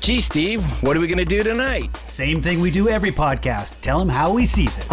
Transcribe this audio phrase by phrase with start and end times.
[0.00, 1.94] Gee, Steve, what are we going to do tonight?
[2.06, 3.74] Same thing we do every podcast.
[3.82, 4.86] Tell him how he sees it.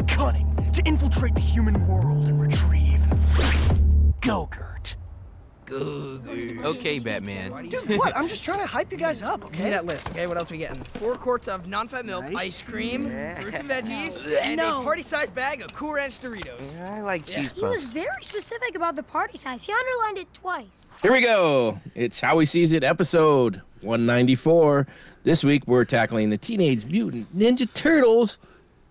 [0.00, 3.00] And cunning to infiltrate the human world and retrieve
[4.22, 4.96] Gogurt.
[5.70, 7.68] Okay, Batman.
[7.68, 8.16] Dude, what?
[8.16, 9.70] I'm just trying to hype you guys up, Give me okay?
[9.70, 10.26] that list, okay?
[10.26, 10.82] What else we getting?
[10.94, 12.34] Four quarts of non-fat milk, Nice.
[12.34, 13.02] ice cream,
[13.40, 14.80] fruits and veggies, and No.
[14.80, 16.80] a party-sized bag of Cool Ranch Doritos.
[16.80, 19.66] I like cheese He was very specific about the party size.
[19.66, 20.94] He underlined it twice.
[21.02, 21.78] Here we go.
[21.94, 24.86] It's How We Seeez It, episode 194.
[25.24, 28.38] This week we're tackling the Teenage Mutant Ninja Turtles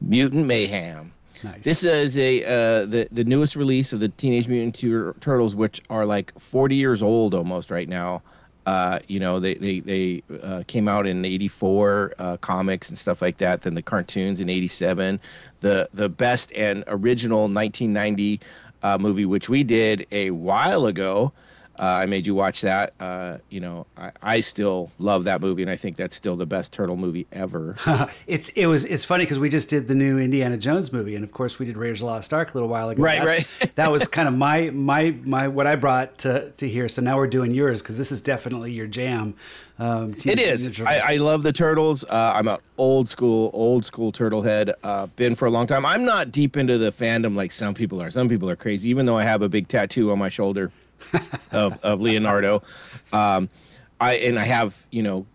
[0.01, 1.13] Mutant Mayhem.
[1.43, 1.63] Nice.
[1.63, 5.81] This is a uh, the the newest release of the Teenage Mutant Tur- Turtles, which
[5.89, 8.21] are like 40 years old almost right now.
[8.65, 13.21] Uh, you know, they they they uh, came out in '84 uh, comics and stuff
[13.21, 13.61] like that.
[13.61, 15.19] Then the cartoons in '87.
[15.61, 18.41] The the best and original 1990
[18.83, 21.31] uh, movie, which we did a while ago.
[21.79, 22.93] Uh, I made you watch that.
[22.99, 26.45] Uh, you know, I, I still love that movie, and I think that's still the
[26.45, 27.75] best turtle movie ever.
[28.27, 31.23] It's it was it's funny because we just did the new Indiana Jones movie, and
[31.23, 33.01] of course we did Raiders of the Lost Ark a little while ago.
[33.01, 33.75] Right, That's- right.
[33.75, 36.87] that was kind of my my my what I brought to to here.
[36.89, 39.33] So now we're doing yours because this is definitely your jam.
[39.79, 40.79] Um, It is.
[40.81, 42.03] I, I love the turtles.
[42.03, 44.73] Uh, I'm an old school, old school turtle head.
[44.83, 45.85] Uh, been for a long time.
[45.85, 48.11] I'm not deep into the fandom like some people are.
[48.11, 48.89] Some people are crazy.
[48.89, 50.71] Even though I have a big tattoo on my shoulder
[51.51, 52.63] of, of Leonardo,
[53.13, 53.49] um,
[53.99, 55.25] I and I have you know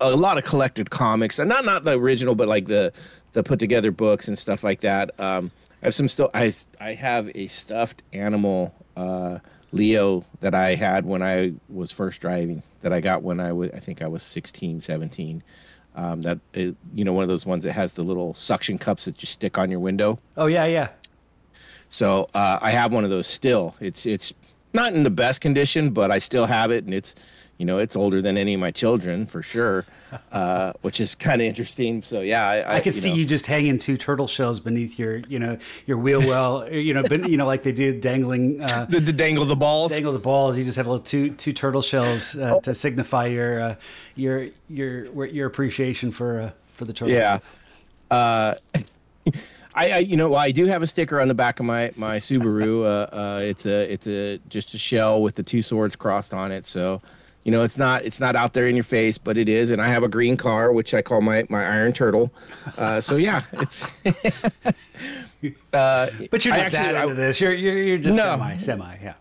[0.00, 2.92] a lot of collected comics, and not not the original, but like the
[3.32, 5.18] the put together books and stuff like that.
[5.20, 5.50] Um,
[5.82, 6.30] I have some still.
[6.34, 8.74] I I have a stuffed animal.
[8.96, 9.38] Uh,
[9.72, 13.70] Leo that I had when I was first driving that I got when I was
[13.72, 15.42] I think I was 16 17
[15.94, 19.04] um, that it, you know one of those ones that has the little suction cups
[19.04, 20.88] that you stick on your window oh yeah, yeah.
[21.88, 24.32] so uh, I have one of those still it's it's
[24.78, 27.14] not in the best condition but I still have it and it's
[27.58, 29.84] you know it's older than any of my children for sure
[30.32, 33.16] uh, which is kind of interesting so yeah I, I, I could see know.
[33.16, 37.02] you just hanging two turtle shells beneath your, you know, your wheel well, you know,
[37.02, 40.18] ben, you know, like they do dangling, uh, the, the dangle the balls dangle the
[40.18, 40.56] balls.
[40.56, 43.74] You just have a little two two turtle shells uh, to signify your uh,
[44.16, 47.16] your your your appreciation for uh, for the turtles.
[47.18, 47.40] Yeah.
[49.74, 52.16] I, I, you know, I do have a sticker on the back of my my
[52.18, 52.78] Subaru.
[52.88, 56.50] Uh, uh, it's a it's a just a shell with the two swords crossed on
[56.52, 56.66] it.
[56.66, 57.00] So,
[57.44, 59.70] you know, it's not it's not out there in your face, but it is.
[59.70, 62.32] And I have a green car, which I call my my Iron Turtle.
[62.76, 63.84] Uh, so yeah, it's.
[65.72, 67.40] uh, But you're not actually- that I- into this.
[67.40, 68.24] You're you're, you're just No.
[68.24, 68.96] semi semi.
[69.02, 69.14] Yeah.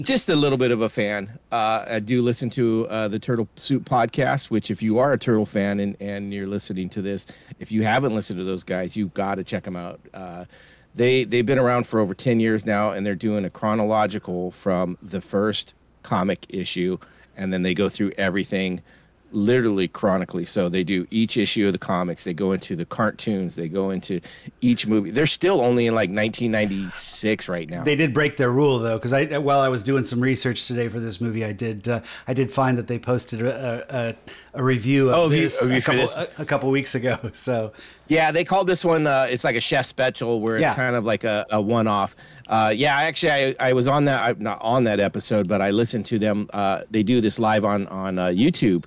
[0.00, 1.38] Just a little bit of a fan.
[1.50, 5.18] Uh, I do listen to uh, the Turtle Soup podcast, which if you are a
[5.18, 7.26] turtle fan and, and you're listening to this,
[7.58, 10.00] if you haven't listened to those guys, you've got to check them out.
[10.14, 10.44] Uh,
[10.94, 14.96] they they've been around for over ten years now, and they're doing a chronological from
[15.02, 16.98] the first comic issue,
[17.36, 18.80] and then they go through everything
[19.30, 23.56] literally chronically so they do each issue of the comics they go into the cartoons
[23.56, 24.20] they go into
[24.62, 28.78] each movie they're still only in like 1996 right now They did break their rule
[28.78, 31.88] though, because I while I was doing some research today for this movie, I did
[31.88, 34.14] uh, I did find that they posted a,
[34.54, 36.14] a, a review of Oh, this, a a, couple, this.
[36.16, 37.18] A, a couple weeks ago.
[37.34, 37.72] So
[38.08, 39.06] Yeah, they called this one.
[39.06, 40.74] Uh, it's like a chef special where it's Yeah.
[40.74, 42.16] kind of like a, a one-off.
[42.48, 44.22] Uh, yeah, actually, I, I was on that.
[44.22, 46.48] I'm not on that episode, but I listened to them.
[46.52, 48.84] Uh, they do this live on on uh, YouTube,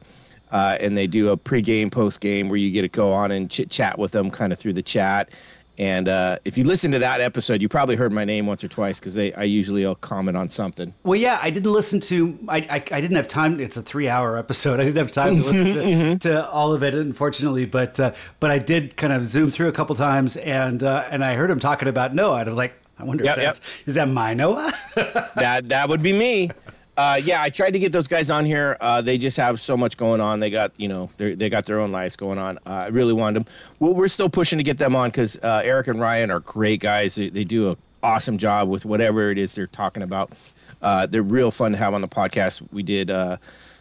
[0.51, 3.69] uh, and they do a pre-game, post-game where you get to go on and chit
[3.69, 5.29] chat with them, kind of through the chat.
[5.77, 8.67] And uh, if you listen to that episode, you probably heard my name once or
[8.67, 10.93] twice because I usually will comment on something.
[11.03, 12.37] well, yeah, I didn't listen to.
[12.49, 13.59] I, I I didn't have time.
[13.59, 14.79] It's a three hour episode.
[14.79, 16.11] I didn't have time to listen Mm-hmm.
[16.17, 17.65] to, to all of it, unfortunately.
[17.65, 21.23] But uh, but I did kind of zoom through a couple times, and uh, and
[21.25, 22.39] I heard him talking about Noah.
[22.41, 23.55] And I was like, I wonder Yep, if yep.
[23.55, 24.71] that's is that my Noah?
[25.35, 26.51] that that would be me.
[26.97, 28.77] Uh, yeah, I tried to get those guys on here.
[28.81, 30.39] Uh, they just have so much going on.
[30.39, 32.57] They got you know they got their own lives going on.
[32.59, 33.53] Uh, I really wanted them.
[33.79, 36.81] Well, we're still pushing to get them on because uh, Eric and Ryan are great
[36.81, 37.15] guys.
[37.15, 40.33] They, they do an awesome job with whatever it is they're talking about.
[40.81, 42.61] Uh, they're real fun to have on the podcast.
[42.71, 43.09] We did.
[43.09, 43.37] Uh,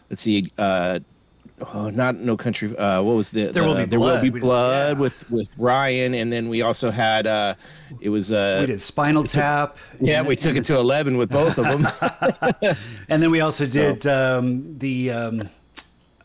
[0.09, 0.51] let's see.
[1.75, 2.77] Oh, not no country.
[2.77, 4.23] Uh, what was the There Will the- Be there will Blood.
[4.23, 5.01] be blood yeah.
[5.01, 7.27] with with Ryan, and then we also had.
[7.27, 7.55] Uh,
[8.01, 8.33] it was.
[8.33, 9.77] Uh, we did Spinal Tap.
[10.01, 11.87] yeah, and- we took it to eleven with both of them.
[13.09, 15.49] And then we also did um, the um,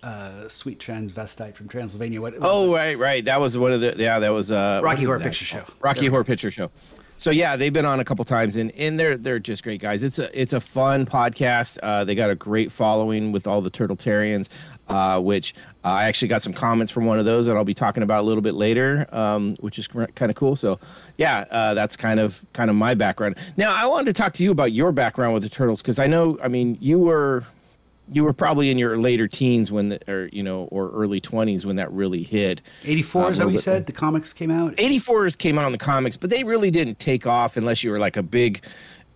[0.03, 2.21] uh, sweet transvestite from Transylvania.
[2.21, 2.35] What?
[2.39, 3.25] Oh, right, right.
[3.25, 4.19] That was one of the yeah.
[4.19, 5.19] That was uh, Rocky Horror?
[5.19, 5.63] Picture Show.
[5.81, 6.69] Rocky Horror Picture Show.
[7.17, 10.03] So yeah, they've been on a couple times, and and they're they're just great guys.
[10.03, 11.77] It's a it's a fun podcast.
[11.81, 14.49] Uh, they got a great following with all the Turtletarians,
[14.87, 15.53] uh, which
[15.83, 18.27] I actually got some comments from one of those that I'll be talking about a
[18.27, 20.55] little bit later, um, which is kind of cool.
[20.55, 20.79] So
[21.17, 23.37] yeah, uh, that's kind of kind of my background.
[23.57, 26.07] Now I wanted to talk to you about your background with the Turtles because I
[26.07, 27.43] know, I mean, you were
[28.11, 31.65] you were probably in your later teens when, the, or you know, or early twenties
[31.65, 32.61] when that really hit.
[32.83, 33.87] 84 Uh, is that what you said?
[33.87, 34.75] The comics came out?
[34.75, 37.99] 84s came out in the comics, but they really didn't take off unless you were
[37.99, 38.61] like a big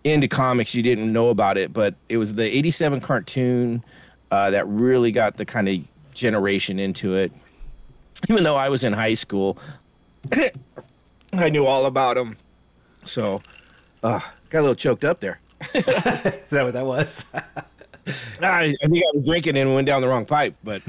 [0.02, 0.74] into comics.
[0.74, 3.84] You didn't know about it, but it was the 87 cartoon
[4.30, 5.78] uh, that really got the kind of
[6.14, 7.32] generation into it.
[8.28, 9.58] Even though I was in high school,
[11.32, 12.36] I knew all about them.
[13.04, 13.40] So,
[14.02, 15.40] uh, got a little choked up there.
[15.74, 15.84] Is
[16.48, 17.24] that what that was?
[18.42, 20.82] I, I think I was drinking and went down the wrong pipe, but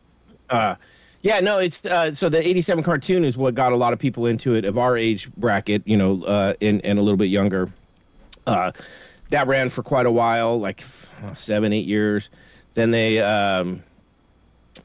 [0.50, 0.76] uh,
[1.22, 4.26] yeah, no, it's uh, so the '87 cartoon is what got a lot of people
[4.26, 7.70] into it of our age bracket, you know, uh, and and a little bit younger.
[8.46, 8.72] Uh,
[9.30, 10.84] that ran for quite a while, like
[11.34, 12.30] seven, eight years.
[12.76, 13.82] Then they um,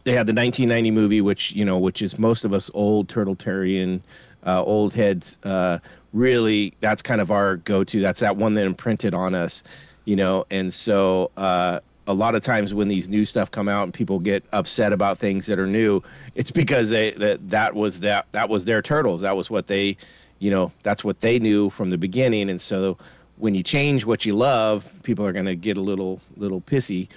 [0.06, 4.02] they had the 1990 movie, which you know, which is most of us old Turtletarian,
[4.46, 5.38] uh, old heads.
[5.44, 5.80] Uh,
[6.14, 8.00] really, that's kind of our go-to.
[8.00, 9.62] That's that one that imprinted on us,
[10.06, 10.46] you know.
[10.50, 14.20] And so, uh, a lot of times when these new stuff come out and people
[14.20, 16.02] get upset about things that are new,
[16.34, 19.20] it's because they that that was that that was their turtles.
[19.20, 19.98] That was what they,
[20.40, 22.50] you know, that's what they knew from the beginning.
[22.50, 22.98] And so,
[23.36, 27.10] when you change what you love, people are going to get a little little pissy.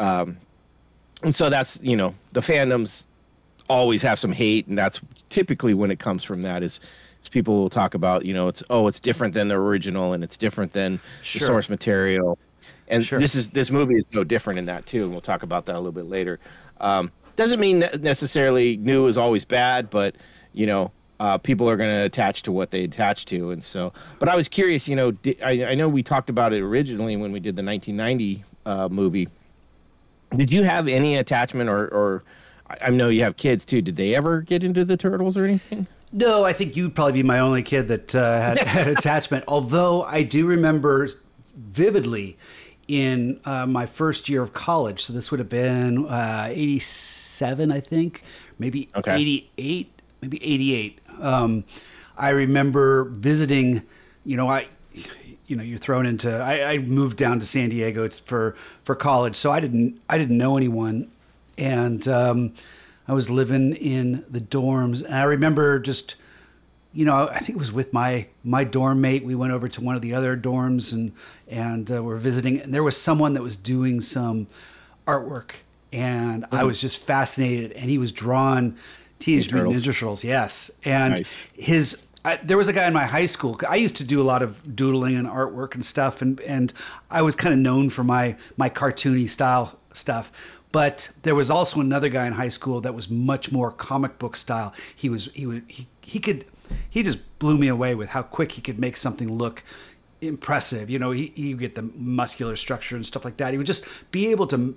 [0.00, 0.38] Um,
[1.22, 3.06] and so that's you know the fandoms
[3.68, 6.80] always have some hate and that's typically when it comes from that is,
[7.22, 10.24] is people will talk about you know it's oh it's different than the original and
[10.24, 11.38] it's different than Sure.
[11.38, 12.38] the source material
[12.88, 13.20] and Sure.
[13.20, 15.74] this is this movie is no different in that too and we'll talk about that
[15.74, 16.40] a little bit later
[16.80, 20.16] um, doesn't mean necessarily new is always bad but
[20.52, 23.92] you know uh, people are going to attach to what they attach to and so
[24.18, 25.12] but i was curious you know
[25.44, 29.28] I, I know we talked about it originally when we did the 1990 uh, movie
[30.36, 32.24] did you have any attachment or, or
[32.80, 33.82] I know you have kids too.
[33.82, 35.86] Did they ever get into the turtles or anything?
[36.12, 39.44] No, I think you'd probably be my only kid that uh, had, had attachment.
[39.48, 41.08] Although I do remember
[41.56, 42.36] vividly
[42.88, 45.04] in uh, my first year of college.
[45.04, 48.22] So this would have been uh, 87, I think,
[48.58, 49.14] maybe Okay.
[49.14, 51.00] 88, maybe 88.
[51.20, 51.64] Um,
[52.16, 53.82] I remember visiting,
[54.24, 54.66] you know, I,
[55.50, 58.54] you know, you're thrown into, I, I moved down to San Diego for,
[58.84, 59.34] for college.
[59.34, 61.10] So I didn't, I didn't know anyone.
[61.58, 62.54] And um,
[63.08, 65.04] I was living in the dorms.
[65.04, 66.14] And I remember just,
[66.92, 69.24] you know, I think it was with my my dorm mate.
[69.24, 71.12] We went over to one of the other dorms and
[71.48, 72.60] and uh, we're visiting.
[72.60, 74.46] And there was someone that was doing some
[75.06, 75.50] artwork,
[75.92, 77.72] and I was just fascinated.
[77.72, 78.76] And he was drawing
[79.18, 79.76] Teenage Mutant.
[79.76, 80.70] Ninja Turtles, yes.
[80.84, 81.44] And Nice.
[81.54, 83.58] his I, there was a guy in my high school.
[83.68, 86.72] I used to do a lot of doodling and artwork and stuff, and and
[87.10, 90.30] I was kind of known for my my cartoony style stuff.
[90.72, 94.36] But there was also another guy in high school that was much more comic book
[94.36, 94.72] style.
[94.94, 96.44] He was he would he he could
[96.88, 99.64] he just blew me away with how quick he could make something look
[100.20, 100.90] impressive.
[100.90, 103.52] You know, he you get the muscular structure and stuff like that.
[103.52, 104.76] He would just be able to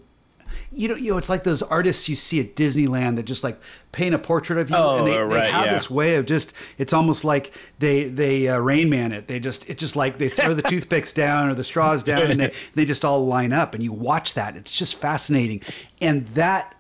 [0.72, 3.60] you know, you know, it's like those artists you see at Disneyland that just like
[3.92, 5.74] paint a portrait of you, Oh, and they, right, they have yeah.
[5.74, 6.54] this way of just.
[6.78, 9.28] It's almost like they they uh, Rain Man it.
[9.28, 12.40] They just it's just like they throw the toothpicks down or the straws down, and
[12.40, 14.56] they they just all line up, and you watch that.
[14.56, 15.62] It's just fascinating,
[16.02, 16.76] and that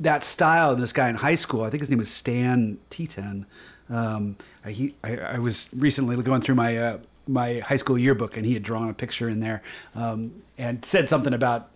[0.00, 0.72] that style.
[0.72, 3.44] And this guy in high school, I think his name was Stan T10.
[3.90, 8.36] Um, I, he, I, I was recently going through my uh, my high school yearbook,
[8.36, 9.62] and he had drawn a picture in there
[9.94, 11.70] um, and said something about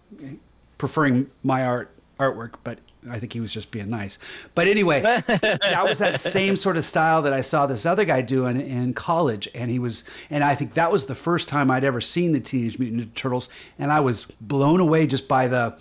[0.79, 2.79] preferring my art artwork, but
[3.11, 4.19] I think he was just being nice.
[4.55, 8.23] But anyway, that was that same sort of style that I saw this other guy
[8.23, 11.85] doing in college, and he was, and I think that was the first time I'd
[11.85, 15.77] ever seen the Teenage Mutant Ninja Turtles, and I was blown away just by the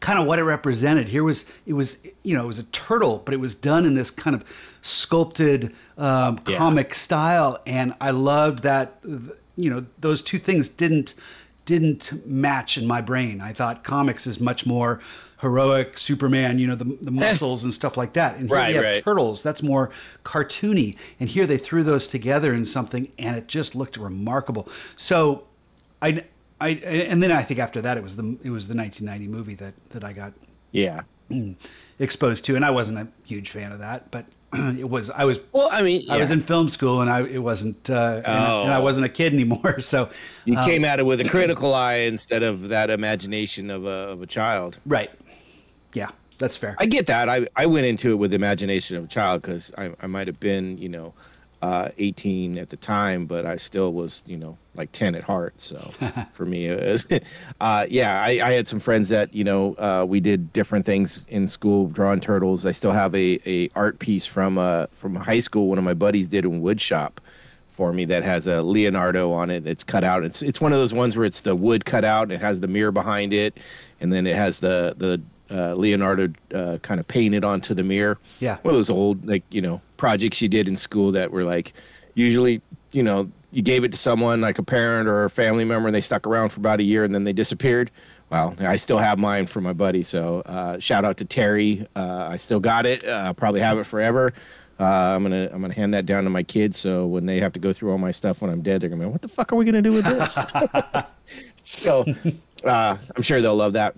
[0.00, 1.08] kind of what it represented.
[1.08, 3.94] Here was it was you know it was a turtle, but it was done in
[3.94, 4.44] this kind of
[4.82, 6.58] sculpted um, Yeah.
[6.58, 9.00] comic style, and I loved that.
[9.56, 11.14] You know those two things didn't
[11.68, 13.40] didn't match in my brain.
[13.40, 15.00] I thought comics is much more
[15.42, 17.24] heroic, Superman, you know the the eh.
[17.26, 18.36] muscles and stuff like that.
[18.38, 19.04] And here Right, we have right.
[19.04, 19.42] turtles.
[19.42, 19.90] That's more
[20.24, 20.96] cartoony.
[21.20, 24.68] And here they threw those together in something, and it just looked remarkable.
[24.96, 25.44] So
[26.02, 26.24] I.
[26.60, 29.54] I, and then I think after that it was the it was the 1990 movie
[29.62, 30.32] that, that I got
[30.72, 31.02] Yeah.
[31.30, 31.54] Mm,
[32.00, 34.26] exposed to, and I wasn't a huge fan of that, but
[34.78, 37.38] it was I was Well, I mean, I was in film school, and I it
[37.42, 38.82] wasn't uh, and, I, and I Oh.
[38.82, 39.80] wasn't a kid anymore.
[39.80, 40.10] So
[40.44, 43.88] You um, came at it with a critical eye instead of that imagination of a
[44.14, 44.78] of a child.
[44.86, 45.10] right,
[45.94, 46.76] Yeah, that's fair.
[46.78, 47.28] I get that.
[47.28, 50.26] I, I went into it with the imagination of a child because I, I might
[50.28, 51.14] have been, you know,
[51.62, 55.54] uh, 18 at the time, but I still was, you know, like 10 at heart.
[55.60, 55.78] So
[56.32, 57.06] for me, it was,
[57.60, 61.26] uh, yeah, I, I had some friends that, you know, uh, we did different things
[61.28, 62.64] in school, drawing turtles.
[62.64, 65.68] I still have a, a art piece from, uh, from high school.
[65.68, 67.20] One of my buddies did in wood shop
[67.68, 69.66] for me that has a Leonardo on it.
[69.66, 70.24] It's cut out.
[70.24, 72.60] It's, it's one of those ones where it's the wood cut out and it has
[72.60, 73.58] the mirror behind it.
[74.00, 78.18] And then it has the, the, uh, Leonardo uh, kind of painted onto the mirror.
[78.38, 78.58] Yeah.
[78.62, 81.74] One of those old, like, you know, projects you did in school that were like,
[82.14, 82.62] usually,
[82.92, 85.94] you know, you gave it to someone like a parent or a family member and
[85.94, 87.90] they stuck around for about a year and then they disappeared.
[88.30, 90.02] Well, I still have mine for my buddy.
[90.02, 91.86] So uh, shout out to Terry.
[91.96, 93.06] Uh, I still got it.
[93.06, 94.32] Uh, probably have it forever.
[94.80, 96.78] Uh, I'm gonna I'm gonna hand that down to my kids.
[96.78, 99.04] So when they have to go through all my stuff when I'm dead, they're gonna
[99.04, 100.38] be, what the fuck are we gonna do with this?
[101.62, 102.04] so
[102.64, 103.96] uh, I'm sure they'll love that.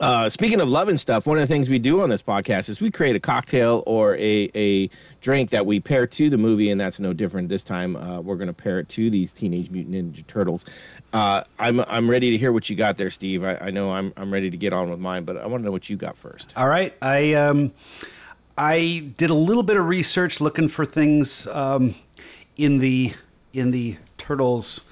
[0.00, 2.68] Uh, speaking of love and stuff, one of the things we do on this podcast
[2.68, 4.88] is we create a cocktail or a, a
[5.20, 7.96] drink that we pair to the movie, and that's no different this time.
[7.96, 10.64] Uh, we're going to pair it to these Teenage Mutant Ninja Turtles.
[11.12, 13.42] Uh, I'm I'm ready to hear what you got there, Steve.
[13.42, 15.64] I, I know I'm I'm ready to get on with mine, but I want to
[15.64, 16.52] know what you got first.
[16.56, 17.72] All right, I um,
[18.56, 21.94] I did a little bit of research looking for things um,
[22.56, 23.14] in the
[23.52, 24.82] in the turtles.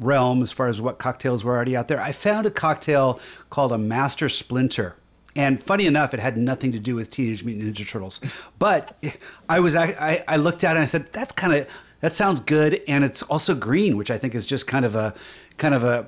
[0.00, 2.00] Realm as far as what cocktails were already out there.
[2.00, 4.96] I found a cocktail called a Master Splinter.
[5.36, 8.20] And funny enough, it had nothing to do with Teenage Mutant Ninja Turtles.
[8.58, 8.96] But
[9.48, 11.68] I was I, I looked at it and I said, that's kind of
[12.00, 12.80] that sounds good.
[12.88, 15.14] And it's also green, which I think is just kind of a
[15.58, 16.06] kind of a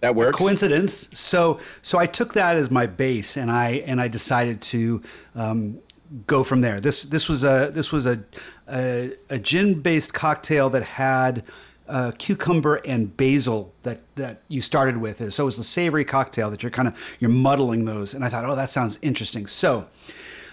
[0.00, 0.36] That works.
[0.36, 1.08] coincidence.
[1.18, 5.02] So so I took that as my base, and I and I decided to
[5.34, 5.78] um,
[6.26, 6.80] go from there.
[6.80, 8.22] This this was a this was a
[8.68, 11.44] a, a gin based cocktail that had.
[11.88, 15.36] Uh, cucumber and basil that that you started with, is.
[15.36, 18.28] so it was a savory cocktail that you're kind of you're muddling those, and I
[18.28, 19.46] thought, oh, that sounds interesting.
[19.46, 19.86] So,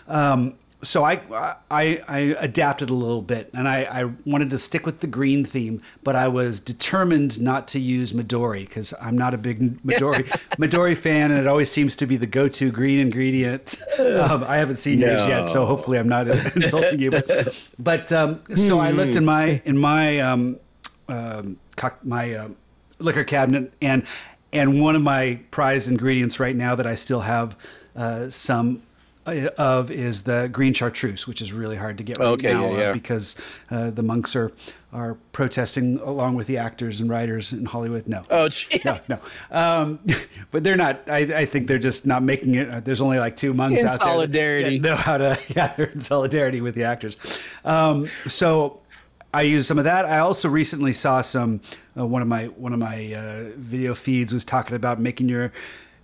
[0.07, 1.21] um, so I,
[1.71, 5.45] I I adapted a little bit, and I, I wanted to stick with the green
[5.45, 10.27] theme, but I was determined not to use Midori because I'm not a big Midori
[10.57, 13.81] Midori fan, and it always seems to be the go-to green ingredient.
[13.97, 17.11] Um, I haven't seen yours yet, so hopefully I'm not insulting you.
[17.11, 20.19] But, but um, so I looked in my in my
[21.07, 21.57] um,
[22.03, 22.49] my uh,
[22.99, 24.03] liquor cabinet, and
[24.51, 27.55] and one of my prized ingredients right now that I still have
[27.95, 28.83] uh, some
[29.25, 32.65] uh, of is the green chartreuse, which is really hard to get right Okay, now
[32.67, 32.91] yeah, uh, yeah.
[32.91, 33.35] because
[33.71, 34.51] uh, the monks are
[34.91, 38.07] are protesting along with the actors and writers in Hollywood.
[38.07, 38.79] No, Oh, gee.
[38.85, 39.17] no, no.
[39.49, 39.97] Um,
[40.51, 41.01] but they're not.
[41.09, 42.69] I, I think they're just not making it.
[42.69, 44.77] uh, There's only like two monks In out there solidarity.
[44.79, 45.39] know how to.
[45.55, 47.17] Yeah, they're in solidarity with the actors.
[47.65, 48.81] Um, so
[49.33, 50.05] I used some of that.
[50.05, 51.61] I also recently saw some.
[51.97, 55.51] Uh, one of my one of my uh, video feeds was talking about making your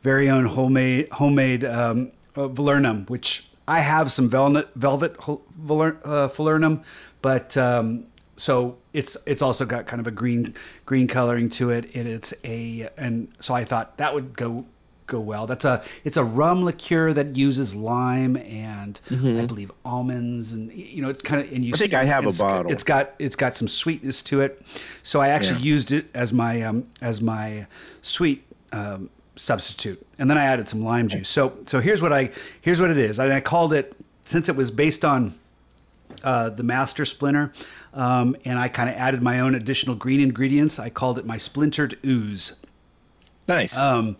[0.01, 5.15] very own homemade homemade um, uh, Falernum, which I have some velvet velvet
[5.55, 8.05] Valer- uh, but um,
[8.35, 10.55] so it's it's also got kind of a green
[10.85, 14.65] green coloring to it, and it's a and so I thought that would go
[15.09, 15.45] go well.
[15.47, 21.01] That's a it's a rum liqueur that uses lime and I believe almonds and you
[21.01, 21.75] know it's kind of and you Mm-hmm.
[21.75, 22.71] I think I have a bottle.
[22.71, 24.61] It's got it's got some sweetness to it,
[25.03, 25.73] so I actually Yeah.
[25.73, 27.67] used it as my um, as my
[28.01, 31.27] sweet um, substitute, and then I added some lime juice.
[31.29, 32.29] So so here's what I
[32.61, 33.19] here's what it is.
[33.19, 35.33] I, I called it since it was based on
[36.23, 37.51] uh, the master splinter,
[37.93, 40.79] um, and I kind of added my own additional green ingredients.
[40.79, 42.53] I called it my splintered ooze.
[43.49, 43.75] Nice.
[43.75, 44.15] Um,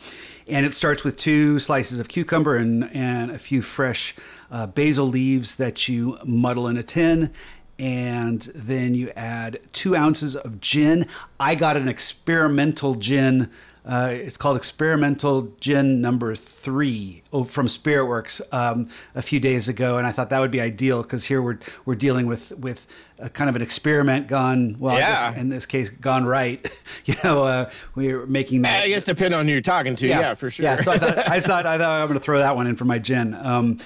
[0.47, 4.15] and it starts with two slices of cucumber and, and a few fresh
[4.49, 7.31] uh, basil leaves that you muddle in a tin.
[7.77, 11.05] And then you add two ounces of gin.
[11.39, 13.51] I got an experimental gin.
[13.89, 20.05] Uh, it's called Experimental Gin Number Three from Spiritworks um, a few days ago, and
[20.05, 22.85] I thought that would be ideal because here we're we're dealing with with
[23.17, 24.95] a kind of an experiment gone well.
[24.95, 25.35] Yeah.
[25.35, 26.71] in this case, gone right.
[27.05, 28.83] you know, uh, we're making that.
[28.83, 30.65] I guess depending on who you're talking to, yeah, for sure.
[30.65, 32.75] Yeah, so I thought I thought I thought I'm going to throw that one in
[32.75, 33.33] for my gin.
[33.33, 33.79] Um,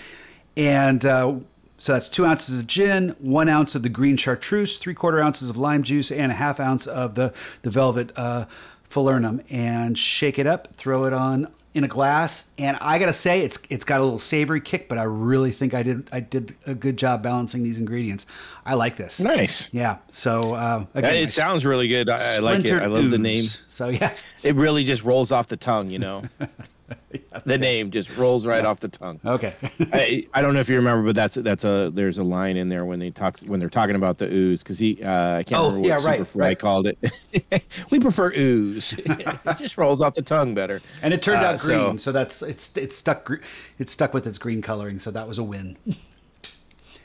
[0.58, 1.40] and uh,
[1.78, 5.50] so that's two ounces of gin, one ounce of the green chartreuse, three quarter ounces
[5.50, 8.46] of lime juice, and a half ounce of the the velvet uh,
[8.94, 9.44] falernum.
[9.50, 12.52] And shake it up, throw it on in a glass.
[12.58, 15.74] And I gotta say, it's it's got a little savory kick, but I really think
[15.74, 18.26] I did I did a good job balancing these ingredients.
[18.66, 19.20] I like this.
[19.20, 19.70] nice.
[19.72, 19.98] Yeah.
[20.10, 22.10] So uh, again, it sounds really good.
[22.10, 22.74] I, I like it.
[22.74, 23.44] I love the name.
[23.70, 24.14] So yeah.
[24.44, 26.24] It really just rolls off the tongue, you know.
[27.46, 29.20] the name just rolls right off the tongue.
[29.26, 29.54] Okay.
[29.94, 32.70] I, I don't know if you remember, but that's that's a there's a line in
[32.70, 35.62] there when they talk when they're talking about the ooze because he uh, I can't
[35.62, 36.60] Oh, remember what yeah, right, Superfly right.
[36.60, 37.64] called it.
[37.90, 38.94] we prefer ooze.
[38.98, 40.82] it just rolls off the tongue better.
[41.02, 43.36] and it turned Uh, out green, so- so, that's it's it's stuck gr-
[43.80, 45.78] it's stuck with its green coloring, so that was a win.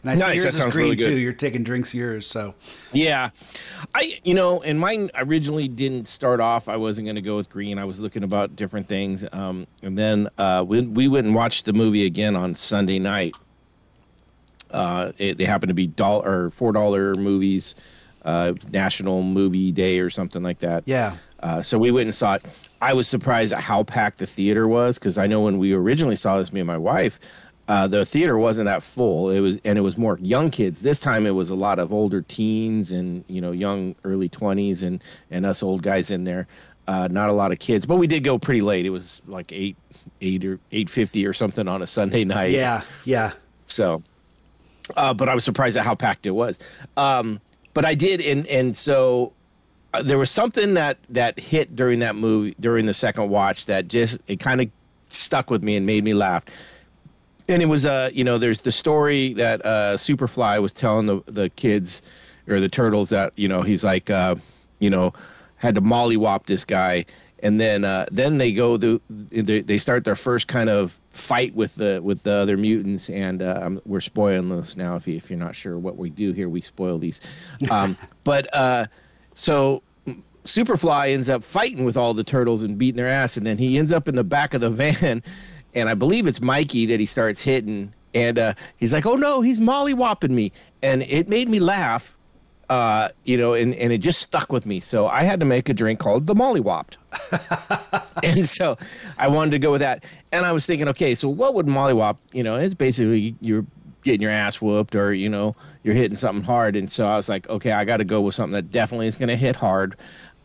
[0.02, 1.06] And I see Nice, yours that is sounds green really good.
[1.06, 1.16] too.
[1.16, 2.54] You're taking drinks yours, so
[2.92, 3.30] Yeah,
[3.94, 6.68] I you know, and mine originally didn't start off.
[6.68, 7.78] I wasn't going to go with green.
[7.78, 11.64] I was looking about different things, um, and then uh, we we went and watched
[11.64, 13.34] the movie again on Sunday night.
[14.70, 17.74] Uh, it, they happened to be dollar or four dollar movies,
[18.24, 20.84] uh, National Movie Day or something like that.
[20.86, 21.16] Yeah.
[21.40, 22.44] Uh, so we went and saw it.
[22.80, 26.16] I was surprised at how packed the theater was because I know when we originally
[26.16, 27.18] saw this, me and my wife,
[27.68, 29.28] uh, the theater wasn't that full.
[29.30, 30.80] It was, and it was more young kids.
[30.80, 34.82] This time it was a lot of older teens and you know young early twenties
[34.82, 36.46] and and us old guys in there.
[36.86, 38.86] Uh, not a lot of kids, but we did go pretty late.
[38.86, 39.76] It was like eight,
[40.22, 42.52] eight or eight fifty or something on a Sunday night.
[42.52, 43.32] yeah, yeah.
[43.66, 44.02] So,
[44.96, 46.58] uh, but I was surprised at how packed it was.
[46.96, 47.42] Um,
[47.74, 49.34] but I did, and and so
[49.92, 53.88] uh, there was something that that hit during that movie during the second watch that
[53.88, 54.70] just it kind of
[55.10, 56.46] stuck with me and made me laugh.
[57.48, 61.22] And it was uh you know there's the story that uh Superfly was telling the
[61.26, 62.02] the kids
[62.46, 64.36] or the turtles that you know he's like uh
[64.78, 65.12] you know
[65.58, 67.04] had to mollywop this guy.
[67.40, 71.54] And then uh, then they go the they, they start their first kind of fight
[71.54, 73.08] with the with the other mutants.
[73.08, 76.32] And uh, we're spoiling this now if you if you're not sure what we do
[76.32, 77.20] here we spoil these.
[77.70, 78.86] Um, but uh,
[79.34, 79.84] so
[80.44, 83.78] Superfly ends up fighting with all the turtles and beating their ass, and then he
[83.78, 85.22] ends up in the back of the van,
[85.78, 89.40] and I believe it's Mikey that he starts hitting, and uh, he's like, "Oh no,
[89.40, 92.16] he's mollywopping me," and it made me laugh,
[92.68, 94.80] uh, you know, and and it just stuck with me.
[94.80, 96.96] So I had to make a drink called the Mollywopped,
[98.24, 98.76] and so
[99.16, 102.16] I wanted to go with that, and I was thinking, okay, so what would Mollywop?
[102.32, 103.64] You know, it's basically you're
[104.02, 107.28] getting your ass whooped or you know you're hitting something hard and so i was
[107.28, 109.96] like okay i got to go with something that definitely is going to hit hard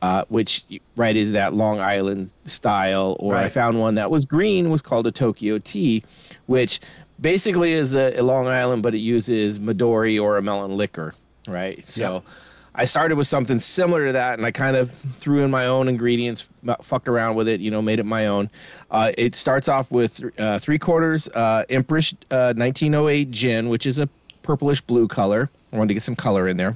[0.03, 0.65] uh, which
[0.97, 5.07] right is that long island style or i found one that was green was called
[5.07, 6.03] a tokyo tea
[6.45, 6.81] which
[7.21, 11.15] basically is a, a long island but it uses midori or a melon liquor
[11.47, 12.21] right so
[12.75, 15.87] I started with something similar to that, and I kind of threw in my own
[15.87, 16.49] ingredients,
[16.81, 18.49] fucked around with it, you know, made it my own.
[18.89, 23.99] Uh, it starts off with uh, three quarters uh, Empress uh, 1908 gin, which is
[23.99, 24.09] a
[24.41, 25.51] purplish blue color.
[25.71, 26.75] I wanted to get some color in there.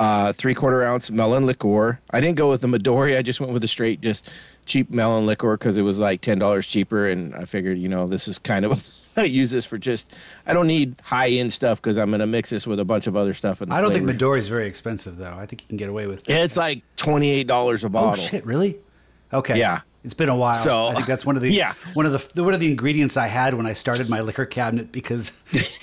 [0.00, 2.00] Uh, three quarter ounce melon liqueur.
[2.10, 3.18] I didn't go with the Midori.
[3.18, 4.30] I just went with a straight, just
[4.64, 8.06] cheap melon liqueur because it was like ten dollars cheaper, and I figured, you know,
[8.06, 8.82] this is kind of
[9.18, 10.14] I use this for just.
[10.46, 13.14] I don't need high end stuff because I'm gonna mix this with a bunch of
[13.14, 13.60] other stuff.
[13.60, 15.36] And I don't think Midori is very expensive though.
[15.38, 16.26] I think you can get away with.
[16.26, 18.08] It's like twenty eight dollars a bottle.
[18.08, 18.24] Oh bottle.
[18.24, 18.46] shit!
[18.46, 18.78] Really?
[19.34, 19.58] Okay.
[19.58, 19.82] Yeah.
[20.04, 20.54] It's been a while.
[20.54, 21.74] So- I think that's one of the Yeah.
[21.94, 24.92] one of the one of the ingredients I had when I started my liquor cabinet
[24.92, 25.30] because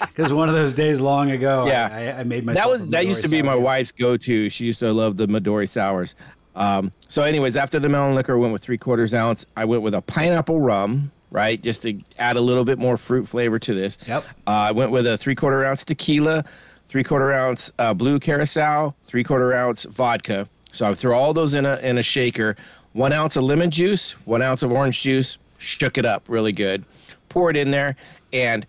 [0.00, 1.88] because one of those days long ago, Yeah.
[2.16, 2.64] I, I made myself.
[2.64, 4.48] That was that used to be my wife's go to.
[4.48, 6.14] She used to love the Midori sours.
[6.56, 9.46] Um, so, anyways, after the melon liquor, I went with three quarters ounce.
[9.56, 13.28] I went with a pineapple rum, right, just to add a little bit more fruit
[13.28, 13.96] flavor to this.
[14.08, 14.24] Yep.
[14.44, 16.44] Uh, I went with a three quarter ounce tequila,
[16.88, 20.48] three quarter ounce uh, blue curacao, three quarter ounce vodka.
[20.72, 22.56] So I threw all those in a in a shaker.
[22.98, 25.38] One ounce of lemon juice, one ounce of orange juice.
[25.58, 26.84] Shook it up really good.
[27.28, 27.94] Pour it in there,
[28.32, 28.66] and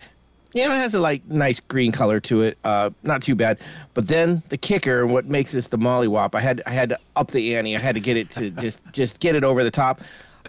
[0.54, 2.60] you know, it has a like nice green color to it.
[2.64, 3.58] Uh, not too bad.
[3.96, 7.32] But then the kicker, what makes this the mollywop, I had I had to up
[7.32, 7.76] the ante.
[7.76, 10.02] I had to get it to just just get it over the top.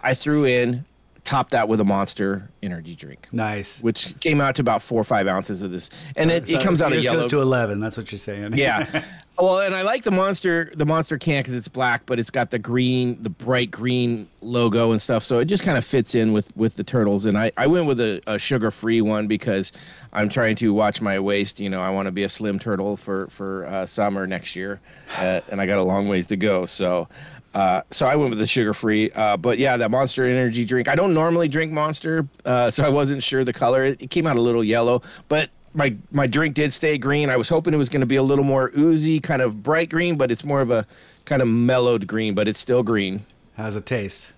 [0.03, 0.85] I threw in,
[1.23, 3.79] topped that with a monster energy drink, Nice.
[3.81, 6.63] which came out to about four or five ounces of this, and it, So- it
[6.63, 7.21] comes so out of yellow.
[7.21, 7.79] Goes to eleven.
[7.79, 8.53] That's what you're saying.
[8.57, 9.03] Yeah.
[9.39, 12.51] Well, and I like the monster, the monster can because it's black, but it's got
[12.51, 15.23] the green, the bright green logo and stuff.
[15.23, 17.25] So it just kind of fits in with with the turtles.
[17.25, 19.71] And I I went with a, a sugar free one because
[20.13, 21.59] I'm trying to watch my waist.
[21.59, 24.79] You know, I want to be a slim turtle for for uh, summer next year,
[25.17, 26.67] uh, and I got a long ways to go.
[26.67, 27.07] So.
[27.53, 30.87] Uh, so I went with the sugar free, uh, but yeah, that Monster Energy drink.
[30.87, 33.83] I don't normally drink Monster, uh, so I wasn't sure the color.
[33.83, 37.29] It, it came out a little yellow, but my my drink did stay green.
[37.29, 39.89] I was hoping it was going to be a little more oozy, kind of bright
[39.89, 40.87] green, but it's more of a
[41.25, 43.25] kind of mellowed green, but it's still green.
[43.57, 44.33] How's it taste?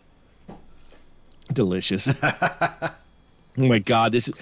[1.51, 2.09] Delicious.
[2.23, 2.91] oh
[3.57, 4.33] my god, this is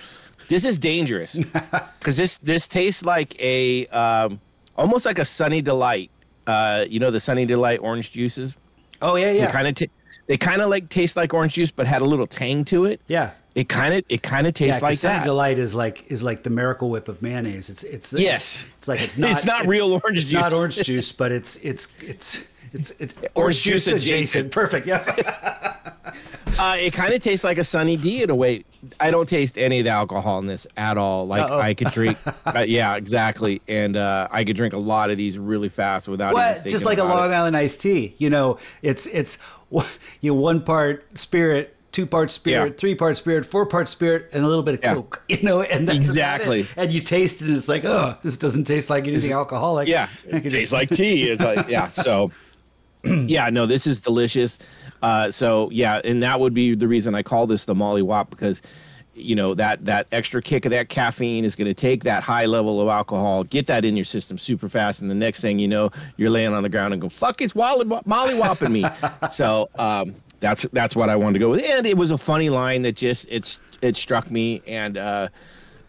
[0.48, 1.36] this is dangerous
[2.00, 4.40] because this this tastes like a um,
[4.78, 6.10] almost like a Sunny Delight.
[6.48, 8.58] Uh, you know the Sunny Delight orange juices.
[9.02, 9.90] Oh yeah, yeah, They kind of t-
[10.28, 13.02] they kind of like taste like orange juice, but had a little tang to it.
[13.08, 13.32] yeah.
[13.54, 15.26] It kind of it kind of Yeah, like that.
[15.26, 17.70] Delight is like is like the Miracle Whip of mayonnaise.
[17.70, 18.64] It's it's Yes.
[18.78, 19.32] It's like it's not.
[19.32, 20.32] It's not real orange juice.
[20.32, 24.52] it's Not orange juice, but it's it's it's it's it's Orange juice adjacent.
[24.52, 24.88] Perfect.
[24.88, 25.78] Yeah.
[26.60, 28.66] Uh, it kind of tastes like a Sunny D in a way.
[29.00, 31.26] I don't taste any of the alcohol in this at all.
[31.26, 31.60] Like Uh-oh.
[31.60, 35.40] I could drink, uh, yeah, exactly, and uh, I could drink a lot of these
[35.40, 36.34] really fast without.
[36.34, 36.66] What?
[36.66, 37.36] Just like a Long it.
[37.36, 38.16] Island iced tea.
[38.18, 39.38] You know, it's it's
[39.72, 42.78] you know, one part spirit, two parts spirit, Yeah.
[42.78, 44.94] three parts spirit, four parts spirit, and a little bit of Yeah.
[44.96, 45.22] Coke.
[45.30, 46.68] You know, and that's Exactly.
[46.76, 49.88] And you taste it, and it's like, oh, this doesn't taste like anything alcoholic.
[49.88, 51.30] Yeah, it tastes just- like tea.
[51.30, 51.88] It's like yeah.
[51.88, 52.32] So
[53.28, 54.60] yeah, no, this is delicious.
[55.02, 58.30] Uh, so yeah, and that would be the reason I call this the Molly Wop
[58.30, 58.62] because
[59.14, 62.46] you know that that extra kick of that caffeine is going to take that high
[62.46, 65.68] level of alcohol, get that in your system super fast, and the next thing you
[65.68, 68.86] know, you're laying on the ground and go, "Fuck, it's Molly Wopping me."
[69.32, 72.50] so um, that's that's what I wanted to go with, and it was a funny
[72.50, 75.28] line that just it's it struck me, and uh,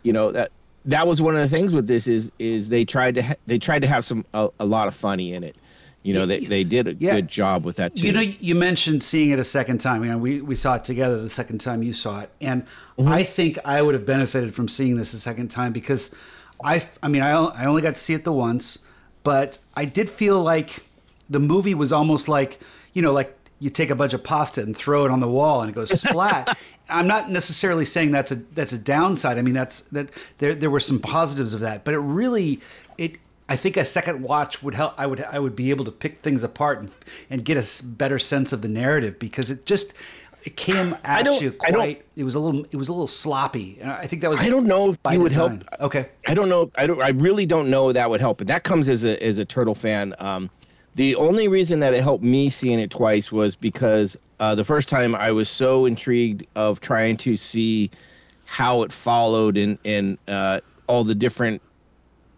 [0.03, 0.51] you know that
[0.85, 3.59] that was one of the things with this is is they tried to ha- they
[3.59, 5.57] tried to have some a, a lot of funny in it.
[6.03, 7.15] You know, they, they did a Yeah.
[7.17, 8.07] good job with that too.
[8.07, 10.03] You know, you mentioned seeing it a second time.
[10.05, 12.65] You know, we, we saw it together the second time you saw it, and
[12.99, 13.09] Mm-hmm.
[13.11, 16.15] I think I would have benefited from seeing this a second time because
[16.63, 18.79] I, I mean, I, I only got to see it the once,
[19.25, 20.85] but I did feel like
[21.31, 22.61] the movie was almost like,
[22.93, 25.63] you know, like you take a bunch of pasta and throw it on the wall
[25.63, 26.57] and it goes splat.
[26.91, 29.39] I'm not necessarily saying that's a that's a downside.
[29.39, 32.61] I mean, that's that there there were some positives of that, but it really
[32.99, 33.17] it
[33.53, 34.95] I think a second watch would help.
[34.97, 36.91] I would I would be able to pick things apart and,
[37.29, 39.93] and get a better sense of the narrative because it just
[40.45, 42.03] it came at you quite.
[42.17, 43.77] It was a little it was a little sloppy.
[43.83, 44.41] And I think that was.
[44.41, 45.65] I don't know if you would help.
[45.81, 46.09] Okay.
[46.27, 46.71] I don't know.
[46.77, 47.03] I don't.
[47.03, 48.39] I really don't know that would help.
[48.39, 50.15] But that comes as a as a turtle fan.
[50.19, 50.49] Um,
[50.95, 54.89] the only reason that it helped me seeing it twice was because uh, the first
[54.89, 57.91] time I was so intrigued of trying to see
[58.47, 61.61] how it followed and and uh, all the different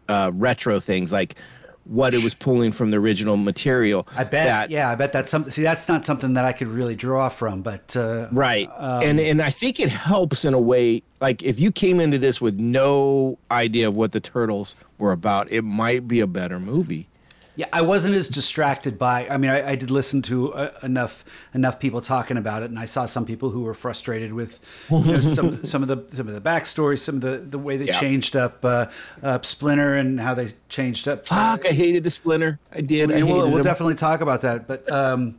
[0.09, 1.37] uh, retro things like
[1.85, 4.09] what it was pulling from the original material.
[4.17, 4.47] I bet.
[4.47, 5.53] that yeah, I bet that's something.
[5.53, 7.62] See, that's not something that I could really draw from.
[7.62, 8.71] But uh, Right.
[8.77, 12.19] Um, and and I think it helps in a way like if you came into
[12.19, 16.59] this with no idea of what the turtles were about, it might be a better
[16.59, 17.09] movie.
[17.57, 19.29] Yeah, I wasn't as distracted by.
[19.29, 22.79] I mean, I, I did listen to uh, enough enough people talking about it, and
[22.79, 24.59] I saw some people who were frustrated with
[24.90, 27.77] you know, some some of the some of the backstory, some of the the way
[27.77, 28.01] they Yeah.
[28.01, 28.87] changed up uh,
[29.23, 31.27] uh, Splinter and how they changed up.
[31.27, 32.59] Fuck, I hated the Splinter.
[32.73, 33.12] I did.
[33.12, 35.37] I And we'll, we'll definitely talk about that, but um,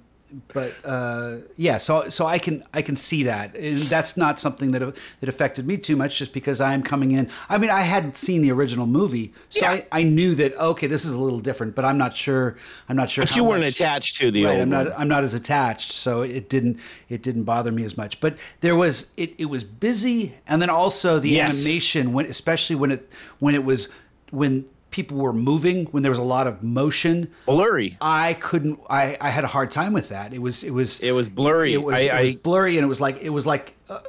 [0.54, 4.71] but uh, yeah, so so I can I can see that, and that's not something
[4.71, 7.30] that that affected me too much, just because I'm coming in.
[7.50, 9.71] I mean, I hadn't seen the original movie, so Yeah.
[9.71, 12.58] I, I knew that okay, this is a little different, but I'm not sure.
[12.89, 13.24] I'm not sure.
[13.24, 15.00] But how you weren't much- attached to the right, old I'm not.
[15.00, 18.19] I'm not as attached, so it didn't it didn't bother me as much.
[18.19, 21.54] But there was it it was busy, and then also the Yes.
[21.65, 23.89] animation when especially when it when it was
[24.32, 27.97] when people were moving when there was a lot of motion blurry.
[27.99, 28.79] I couldn't.
[28.89, 30.34] I, I had a hard time with that.
[30.34, 30.63] It was.
[30.63, 31.01] It was.
[31.01, 31.73] It was blurry.
[31.73, 33.17] It was, I- it was I- blurry, and it was like.
[33.21, 33.75] It was like.
[33.89, 33.99] Uh,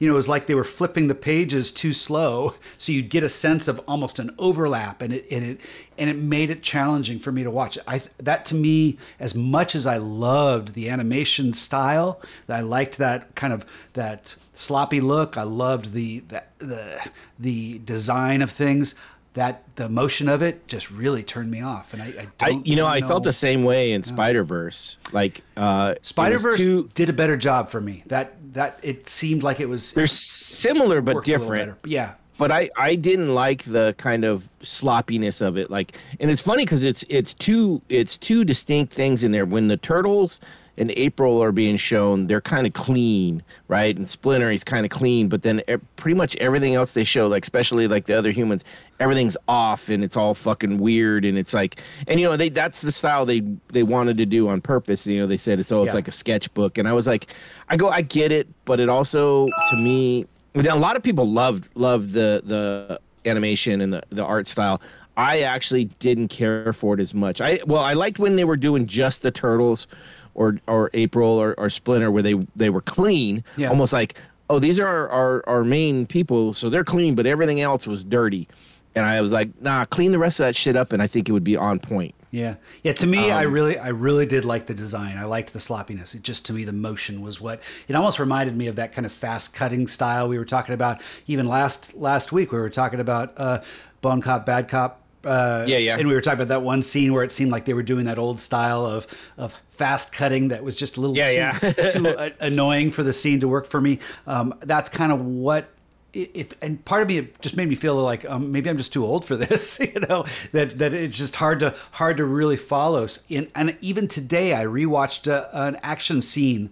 [0.00, 3.22] you know, it was like they were flipping the pages too slow, so you'd get
[3.22, 5.60] a sense of almost an overlap, and it and it
[5.96, 7.78] and it made it challenging for me to watch.
[7.86, 13.34] I that to me, as much as I loved the animation style, I liked that
[13.36, 13.64] kind of
[13.94, 15.38] that sloppy look.
[15.38, 18.94] I loved the the the, the design of things.
[19.34, 22.66] That the motion of it just really turned me off, and I, I I, don't
[22.66, 24.98] you know, I felt the same way in Spider Verse.
[25.12, 28.04] Like uh, Spider Verse Too, did a better job for me.
[28.06, 31.78] That that it seemed like it was they're similar but worked a little different.
[31.84, 36.40] Yeah, but I, I didn't like the kind of sloppiness of it like and it's
[36.40, 40.40] funny because it's it's two it's two distinct things in there when the turtles
[40.76, 44.90] and april are being shown they're kind of clean right and splinter he's kind of
[44.90, 48.30] clean but then e- pretty much everything else they show like especially like the other
[48.30, 48.64] humans
[49.00, 52.80] everything's off and it's all fucking weird and it's like and you know they that's
[52.82, 55.82] the style they they wanted to do on purpose you know they said it's oh
[55.82, 55.96] it's Yeah.
[55.96, 57.32] like a sketchbook and i was like
[57.68, 61.68] i go i get it but it also to me a lot of people loved
[61.74, 64.80] loved the the animation and the, the art style.
[65.16, 67.40] I actually didn't care for it as much.
[67.40, 69.86] I well, I liked when they were doing just the turtles,
[70.34, 73.68] or or April or, or Splinter, where they they were clean, Yeah.
[73.70, 74.14] almost like
[74.50, 78.04] oh these are our, our our main people, so they're clean, but everything else was
[78.04, 78.48] dirty.
[78.96, 81.28] And I was like, nah, clean the rest of that shit up, and I think
[81.28, 82.14] it would be on point.
[82.30, 82.92] yeah, yeah.
[82.92, 85.18] To me, Um, I really, I really did like the design.
[85.18, 86.14] I liked the sloppiness.
[86.14, 89.04] It just to me, the motion was what it almost reminded me of that kind
[89.04, 91.00] of fast cutting style we were talking about.
[91.26, 93.62] Even last last week, we were talking about uh,
[94.00, 95.00] Bon Cop, Bad Cop.
[95.24, 95.96] Uh, Yeah, yeah.
[95.98, 98.04] And we were talking about that one scene where it seemed like they were doing
[98.04, 99.06] that old style of
[99.38, 101.72] of fast cutting that was just a little Yeah, too, yeah.
[101.92, 103.98] too uh, annoying for the scene to work for me.
[104.26, 105.68] Um, that's kind of what
[106.12, 108.76] it, it, and part of me it just made me feel like um, maybe I'm
[108.76, 112.24] just too old for this, you know, that that it's just hard to hard to
[112.24, 113.06] really follow.
[113.28, 116.70] In, and even today, I rewatched a, an action scene,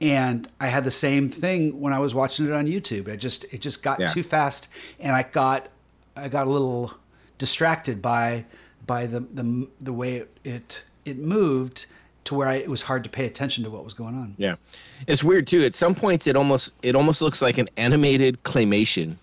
[0.00, 3.08] And I had the same thing when I was watching it on YouTube.
[3.08, 4.08] It just it just got Yeah.
[4.08, 4.68] too fast,
[5.00, 5.68] and I got
[6.14, 6.92] I got a little
[7.38, 8.44] distracted by
[8.86, 11.86] by the the, the way it, it it moved
[12.24, 14.34] to where I, it was hard to pay attention to what was going on.
[14.38, 14.56] Yeah,
[15.06, 15.64] it's weird too.
[15.64, 19.16] At some points, it almost it almost looks like an animated claymation.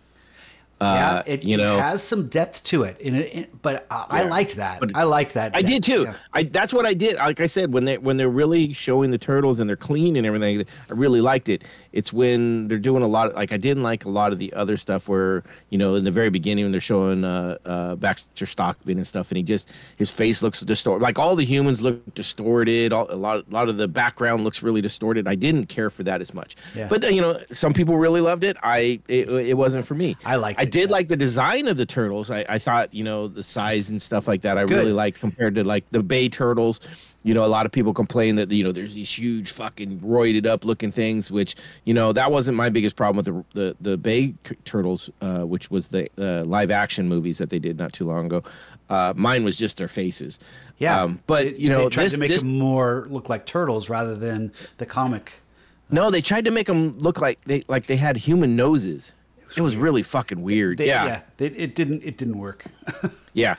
[0.82, 3.86] Yeah, Uh, it, you it know- has some depth to it, and it, it- but
[3.92, 4.82] I, I liked that.
[4.96, 5.54] I liked that.
[5.54, 6.04] I did too.
[6.04, 6.14] yeah.
[6.34, 7.18] I that's what I did.
[7.18, 10.26] Like I said, when they when they're really showing the turtles and they're clean and
[10.26, 11.64] everything, I really liked it.
[11.92, 14.54] It's when they're doing a lot of like I didn't like a lot of the
[14.54, 18.46] other stuff where you know in the very beginning when they're showing uh, uh, Baxter
[18.46, 21.04] Stockman and stuff, and he just his face looks distorted.
[21.04, 22.94] Like all the humans look distorted.
[22.94, 25.28] All, a lot a lot of the background looks really distorted.
[25.28, 26.56] I didn't care for that as much.
[26.76, 26.88] Yeah.
[26.88, 28.56] But uh, you know, some people really loved it.
[28.64, 30.16] I it, it wasn't for me.
[30.24, 32.32] I liked I it, did like the design of the turtles.
[32.32, 34.58] I, I thought you know the size and stuff like that.
[34.58, 34.78] I Good.
[34.78, 36.82] really liked compared to like the Bay turtles.
[37.24, 40.46] You know, a lot of people complain that you know there's these huge fucking roided
[40.46, 43.98] up looking things, which you know that wasn't my biggest problem with the the, the
[43.98, 48.06] Bay turtles, uh, which was the uh, live action movies that they did not too
[48.06, 48.44] long ago.
[48.90, 50.40] Uh, mine was just their faces.
[50.78, 53.46] Yeah, um, but you know they tried this, to make this them more look like
[53.46, 55.34] turtles rather than the comic.
[55.92, 59.12] no, they tried to make them look like they like they had human noses.
[59.56, 60.78] It was really fucking weird.
[60.78, 62.66] They, yeah, yeah, they, it didn't it didn't work.
[63.34, 63.56] Yeah.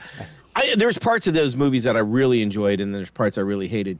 [0.53, 3.69] I, there's parts of those movies that I really enjoyed, and there's parts I really
[3.69, 3.99] hated,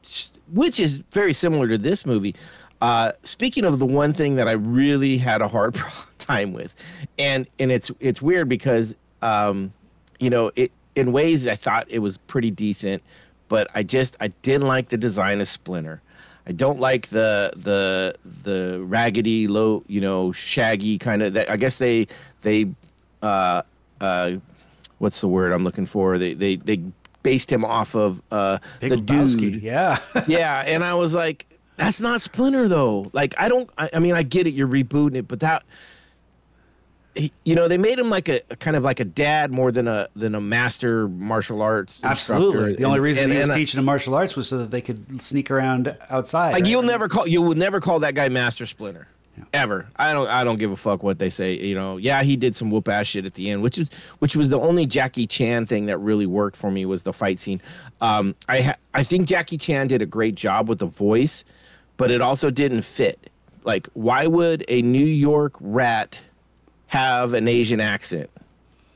[0.52, 2.36] which is very similar to this movie.
[2.82, 5.80] Uh, speaking of the one thing that I really had a hard
[6.18, 6.76] time with,
[7.18, 9.72] and and it's it's weird because um,
[10.20, 13.02] you know it in ways I thought it was pretty decent,
[13.48, 16.02] but I just I didn't like the design of Splinter.
[16.46, 21.36] I don't like the the the raggedy low you know shaggy kind of.
[21.36, 22.08] I guess they
[22.42, 22.68] they
[23.22, 23.62] uh,
[24.00, 24.32] uh,
[24.98, 26.18] what's the word I'm looking for?
[26.18, 26.82] They they they
[27.22, 29.62] based him off of uh the dude.
[29.62, 29.98] yeah.
[30.26, 33.10] yeah, and I was like, that's not Splinter though.
[33.12, 33.70] Like I don't.
[33.78, 34.50] I, I mean, I get it.
[34.50, 35.62] You're rebooting it, but that.
[37.14, 39.70] He- You know, they made him like a a kind of like a dad more
[39.72, 42.00] than a than a master martial arts.
[42.02, 42.46] Absolutely.
[42.48, 42.76] instructor.
[42.76, 44.70] The only And- reason and- he was and teaching them martial arts was so that
[44.70, 46.52] they could sneak around outside.
[46.52, 46.66] like right?
[46.70, 49.08] you'll never call you will never call that guy Master Splinter.
[49.54, 49.86] Ever.
[49.96, 51.54] I don't I don't give a fuck what they say.
[51.54, 54.36] You know, yeah, he did some whoop ass shit at the end, which is which
[54.36, 57.60] was the only Jackie Chan thing that really worked for me was the fight scene.
[58.02, 61.44] Um I ha- I think Jackie Chan did a great job with the voice,
[61.96, 63.30] but it also didn't fit.
[63.64, 66.20] Like why would a New York rat
[66.92, 68.28] have an Asian accent?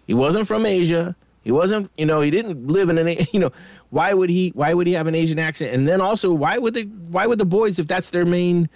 [0.07, 1.17] He wasn't from Asia.
[1.43, 3.53] He wasn't, you know, he didn't live in an, you know,
[3.89, 5.73] why would he, why would he have an Asian accent?
[5.73, 8.69] And then also, why would they, why would the boys, if that's their main,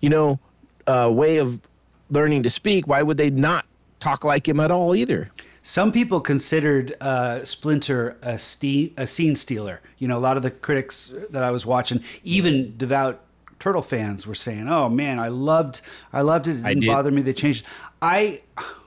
[0.00, 0.38] you know,
[0.86, 1.60] uh, way of
[2.08, 3.66] learning to speak, why would they not
[4.00, 5.30] talk like him at all either?
[5.62, 9.80] Some people considered uh, Splinter a, ste- a scene stealer.
[9.98, 13.20] You know, a lot of the critics that I was watching, even devout
[13.60, 15.82] turtle fans, were saying, "Oh man, I loved,
[16.12, 16.56] I loved it.
[16.56, 16.86] It didn't did.
[16.88, 17.22] bother me.
[17.22, 17.64] They changed."
[18.02, 18.42] I,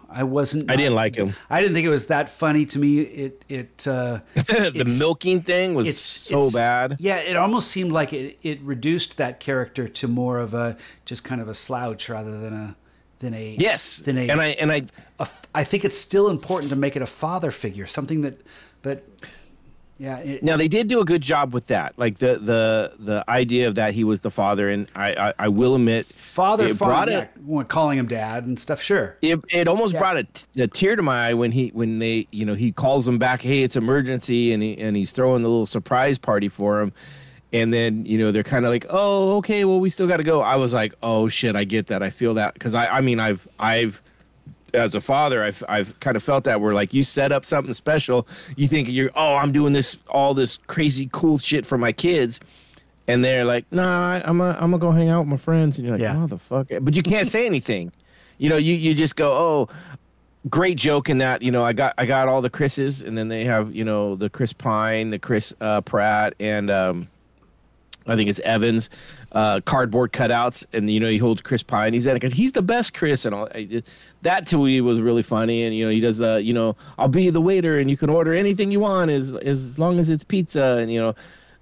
[0.09, 0.69] I wasn't.
[0.69, 1.33] I didn't like him.
[1.49, 2.99] I didn't think it was that funny to me.
[2.99, 3.87] It, it.
[3.87, 6.97] Uh, the it's- milking thing was it's so it's- bad.
[6.99, 11.23] Yeah, it almost seemed like it, it reduced that character to more of a just
[11.23, 12.75] kind of a slouch rather than a
[13.19, 13.97] than a Yes.
[13.97, 14.75] than a and I, and I,
[15.19, 18.41] a f- I think it's still important to make it a father figure, something that,
[18.81, 19.07] but
[19.97, 21.97] yeah, it, now they did do a good job with that.
[21.97, 24.69] Like the, the, the idea of that he was the father.
[24.69, 28.45] And I, I, I will admit, father, it father, brought yeah, it, calling him dad
[28.45, 28.81] and stuff.
[28.81, 31.99] Sure, it, it almost brought a, t- a tear to my eye when he when
[31.99, 35.41] they you know he calls them back hey it's emergency and he and he's throwing
[35.41, 36.91] the little surprise party for him
[37.53, 40.23] and then you know they're kind of like oh okay well we still got to
[40.23, 43.01] go i was like oh shit i get that i feel that because i i
[43.01, 44.01] mean i've i've
[44.75, 47.73] as a father i've i've kind of felt that where like you set up something
[47.73, 51.91] special you think you're oh i'm doing this all this crazy cool shit for my
[51.91, 52.39] kids
[53.07, 55.85] and they're like, "Nah, I'm gonna I'm gonna go hang out with my friends." And
[55.87, 56.15] you're like, Yeah.
[56.15, 57.91] "Motherfucker!" But you can't say anything.
[58.39, 59.69] You know, you you just go, "Oh,
[60.49, 63.27] great joke in that." You know, I got I got all the Chris's, and then
[63.27, 67.07] they have you know the Chris Pine, the Chris uh, Pratt, and um,
[68.07, 68.89] I think it's Evans,
[69.35, 71.93] uh, cardboard cutouts, and you know he holds Chris Pine.
[71.93, 73.49] He's he's the best Chris, and all
[74.21, 75.63] that to me was really funny.
[75.63, 78.09] And you know he does the you know I'll be the waiter, and you can
[78.09, 81.15] order anything you want as as long as it's pizza, and you know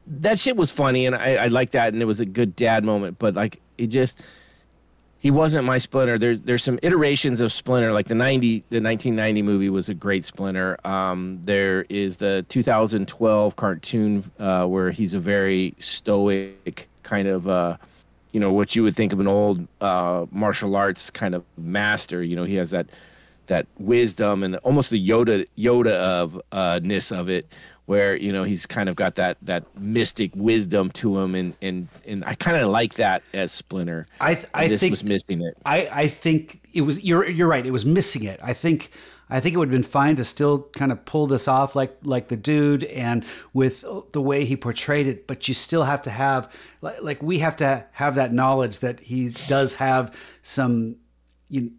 [0.05, 2.83] that shit was funny, and I, I like that, and it was a good dad
[2.83, 3.17] moment.
[3.17, 4.23] But like it just
[5.17, 6.19] he wasn't my Splinter.
[6.19, 10.25] There's there's some iterations of Splinter, like the ninety the 1990 movie was a great
[10.25, 10.77] Splinter.
[10.85, 17.47] Um, there is the 2012 cartoon uh, where he's a very stoic kind of.
[17.47, 17.77] Uh,
[18.31, 22.23] you know what you would think of an old uh, martial arts kind of master.
[22.23, 22.87] You know he has that
[23.47, 27.47] that wisdom and almost the Yoda Yoda of uh, ness of it,
[27.85, 31.87] where you know he's kind of got that that mystic wisdom to him, and and
[32.05, 34.07] and I kind of like that as Splinter.
[34.19, 35.55] I th- I this think was missing it.
[35.65, 37.65] I, I think it was you're you're right.
[37.65, 38.39] It was missing it.
[38.41, 38.91] I think
[39.29, 41.97] I think it would have been fine to still kind of pull this off like
[42.03, 45.27] like the dude and with the way he portrayed it.
[45.27, 48.99] But you still have to have like, like we have to have that knowledge that
[48.99, 50.97] he does have some
[51.49, 51.71] you.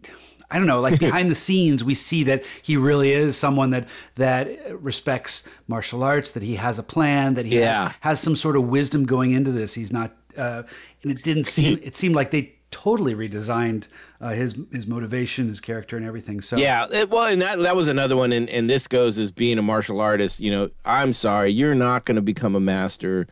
[0.51, 3.87] I don't know, like behind the scenes, we see that he really is someone that
[4.15, 7.85] that respects martial arts, that he has a plan, that he Yeah.
[7.89, 9.73] has, has some sort of wisdom going into this.
[9.73, 10.61] He's not, uh,
[11.01, 11.79] and it didn't seem.
[11.83, 13.87] It seemed like they totally redesigned
[14.19, 16.41] uh, his his motivation, his character, and everything.
[16.41, 19.31] So Yeah, it, well, and that that was another one, and and this goes as
[19.31, 20.41] being a martial artist.
[20.41, 23.27] You know, I'm sorry, you're not going to become a master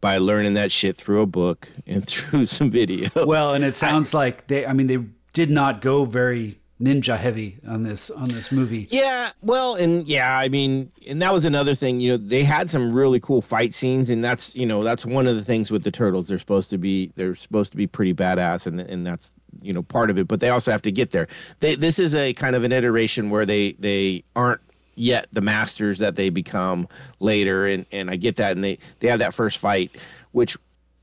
[0.00, 3.08] by learning that shit through a book and through some video.
[3.24, 4.66] well, and it sounds like they.
[4.66, 4.98] I mean, they
[5.32, 8.88] did not go very ninja heavy on this on this movie.
[8.90, 12.00] Yeah, well, and yeah, I mean, and that was another thing.
[12.00, 15.26] You know, they had some really cool fight scenes, and that's you know that's one
[15.26, 16.28] of the things with the turtles.
[16.28, 19.82] They're supposed to be they're supposed to be pretty badass, and and that's you know
[19.82, 20.28] part of it.
[20.28, 21.28] But they also have to get there.
[21.60, 24.60] They this is a kind of an iteration where they they aren't
[24.94, 26.88] yet the masters that they become
[27.20, 29.90] later, and and I get that, and they they have that first fight,
[30.32, 30.56] which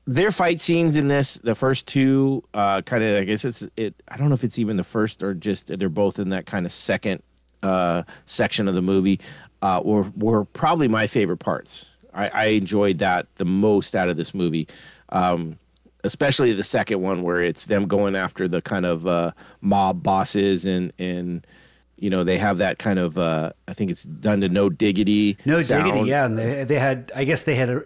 [0.06, 3.94] their fight scenes in this, the first two, uh, kind of, I guess it's it.
[4.08, 6.64] I don't know if it's even the first or just they're both in that kind
[6.64, 7.22] of second
[7.62, 9.20] uh, section of the movie.
[9.62, 11.96] Uh, were were probably my favorite parts.
[12.14, 14.68] I, I enjoyed that the most out of this movie,
[15.10, 15.58] um,
[16.04, 20.64] especially the second one where it's them going after the kind of uh, mob bosses
[20.66, 21.46] and and
[21.96, 25.36] you know they have that kind of uh, I think it's done to no diggity.
[25.44, 25.84] No sound.
[25.84, 27.10] diggity, yeah, and they they had.
[27.14, 27.82] I guess they had a.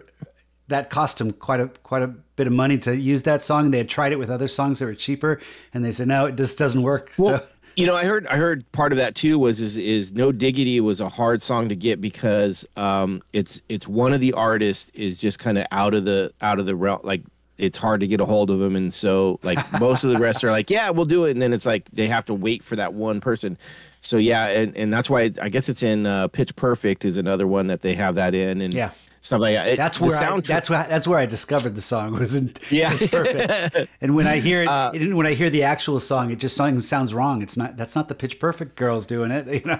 [0.71, 3.71] That cost them quite a quite a bit of money to use that song.
[3.71, 5.39] They had tried it with other songs that were cheaper,
[5.73, 7.11] and they said no, it just doesn't work.
[7.17, 10.13] Well, so you know, I heard I heard part of that too was is is
[10.13, 14.33] No Diggity was a hard song to get because um it's it's one of the
[14.33, 17.21] artists is just kind of out of the out of the realm like
[17.57, 20.43] it's hard to get a hold of them and so like most of the rest
[20.43, 22.75] are like yeah we'll do it and then it's like they have to wait for
[22.75, 23.57] that one person
[23.99, 27.45] so yeah and and that's why I guess it's in uh, Pitch Perfect is another
[27.45, 28.91] one that they have that in and Yeah.
[29.21, 32.13] Stuff like that It- that's where I, that's where that's where I discovered the song
[32.19, 32.91] was in Yeah.
[32.93, 33.89] it's perfect.
[34.01, 36.55] and when I hear it, Uh, it- when I hear the actual song, it just
[36.57, 37.41] sounds sounds wrong.
[37.41, 39.47] It's not that's not the Pitch Perfect girls doing it.
[39.53, 39.79] You know,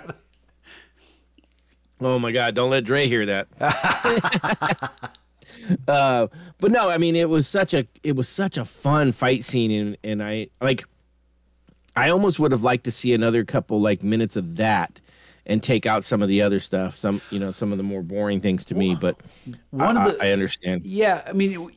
[2.03, 2.55] Oh my God!
[2.55, 3.47] Don't let Dre hear that.
[5.87, 6.27] uh,
[6.59, 9.71] but no, I mean it was such a it was such a fun fight scene,
[9.71, 10.83] and and I like
[11.95, 14.99] I almost would have liked to see another couple like minutes of that
[15.45, 18.01] and take out some of the other stuff, some you know some of the more
[18.03, 18.95] boring things to me.
[18.95, 19.17] But
[19.71, 20.85] One I, of the- I, understand.
[20.85, 21.71] Yeah, I mean,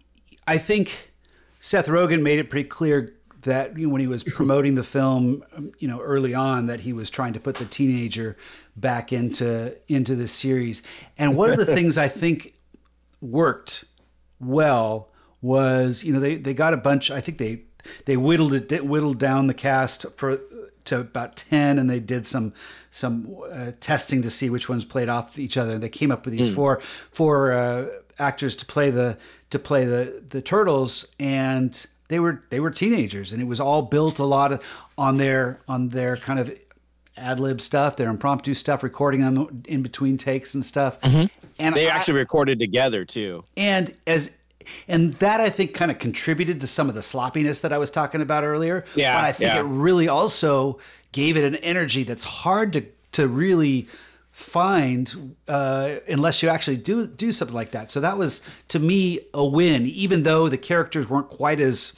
[0.47, 1.13] I think
[1.61, 5.45] Seth Rogen made it pretty clear that you know, when he was promoting the film,
[5.79, 8.37] you know, early on, that he was trying to put the teenager
[8.77, 10.83] back into into the series.
[11.19, 12.55] And one of the things I think
[13.21, 13.85] worked
[14.41, 17.11] well was, you know, they they got a bunch.
[17.11, 17.63] I think they
[18.07, 20.41] they whittled it whittled down the cast for
[20.87, 22.53] to about 10 and they did some
[22.91, 25.75] some uh, testing to see which ones played off each other.
[25.75, 27.87] And they came up with these four four uh,
[28.19, 29.17] actors to play the
[29.51, 33.83] to play the the turtles and they were they were teenagers and it was all
[33.83, 34.63] built a lot of
[34.99, 36.53] on their on their kind of
[37.17, 40.99] ad lib stuff their impromptu stuff recording them in between takes and stuff.
[41.03, 43.43] And They I- actually recorded together too.
[43.57, 44.33] and as
[44.89, 47.91] and that I think kind of contributed to some of the sloppiness that I was
[47.91, 48.85] talking about earlier.
[48.95, 49.61] Yeah, but I think yeah.
[49.61, 50.79] it really also
[51.13, 53.89] gave it an energy that's hard to to really
[54.31, 57.91] find uh, unless you actually do do something like that.
[57.91, 61.95] So that was to me a win, even though the characters weren't quite as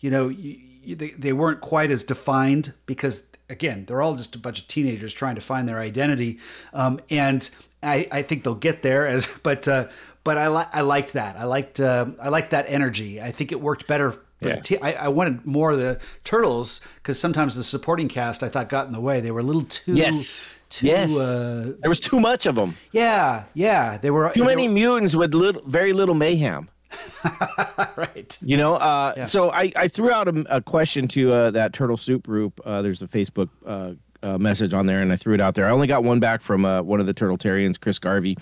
[0.00, 4.38] you know you, they, they weren't quite as defined because again they're all just a
[4.38, 6.38] bunch of teenagers trying to find their identity
[6.72, 7.50] um, and
[7.82, 9.88] I, I think they'll get there as but uh,
[10.28, 13.48] but I, li- I liked that I liked uh, I liked that energy I think
[13.52, 14.56] it worked better for Yeah.
[14.56, 18.48] the te- I, I wanted more of the turtles because sometimes the supporting cast I
[18.52, 20.46] thought got in the way they were a little too Yes.
[20.70, 21.10] too yes.
[21.16, 22.70] uh, there was too much of them.
[22.92, 26.68] yeah yeah they were Too many were- mutants with little, very little mayhem.
[27.96, 31.72] right You know, uh, so I, I threw out a, a question to uh, that
[31.72, 32.60] Turtle Soup group.
[32.64, 35.66] Uh, there's a Facebook uh, uh, message on there, and I threw it out there.
[35.66, 38.36] I only got one back from uh, one of the Turtle Turtletarians, Chris Garvey.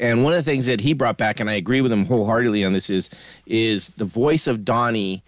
[0.00, 2.64] And one of the things that he brought back, and I agree with him wholeheartedly
[2.64, 3.10] on this, is
[3.46, 5.22] is the voice of Donnie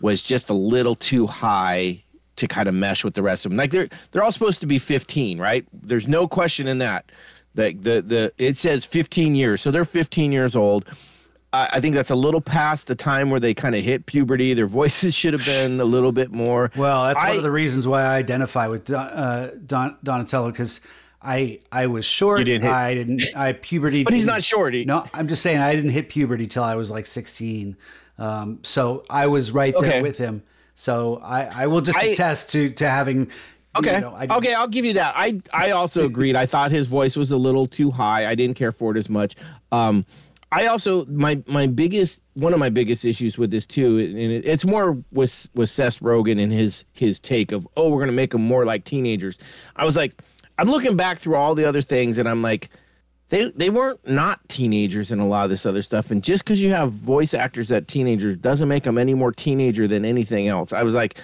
[0.00, 2.02] was just a little too high
[2.36, 3.56] to kind of mesh with the rest of them.
[3.56, 5.64] Like they're they're all supposed to be 15, right?
[5.72, 7.10] There's no question in that.
[7.54, 10.84] The the the it says 15 years, so they're 15 years old
[11.52, 14.54] I I think that's a little past the time where they kind of hit puberty.
[14.54, 16.70] Their voices should have been a little bit more.
[16.76, 20.80] Well, that's one of the reasons why I identify with Don, uh, Don, Donatello because
[21.26, 22.38] I I was short.
[22.38, 23.22] You didn't hit- I didn't.
[23.36, 24.04] I puberty.
[24.04, 24.74] But he's not short.
[24.74, 27.76] No, I'm just saying I didn't hit puberty till I was like 16.
[28.18, 30.02] Um, so I was right there Okay.
[30.02, 30.42] with him.
[30.74, 33.30] So I, I will just I- attest to to having.
[33.76, 33.96] Okay.
[33.96, 35.12] You know, I, okay, I'll give you that.
[35.16, 36.34] I I also agreed.
[36.36, 38.26] I thought his voice was a little too high.
[38.26, 39.36] I didn't care for it as much.
[39.70, 40.06] Um,
[40.50, 44.46] I also my my biggest one of my biggest issues with this too, and it,
[44.46, 48.30] it's more with with Seth Rogen and his his take of oh we're gonna make
[48.30, 49.38] them more like teenagers.
[49.74, 50.22] I was like,
[50.58, 52.70] I'm looking back through all the other things, and I'm like.
[53.28, 56.62] They, they weren't not teenagers in a lot of this other stuff, and just because
[56.62, 60.72] you have voice actors that teenagers doesn't make them any more teenager than anything else.
[60.72, 61.18] I was like,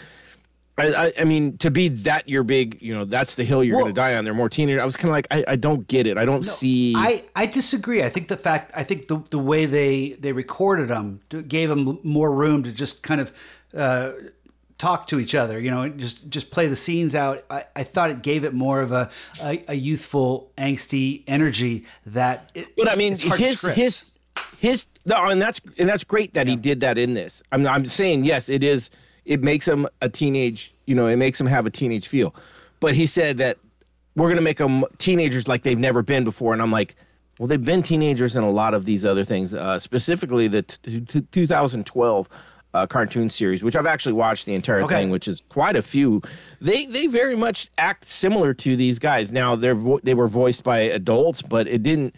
[0.77, 3.77] I, I, I mean, to be that your big, you know, that's the hill you're
[3.77, 4.25] Well- going to die on.
[4.25, 4.83] They're more teenager.
[4.83, 6.19] I was kind of like, I, I don't get it.
[6.19, 6.93] I don't see.
[6.97, 8.03] I, I disagree.
[8.03, 12.01] I think the fact I think the the way they they recorded them gave them
[12.03, 13.33] more room to just kind of
[13.77, 14.11] uh,
[14.83, 15.61] talk to each other.
[15.61, 17.45] You know, just just play the scenes out.
[17.49, 19.11] I, I thought it gave it more of a
[19.41, 22.51] a, a youthful, angsty energy that.
[22.55, 24.19] It, but I mean, it's hard to his his
[24.59, 27.43] his no, and that's and that's great that he did that in this.
[27.53, 28.91] I'm I'm saying yes, it is.
[29.25, 30.75] It makes him a teenage.
[30.87, 32.35] You know, it makes him have a teenage feel.
[32.81, 33.59] But he said that
[34.17, 36.97] we're going to make them teenagers like they've never been before, and I'm like.
[37.39, 41.01] Well, they've been teenagers in a lot of these other things, uh, specifically the t-
[41.01, 42.29] t- 2012
[42.75, 44.95] uh, cartoon series, which I've actually watched the entire Okay.
[44.97, 46.23] thing, which is quite a few.
[46.61, 49.33] They they very much act similar to these guys.
[49.33, 52.15] Now they're vo- they were voiced by adults, but it didn't.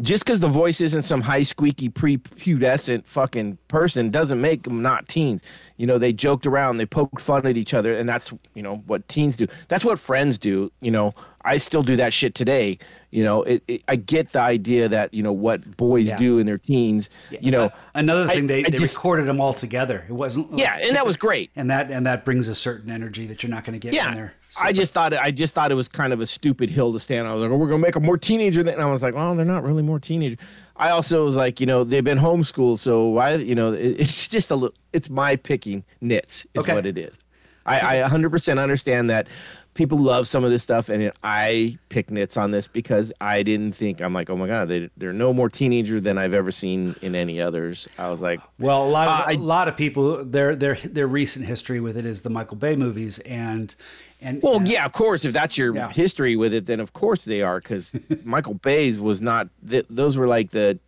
[0.00, 5.06] Just because the voice isn't some high squeaky prepubescent fucking person doesn't make them not
[5.06, 5.42] teens.
[5.76, 8.76] You know, they joked around, they poked fun at each other, and that's you know
[8.86, 9.46] what teens do.
[9.68, 10.72] That's what friends do.
[10.80, 11.14] You know,
[11.44, 12.78] I still do that shit today.
[13.10, 16.16] You know, it, it, I get the idea that you know what boys Yeah.
[16.16, 17.10] do in their teens.
[17.40, 20.04] You know, Uh, another I- thing they, I they just- recorded them all together.
[20.08, 20.56] It wasn't.
[20.58, 21.50] Yeah, and that was great.
[21.54, 23.94] And that and that brings a certain energy that you're not going to get in
[23.96, 24.34] Yeah, there.
[24.62, 27.26] I just thought I just thought it was kind of a stupid hill to stand
[27.26, 27.32] on.
[27.32, 29.14] I was like, oh, we're gonna make them more teenager, than, and I was like,
[29.14, 30.36] well, they're not really more teenager.
[30.76, 34.28] I also was like, you know, they've been homeschooled, so why, you know, it, it's
[34.36, 34.74] just a little.
[34.94, 36.74] It's my picking nits is Okay.
[36.74, 37.18] what it is.
[37.64, 39.28] I, I 100% understand that
[39.74, 43.72] people love some of this stuff, and I pick nits on this because I didn't
[43.72, 46.94] think I'm like, oh my god, they, they're no more teenager than I've ever seen
[47.02, 47.88] in any others.
[47.98, 50.74] I was like, Well, a lot of Uh, I- a lot of people their their
[50.76, 53.74] their recent history with it is the Michael Bay movies and
[54.20, 55.24] and Well, and- yeah, of course.
[55.24, 55.90] If that's your Yeah.
[55.92, 57.58] history with it, then of course they are.
[57.58, 59.48] Because Michael Bay's was not.
[59.68, 60.78] Th- those were like the,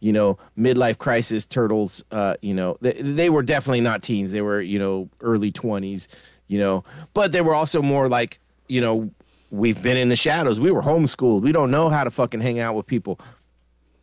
[0.00, 2.04] you know, midlife crisis turtles.
[2.12, 4.30] Uh, you know, they, they were definitely not teens.
[4.30, 6.06] They were, you know, early twenties.
[6.48, 6.84] You know,
[7.14, 8.38] but they were also more like,
[8.68, 9.10] you know,
[9.50, 10.60] we've been in the shadows.
[10.60, 11.42] We were homeschooled.
[11.42, 13.18] We don't know how to fucking hang out with people.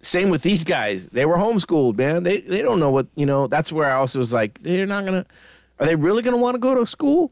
[0.02, 1.06] Same with these guys.
[1.08, 2.24] They were homeschooled, man.
[2.24, 3.48] They they don't know what you know.
[3.48, 5.26] That's where I also was like, they're not gonna.
[5.80, 7.32] Are they really gonna want to go to school?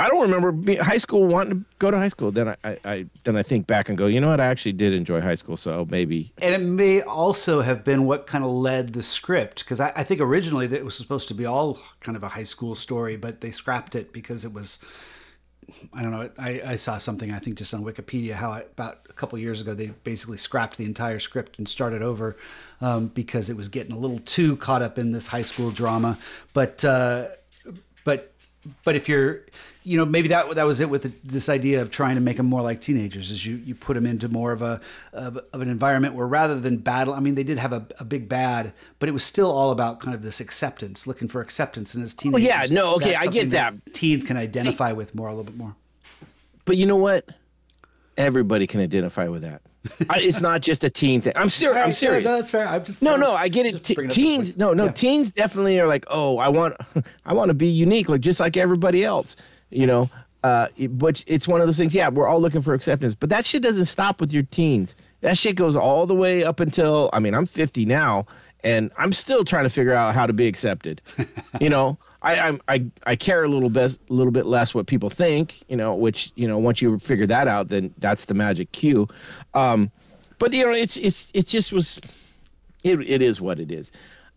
[0.00, 2.30] I don't remember being, high school wanting to go to high school.
[2.30, 4.40] Then I, I, I then I think back and go, you know what?
[4.40, 6.32] I actually did enjoy high school, so maybe.
[6.38, 10.04] and it may also have been what kind of led the script because I, I
[10.04, 13.16] think originally that it was supposed to be all kind of a high school story,
[13.16, 14.78] but they scrapped it because it was.
[15.92, 16.30] I don't know.
[16.38, 19.74] I, I saw something I think just on Wikipedia how about a couple years ago
[19.74, 22.38] they basically scrapped the entire script and started over
[22.80, 26.16] um, because it was getting a little too caught up in this high school drama.
[26.54, 27.26] But uh,
[28.04, 28.32] but
[28.84, 29.42] but if you're
[29.88, 32.36] you know maybe that that was it with the, this idea of trying to make
[32.36, 34.80] them more like teenagers is you you put them into more of a
[35.12, 38.04] of, of an environment where rather than battle i mean they did have a, a
[38.04, 41.94] big bad but it was still all about kind of this acceptance looking for acceptance
[41.94, 43.94] and as oh, teenagers yeah, no, okay, I get something that.
[43.94, 45.74] teens can identify with more a little bit more
[46.66, 47.26] But you know what?
[48.16, 49.62] Everybody can identify with that.
[50.10, 51.32] I, it's not just a teen thing.
[51.36, 51.78] I'm serious.
[51.86, 52.24] I'm serious.
[52.24, 53.70] no that's fair i'm just No, no, I get it.
[53.72, 54.90] just Te- bringing up the teens, no, no, Yeah.
[54.90, 56.76] teens definitely are like, oh, I want,
[57.24, 59.36] I want to be unique, like just like everybody else,
[59.70, 60.10] you know.
[60.44, 61.94] Uh, but it's one of those things.
[61.94, 64.94] Yeah, we're all looking for acceptance, but that shit doesn't stop with your teens.
[65.20, 67.10] That shit goes all the way up until.
[67.12, 68.26] I mean, I'm 50 now,
[68.62, 71.02] and I'm still trying to figure out how to be accepted.
[71.60, 74.86] you know, I, I'm, I, I care a little bit, a little bit less what
[74.86, 75.62] people think.
[75.68, 79.08] You know, which you know, once you figure that out, then that's the magic cue.
[79.54, 79.90] Um,
[80.38, 82.00] but you know, it's, it's, it just was
[82.84, 83.90] it, it is what it is.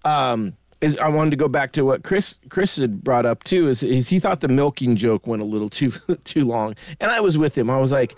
[0.03, 3.69] Um, is I wanted to go back to what Chris Chris had brought up too.
[3.69, 5.91] Is, is he thought the milking joke went a little too
[6.23, 7.69] too long, and I was with him.
[7.69, 8.15] I was like,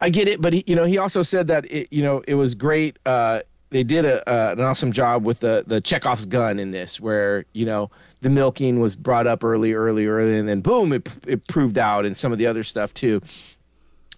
[0.00, 2.34] I get it, but he, you know, he also said that it, you know, it
[2.34, 2.98] was great.
[3.04, 6.98] Uh, they did a, uh, an awesome job with the the Chekhov's gun in this,
[7.00, 7.90] where you know
[8.22, 12.06] the milking was brought up early, early, early, and then boom, it it proved out,
[12.06, 13.20] and some of the other stuff too.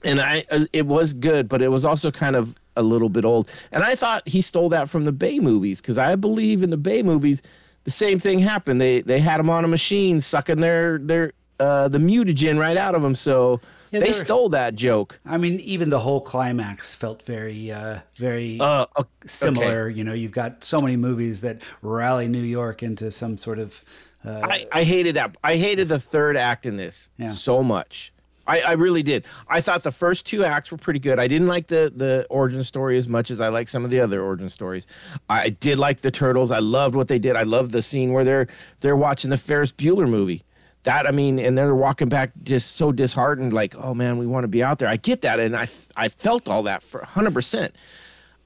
[0.05, 3.25] and I uh, it was good, but it was also kind of a little bit
[3.25, 3.49] old.
[3.71, 6.77] And I thought he stole that from the Bay movies because I believe in the
[6.77, 7.43] Bay movies
[7.85, 8.81] the same thing happened.
[8.81, 12.95] They they had them on a machine sucking their their uh, the mutagen right out
[12.95, 13.15] of them.
[13.15, 13.61] So
[13.93, 15.21] Yeah, they stole that joke.
[15.25, 19.89] I mean, even the whole climax felt very, uh, very Uh, o- similar.
[19.89, 23.85] You know, you've got so many movies that rally New York into some sort of.
[24.25, 25.37] Uh, I, I hated that.
[25.45, 27.27] I hated the third act in this Yeah.
[27.27, 28.13] so much.
[28.47, 29.25] I, I really did.
[29.49, 31.19] I thought the first two acts were pretty good.
[31.19, 34.01] I didn't like the the origin story as much as I like some of the
[34.01, 34.87] other origin stories.
[35.29, 36.51] I did like the turtles.
[36.51, 37.37] I loved what they did.
[37.37, 38.49] I loved the scene where they're
[38.81, 40.45] they're watching the Ferris Bueller movie.
[40.85, 44.45] That I mean, and they're walking back just so disheartened, like, oh man, we want
[44.45, 44.89] to be out there.
[44.89, 47.75] I get that, and I I felt all that for hundred percent.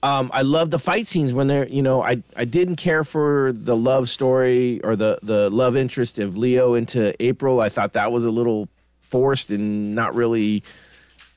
[0.03, 3.53] Um, I love the fight scenes when they're, you know, I, I didn't care for
[3.53, 7.61] the love story or the, the love interest of Leo into April.
[7.61, 8.69] I thought that was a little
[9.11, 10.63] forced and not really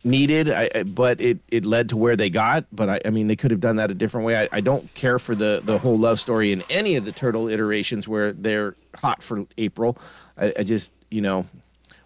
[0.03, 0.49] needed.
[0.49, 2.65] I, but it, it led to where they got.
[2.72, 4.38] But I, I mean, they could have done that a different way.
[4.38, 7.47] I, I don't care for the, the whole love story in any of the turtle
[7.47, 9.97] iterations where they're hot for April.
[10.38, 11.45] I, I just, you know,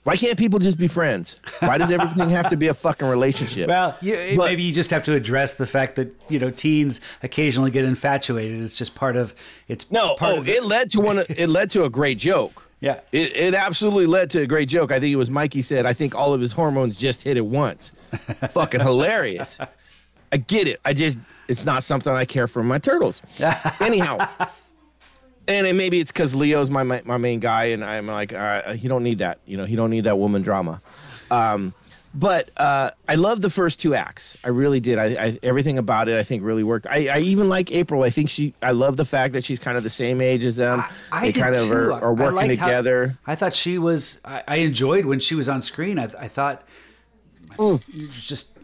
[0.03, 1.39] why can't people just be friends?
[1.59, 3.69] Why does everything have to be a fucking relationship?
[3.69, 6.99] well, you, But- maybe you just have to address the fact that you know teens
[7.21, 8.61] occasionally get infatuated.
[8.61, 9.33] It's just part of
[9.69, 11.23] it's No, oh, it led to one.
[11.29, 12.62] It led to a great joke.
[12.83, 12.99] Yeah.
[13.13, 14.91] it, it absolutely led to a great joke.
[14.91, 15.85] I think it was Mikey said.
[15.85, 17.93] I think all of his hormones just hit it once.
[18.51, 19.61] Fucking hilarious.
[20.33, 20.81] I get it.
[20.83, 21.17] I just
[21.47, 23.21] it's not something I care for in my turtles.
[23.79, 24.27] Anyhow,
[25.47, 28.73] and it, maybe it's because Leo's my, my my main guy, and I'm like, uh,
[28.73, 29.39] he don't need that.
[29.45, 30.81] You know, he don't need that woman drama.
[31.31, 31.73] Um,
[32.13, 34.37] but uh, I love the first two acts.
[34.43, 34.97] I really did.
[34.99, 36.85] I, I everything about it I think really worked.
[36.87, 38.03] I, I even like April.
[38.03, 38.53] I think she.
[38.61, 40.83] I love the fact that she's kind of the same age as them.
[41.11, 43.17] I they did kind of are, I- are I working liked how- together.
[43.25, 44.21] I thought she was.
[44.25, 45.97] I, I enjoyed when she was on screen.
[45.97, 46.63] I, I thought
[47.57, 47.81] was
[48.21, 48.57] just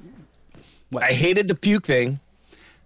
[0.95, 2.19] I hated the puke thing.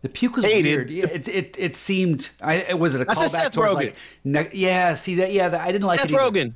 [0.02, 0.66] the puke was Hated.
[0.70, 0.90] weird.
[0.90, 2.30] Yeah, it, it it seemed.
[2.42, 3.76] I it was it a That's a callback Seth towards Rogen.
[3.76, 3.96] like.
[4.24, 5.32] Ne- yeah, see that.
[5.32, 6.16] Yeah, that, I didn't like Seth it.
[6.16, 6.54] Rogen.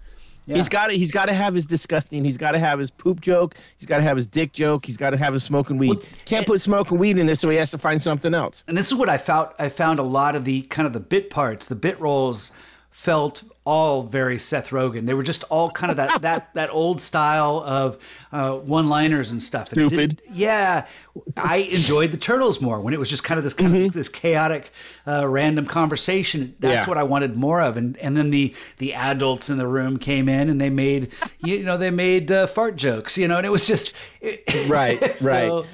[0.47, 0.55] Yeah.
[0.55, 0.93] He's got to.
[0.93, 2.23] He's got to have his disgusting.
[2.23, 3.53] He's got to have his poop joke.
[3.77, 4.85] He's got to have his dick joke.
[4.85, 5.89] He's got to have his smoking weed.
[5.89, 8.63] Well, Can't and- put smoking weed in this, so he has to find something else.
[8.67, 9.49] and this is what I found.
[9.59, 12.53] I found a lot of the kind of the bit parts, the bit roles,
[12.89, 15.05] felt all very Seth Rogen.
[15.07, 17.97] They were just all kind of that that that old style of
[18.31, 19.73] uh, one-liners and stuff.
[19.73, 20.21] And Stupid.
[20.31, 20.87] yeah,
[21.35, 24.07] I enjoyed the Turtles more when it was just kind of this kind of this
[24.09, 24.71] chaotic,
[25.05, 26.55] uh, random conversation.
[26.59, 26.81] That's Mm-hmm.
[26.83, 26.87] Yeah.
[26.87, 27.75] what I wanted more of.
[27.77, 31.11] And and then the the adults in the room came in and they made
[31.43, 33.17] you know they made uh, fart jokes.
[33.17, 33.93] You know, and it was just
[34.67, 35.65] Right, so,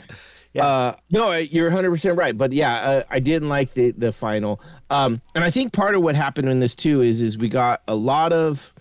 [0.53, 0.65] Yeah.
[0.67, 2.37] Uh, no, you're 100 percent right.
[2.37, 4.59] But yeah, uh, I didn't like the the final.
[4.93, 7.81] Um, and I think part of what happened in this too is is we got
[7.87, 8.71] a lot of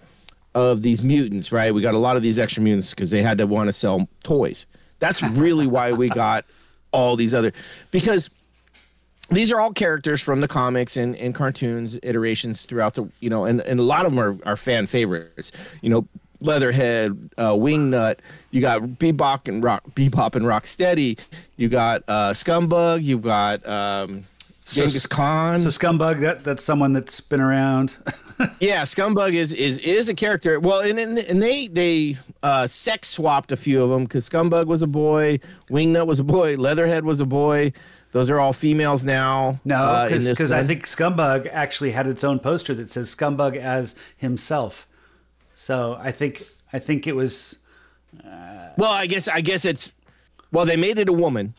[0.54, 1.72] of these mutants, right?
[1.72, 4.06] We got a lot of these extra mutants because they had to want to sell
[4.22, 4.66] toys.
[4.98, 6.44] That's really why we got
[6.92, 7.52] all these other
[7.90, 8.28] because
[9.30, 13.46] these are all characters from the comics and, and cartoons iterations throughout the you know
[13.46, 16.06] and, and a lot of them are, are fan favorites you know
[16.40, 18.18] leatherhead uh, wingnut
[18.50, 21.18] you got bebop and rock bebop and rocksteady
[21.56, 24.24] you got uh, scumbug you got um,
[24.64, 25.58] So- Genghis Khan.
[25.58, 27.96] So scumbug, that that's someone that's been around.
[28.60, 30.60] yeah, Scumbug is is is a character.
[30.60, 34.66] Well, and and, and they they uh, sex swapped a few of them because Scumbug
[34.66, 35.40] was a boy,
[35.70, 37.72] Wingnut was a boy, Leatherhead was a boy.
[38.12, 39.58] Those are all females now.
[39.64, 43.94] No, uh, because I think Scumbug actually had its own poster that says Scumbug as
[44.16, 44.86] himself.
[45.54, 46.42] So I think
[46.72, 47.58] I think it was
[48.76, 49.92] Well, I guess I guess it's
[50.52, 51.54] well they made it a woman.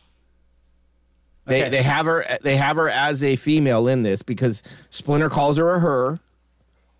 [1.46, 1.70] They Okay.
[1.70, 5.74] they have her they have her as a female in this because Splinter calls her
[5.74, 6.18] a her.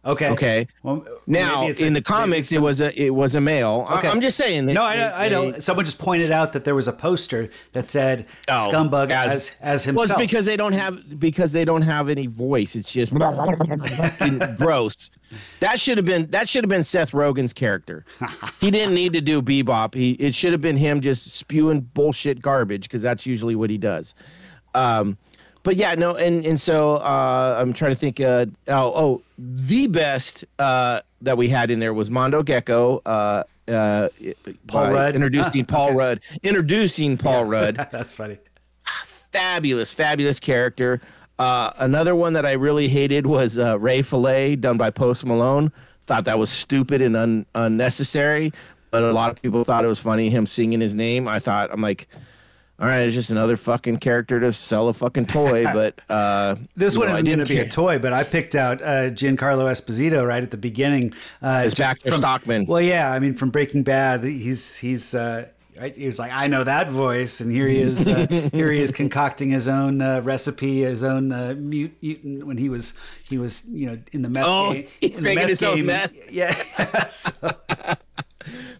[0.06, 0.28] Okay.
[0.30, 0.66] Okay.
[0.82, 3.84] Well, Now it's a- in the comics it's it was a it was a male.
[3.88, 4.08] I- Okay.
[4.08, 4.66] I'm just saying.
[4.66, 5.12] that No, I they- know.
[5.14, 5.50] I know.
[5.52, 9.52] they- Someone just pointed out that there was a poster that said Oh, Scumbug as
[9.60, 10.10] as, Well, himself.
[10.10, 12.76] it's because they don't have because they don't have any voice.
[12.76, 13.12] It's just
[14.58, 15.10] gross.
[15.60, 18.04] That should have been that should have been Seth Rogen's character.
[18.60, 19.94] He didn't need to do bebop.
[19.94, 23.78] He it should have been him just spewing bullshit garbage because that's usually what he
[23.78, 24.14] does.
[24.74, 25.16] Um,
[25.64, 28.20] but yeah, no, and and so uh, I'm trying to think.
[28.20, 33.02] Uh, oh, oh, the best uh, that we had in there was Mondo Gecko.
[33.04, 34.08] Uh, uh,
[34.68, 35.14] Paul Rudd?
[35.16, 35.96] introducing Ah, Paul okay.
[35.96, 38.38] Rudd, introducing Paul Rudd that's funny.
[38.84, 41.00] fabulous, fabulous character.
[41.38, 45.72] Uh, another one that I really hated was uh, Ray Fillet, done by Post Malone.
[46.06, 48.52] Thought that was stupid and un- unnecessary,
[48.90, 51.26] but a lot of people thought it was funny him singing his name.
[51.26, 52.06] I thought I'm like,
[52.84, 55.64] all right, it's just another fucking character to sell a fucking toy.
[55.72, 58.82] But uh, This one know, isn't going to be a toy, but I picked out
[58.82, 61.14] uh, Giancarlo Esposito right at the beginning.
[61.42, 62.66] Uh, As just Baxter Stockman.
[62.66, 65.48] Well, yeah, I mean, from Breaking Bad, he's he's uh,
[65.80, 65.96] Right?
[65.96, 68.06] He was like, I know that voice, and here he is.
[68.06, 72.58] Uh, here he is concocting his own uh, recipe, his own uh, mut- mutant when
[72.58, 72.92] he was
[73.28, 74.86] he was you know in the meth Oh, game.
[75.00, 76.12] he's making his own meth.
[76.30, 76.52] Yeah,
[77.08, 77.50] so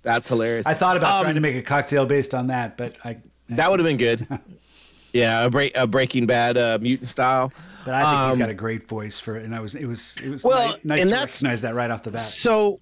[0.03, 0.67] That's hilarious.
[0.67, 3.17] I thought about Um, trying to make a cocktail based on that, but I.
[3.51, 4.27] That would have been good.
[5.13, 7.53] yeah, a, break, a Breaking Bad uh, mutant style.
[7.85, 10.17] But I think he's got a great voice for it, and I was it was
[10.25, 12.21] it was Well, ni- nice and to that's- recognize that right off the bat.
[12.21, 12.81] So,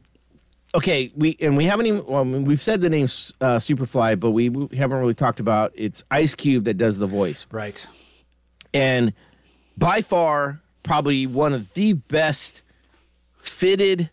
[0.76, 2.06] okay, we and we haven't even.
[2.06, 3.06] Well, we've said the name
[3.40, 7.08] uh, Superfly, but we, we haven't really talked about it's Ice Cube that does the
[7.08, 7.84] voice, Right.
[8.72, 9.12] and
[9.76, 12.62] by far probably one of the best
[13.38, 14.10] fitted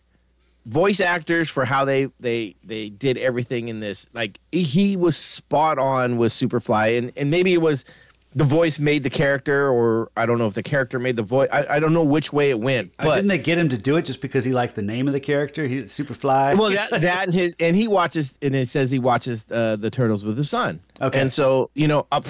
[0.70, 4.06] voice actors for how they they they did everything in this.
[4.12, 7.84] Like he was spot on with Superfly, and and maybe it was
[8.32, 11.48] the voice made the character, or I don't know if the character made the voice.
[11.52, 13.76] I, I don't know which way it went, Uh, but Didn't they get him to
[13.76, 15.66] do it just because he liked the name of the character?
[15.66, 16.56] He Superfly.
[16.56, 19.90] well that that and his and he watches and it says he watches uh, the
[19.90, 21.20] turtles with his son Okay.
[21.20, 22.24] and so you know up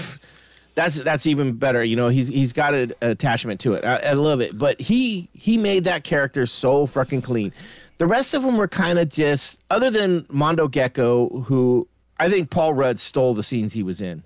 [0.74, 4.12] that's that's even better you know he's he's got an attachment to it I, I
[4.12, 7.52] love it but he he made that character so fucking clean
[8.00, 11.86] the rest of them were kind of just other than mondo gecko who
[12.18, 14.22] i think paul rudd stole the scenes he was in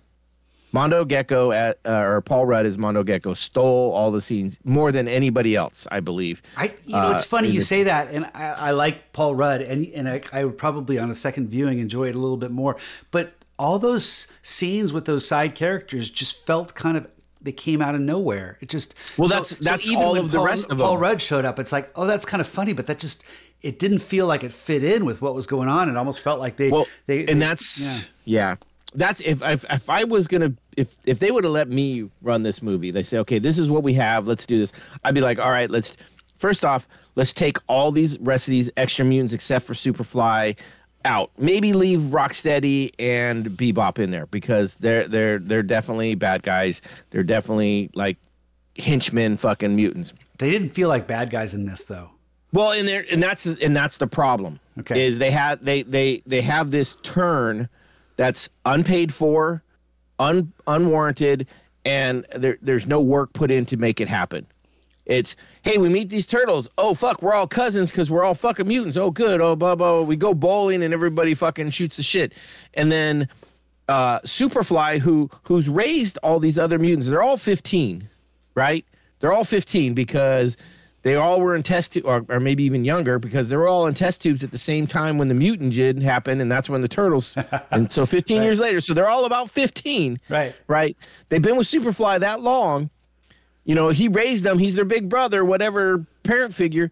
[0.70, 4.92] mondo gecko at uh, or paul rudd as mondo gecko stole all the scenes more
[4.92, 8.12] than anybody else i believe I, you know, it's uh, funny in you say that,
[8.12, 11.48] and I, I like Paul Rudd, and and I, I would probably on a second
[11.48, 12.76] viewing enjoy it a little bit more.
[13.10, 17.10] But all those scenes with those side characters just felt kind of
[17.40, 18.58] they came out of nowhere.
[18.60, 21.02] It just Well, that's- that's even all of the rest of Paul them.
[21.02, 21.58] Rudd showed up.
[21.58, 23.22] It's like, oh, that's kind of funny, but that just
[23.64, 25.88] it didn't feel like it fit in with what was going on.
[25.88, 28.56] It almost felt like they well they and they- that's yeah.
[28.94, 32.42] that's if if, if i was gonna if if they would have let me run
[32.44, 35.20] this movie they say okay this is what we have let's do this i'd be
[35.20, 35.96] like all right let's
[36.36, 36.86] first off
[37.16, 40.56] let's take all these rest of these extra mutants except for superfly
[41.04, 46.80] out maybe leave rocksteady and bebop in there because they're they're they're definitely bad guys
[47.10, 48.16] they're definitely like
[48.78, 52.10] henchmen fucking mutants They didn't feel like bad guys in this though.
[52.54, 54.60] Well, and there, and that's and that's the problem.
[54.78, 55.06] Okay.
[55.06, 57.68] is they had they they they have this turn
[58.16, 59.62] that's unpaid for,
[60.18, 61.48] un unwarranted,
[61.84, 64.46] and there there's no work put in to make it happen.
[65.04, 66.68] It's hey, we meet these turtles.
[66.78, 68.96] Oh fuck, we're all cousins because we're all fucking mutants.
[68.96, 69.40] Oh good.
[69.40, 70.02] Oh blah blah.
[70.02, 72.34] We go bowling and everybody fucking shoots the shit,
[72.74, 73.28] and then
[73.88, 78.08] uh, Superfly, who who's raised all these other mutants, they're all 15,
[78.54, 78.84] right?
[79.18, 80.56] They're all 15 because
[81.04, 83.86] they all were in test tube, or, or maybe even younger, because they were all
[83.86, 86.82] in test tubes at the same time when the mutant did happen, and that's when
[86.82, 87.36] the turtles.
[87.70, 90.54] and so 15 years later, so they're all about 15, Right.
[90.66, 90.96] Right?
[91.28, 92.90] They've been with Superfly that long.
[93.64, 94.58] You know, he raised them.
[94.58, 96.90] He's their big brother, whatever parent figure,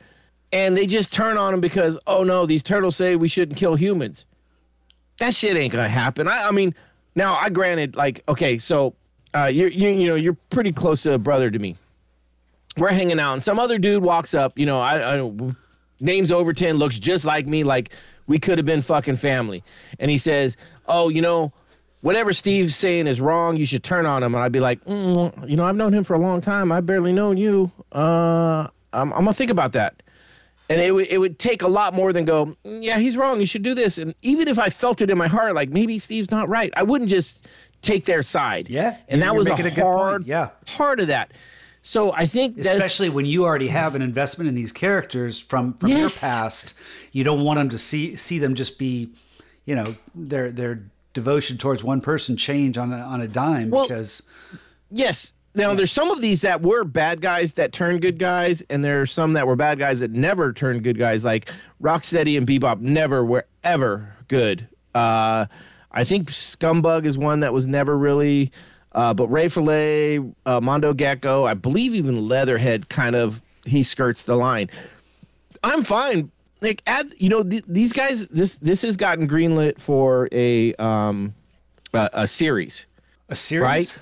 [0.52, 3.74] and they just turn on him because, oh no, these turtles say we shouldn't kill
[3.74, 4.26] humans
[5.22, 6.28] that shit ain't gonna happen.
[6.28, 6.74] I, I mean,
[7.14, 8.94] now I granted, like, okay, so
[9.34, 11.76] uh, you're you, you know you're pretty close to a brother to me.
[12.76, 14.58] We're hanging out, and some other dude walks up.
[14.58, 15.30] You know, I, I
[16.00, 17.90] name's Overton, looks just like me, like
[18.26, 19.62] we could have been fucking family.
[19.98, 20.56] And he says,
[20.86, 21.52] "Oh, you know."
[22.00, 23.56] Whatever Steve's saying is wrong.
[23.56, 24.34] You should turn on him.
[24.34, 26.72] And I'd be like, mm, you know, I've known him for a long time.
[26.72, 27.70] I've barely known you.
[27.92, 30.02] Uh, I'm, I'm gonna think about that.
[30.68, 33.38] And it would it would take a lot more than go, "Mm, yeah, he's wrong.
[33.38, 33.98] You should do this.
[33.98, 36.82] And even if I felt it in my heart, like maybe Steve's not right, I
[36.82, 37.46] wouldn't just
[37.82, 38.68] take their side.
[38.68, 40.48] Yeah, and that was a a hard Yeah.
[40.66, 41.30] part of that.
[41.82, 45.74] So I think that's especially when you already have an investment in these characters from
[45.74, 46.74] from your past
[47.10, 49.10] you don't want them to see see them just be
[49.64, 53.86] you know their their devotion towards one person change on a, on a dime Well-
[53.88, 54.22] because
[54.90, 55.32] yes.
[55.54, 59.02] Now there's some of these that were bad guys that turned good guys, and there
[59.02, 61.26] are some that were bad guys that never turned good guys.
[61.26, 61.50] Like
[61.82, 64.66] Rocksteady and Bebop never were ever good.
[64.94, 65.44] Uh,
[65.90, 68.50] I think Scumbug is one that was never really.
[68.94, 74.24] Uh, but Ray Fillet, uh, Mondo Gecko, I believe even Leatherhead kind of he skirts
[74.24, 74.70] the line.
[75.62, 76.30] I'm fine.
[76.60, 78.28] Like add, you know, th- these guys.
[78.28, 81.34] This this has gotten greenlit for a um
[81.92, 82.86] a, a series.
[83.28, 83.98] a series Right.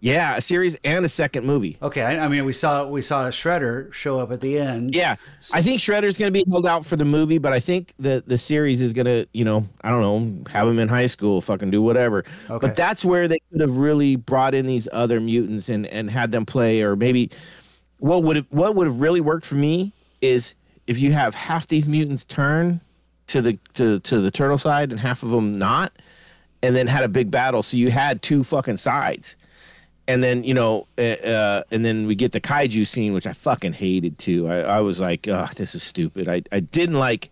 [0.00, 1.76] Yeah, a series and a second movie.
[1.82, 5.16] okay I, I mean we saw we saw shredder show up at the end Yeah,
[5.52, 8.22] I think Shredder's going to be held out for the movie, but I think the
[8.26, 11.40] the series is going to, you know, I don't know, have him in high school,
[11.40, 12.24] fucking do whatever.
[12.48, 12.66] Okay.
[12.66, 16.30] But that's where they could have really brought in these other mutants and and had
[16.30, 17.30] them play, or maybe
[17.98, 20.54] what would have, what would have really worked for me is
[20.86, 22.80] if you have half these mutants turn
[23.26, 25.92] to the to to the turtle side and half of them not,
[26.62, 29.36] and then had a big battle, so you had two fucking sides
[30.08, 33.34] and then you know, uh, uh, and then we get the kaiju scene, which I
[33.34, 34.48] fucking hated too.
[34.48, 36.28] I, I was like, oh, this is stupid.
[36.28, 37.28] I, I didn't like,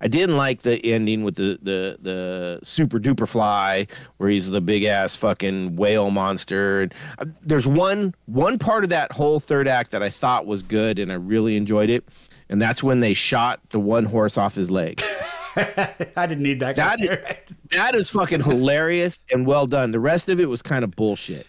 [0.00, 4.60] I didn't like the ending with the the the super duper fly where he's the
[4.60, 6.82] big ass fucking whale monster.
[6.82, 10.62] And uh, there's one one part of that whole third act that I thought was
[10.62, 12.08] good and I really enjoyed it,
[12.48, 15.02] and that's when they shot the one horse off his leg.
[15.56, 16.76] I didn't need that.
[16.76, 19.90] That that is fucking hilarious and well done.
[19.90, 21.48] The rest of it was kind of bullshit.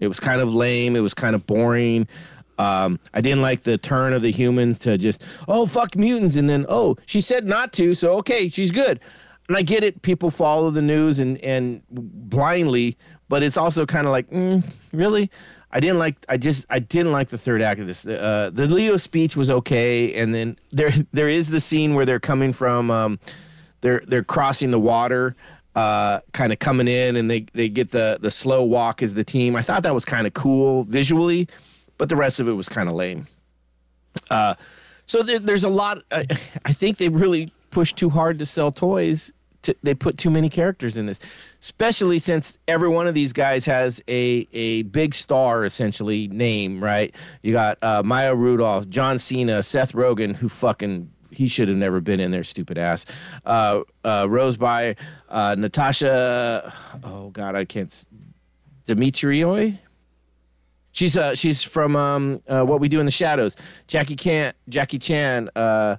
[0.00, 0.96] It was kind of lame.
[0.96, 2.06] It was kind of boring.
[2.58, 6.36] Um, I didn't like the turn of the humans to just, oh, fuck mutants.
[6.36, 7.94] And then, oh, she said not to.
[7.94, 9.00] So, okay, she's good.
[9.48, 10.02] And I get it.
[10.02, 12.96] People follow the news and, and blindly,
[13.28, 15.30] but it's also kind of like, mm, really?
[15.70, 18.06] I didn't like, I just, I didn't like the third act of this.
[18.06, 20.14] Uh, the Leo speech was okay.
[20.14, 23.18] And then there, there is the scene where they're coming from, um,
[23.80, 25.36] they're, they're crossing the water
[25.74, 29.24] uh, kind of coming in and they, they get the, the slow walk as the
[29.24, 29.56] team.
[29.56, 31.48] I thought that was kind of cool visually,
[31.98, 33.26] but the rest of it was kind of lame.
[34.30, 34.54] Uh,
[35.06, 35.98] so there, there's a lot.
[36.10, 36.26] I,
[36.64, 39.32] I think they really pushed too hard to sell toys.
[39.62, 41.18] To, they put too many characters in this,
[41.62, 46.84] especially since every one of these guys has a a big star essentially name.
[46.84, 47.14] Right?
[47.42, 52.00] You got uh, Maya Rudolph, John Cena, Seth Rogen, who fucking he should have never
[52.00, 53.06] been in there, stupid ass.
[53.44, 54.96] Uh, uh, Rose Byrne
[55.28, 56.72] uh, Natasha.
[57.02, 58.04] Oh God, I can't.
[58.86, 59.78] Demetriou.
[60.92, 63.56] She's uh she's from um uh, what we do in the shadows.
[63.88, 65.96] Jackie Can Jackie Chan, uh,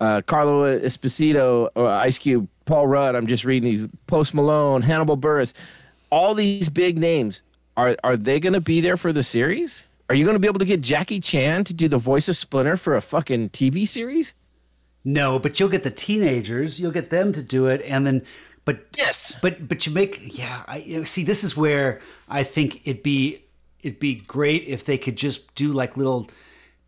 [0.00, 3.14] uh, Carlo Esposito, uh, Ice Cube, Paul Rudd.
[3.14, 3.86] I'm just reading these.
[4.06, 5.54] Post Malone, Hannibal Buress,
[6.10, 7.42] all these big names.
[7.76, 9.84] Are are they going to be there for the series?
[10.08, 12.36] Are you going to be able to get Jackie Chan to do the voice of
[12.36, 14.34] Splinter for a fucking TV series?
[15.04, 16.80] No, but you'll get the teenagers.
[16.80, 18.22] You'll get them to do it, and then,
[18.64, 19.36] but Yes.
[19.42, 20.62] but but you make yeah.
[20.66, 21.24] I see.
[21.24, 23.44] This is where I think it'd be
[23.82, 26.28] it'd be great if they could just do like little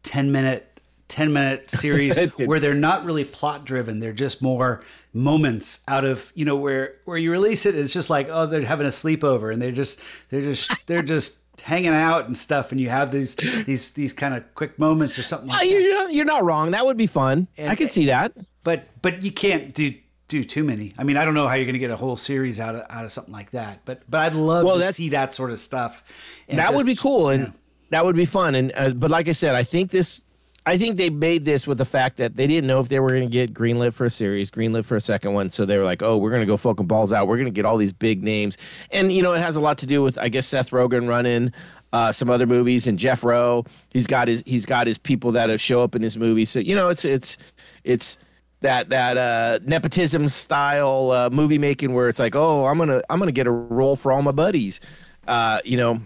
[0.02, 4.00] ten minute ten minute series where they're not really plot driven.
[4.00, 7.74] They're just more moments out of you know where where you release it.
[7.74, 10.00] It's just like oh they're having a sleepover and they're just
[10.30, 13.34] they're just they're just hanging out and stuff, and you have these
[13.66, 15.80] these these kind of quick moments or something Uh, like that.
[15.82, 16.70] you're, not, you're not wrong.
[16.70, 17.48] That would be fun.
[17.58, 18.32] I could see that.
[18.62, 19.92] but but you can't do
[20.28, 20.92] do too many.
[20.98, 22.84] I mean, I don't know how you're going to get a whole series out of
[22.90, 23.80] out of something like that.
[23.84, 26.02] But but I'd love Well, to see that sort of stuff.
[26.48, 27.50] and that would be cool and yeah.
[27.90, 30.22] that would be fun and uh, but like i said i think this
[30.66, 33.08] i think they made this with the fact that they didn't know if they were
[33.08, 35.50] going to get greenlit for a series greenlit for a second one.
[35.50, 37.26] So they were like oh we're going to go fucking balls out.
[37.26, 38.58] We're going to get all these big names.
[38.90, 41.52] And you know it has a lot to do with i guess seth rogen running
[41.92, 43.64] uh, some other movies and jeff rowe.
[43.90, 46.50] He's got his he's got his people that have show up in his movies.
[46.50, 47.38] So you know it's it's
[47.84, 48.18] it's
[48.60, 53.18] that that uh, nepotism style uh, movie making where it's like, oh, I'm gonna I'm
[53.18, 54.80] gonna get a role for all my buddies.
[55.26, 56.00] Uh, you know,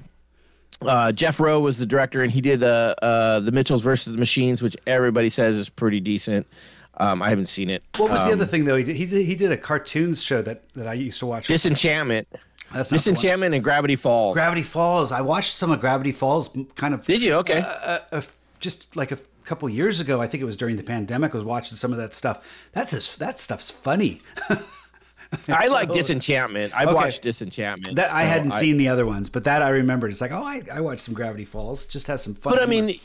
[0.83, 4.19] uh, Jeff Rowe was the director, and he did uh, uh, the Mitchells versus the
[4.19, 6.47] Machines, which everybody says is pretty decent.
[6.97, 7.83] Um, I haven't seen it.
[7.97, 8.77] What was the Um, other thing though?
[8.77, 11.47] He did, he did he did a cartoons show that that I used to watch.
[11.47, 12.29] Disenchantment,
[12.73, 12.91] That's.
[12.91, 14.35] Disenchantment, and Gravity Falls.
[14.35, 15.11] Gravity Falls.
[15.13, 16.51] I watched some of Gravity Falls.
[16.75, 17.07] Kind of.
[17.07, 17.35] Did you?
[17.37, 17.61] Okay.
[17.61, 18.23] Uh, uh,
[18.59, 21.33] just like a couple years ago, I think it was during the pandemic.
[21.33, 22.47] I was watching some of that stuff.
[22.73, 24.21] That's just, that stuff's funny.
[25.49, 26.73] I like Disenchantment.
[26.77, 26.95] I've Okay.
[26.95, 27.97] watched Disenchantment.
[27.97, 30.11] That I hadn't seen the other ones, but that I remembered.
[30.11, 31.87] It's like, oh, I, I watched some Gravity Falls.
[31.87, 32.53] Just has some fun.
[32.55, 32.99] But I mean,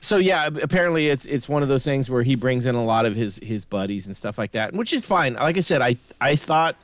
[0.00, 3.06] so yeah, apparently it's it's one of those things where he brings in a lot
[3.06, 5.34] of his his buddies and stuff like that, which is fine.
[5.34, 6.76] Like I said, I I thought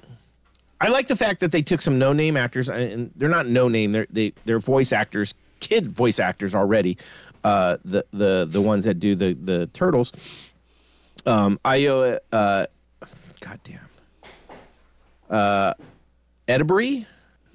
[0.80, 3.66] I like the fact that they took some no name actors, and they're not no
[3.68, 3.90] name.
[3.90, 6.96] They're they they're voice actors, kid voice actors already.
[7.42, 10.12] Uh, the the the ones that do the the turtles.
[11.26, 12.66] Um, Ayo, uh,
[13.40, 13.87] goddamn,
[15.30, 15.74] uh,
[16.46, 17.06] Edbury.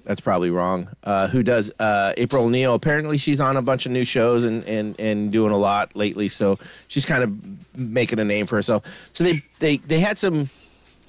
[0.05, 0.89] That's probably wrong.
[1.03, 2.73] Uh, who does uh, April O'Neil?
[2.73, 6.27] Apparently, she's on a bunch of new shows and, and, and doing a lot lately.
[6.27, 6.59] So
[6.89, 8.83] she's kind of making a name for herself.
[9.13, 10.49] So they they they had some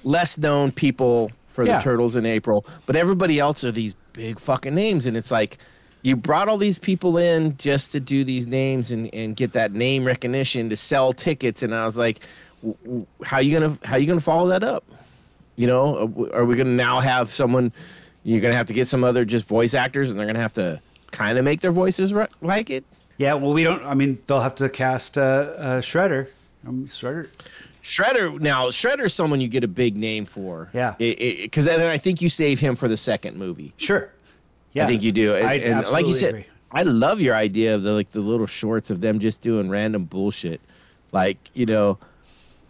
[0.05, 1.77] less known people for Yeah.
[1.77, 5.57] the Turtles in April, but everybody else are these big fucking names, and it's like
[6.01, 9.71] you brought all these people in just to do these names and, and get that
[9.73, 12.19] name recognition to sell tickets, and I was like,
[13.25, 14.85] how you gonna how you gonna follow that up?
[15.55, 17.71] You know, are we- going to now have someone?
[18.23, 20.41] You're going to have to get some other just voice actors, and they're going to
[20.41, 20.81] have to
[21.11, 22.83] kind of make their voices like it.
[23.17, 23.35] yeah.
[23.35, 23.83] Well, we don't.
[23.85, 26.27] I mean, they'll have to cast uh, uh, Shredder.
[26.67, 27.29] Um, Shredder.
[27.83, 30.69] Shredder now, Shredder's someone you get a big name for.
[30.73, 30.95] Yeah.
[30.97, 33.73] because then I think you save him for the second movie.
[33.77, 34.09] Sure.
[34.73, 34.85] Yeah.
[34.85, 35.35] I think you do.
[35.35, 36.45] And, I and like you said, agree.
[36.71, 40.05] I love your idea of the like the little shorts of them just doing random
[40.05, 40.59] bullshit.
[41.11, 41.99] Like you know,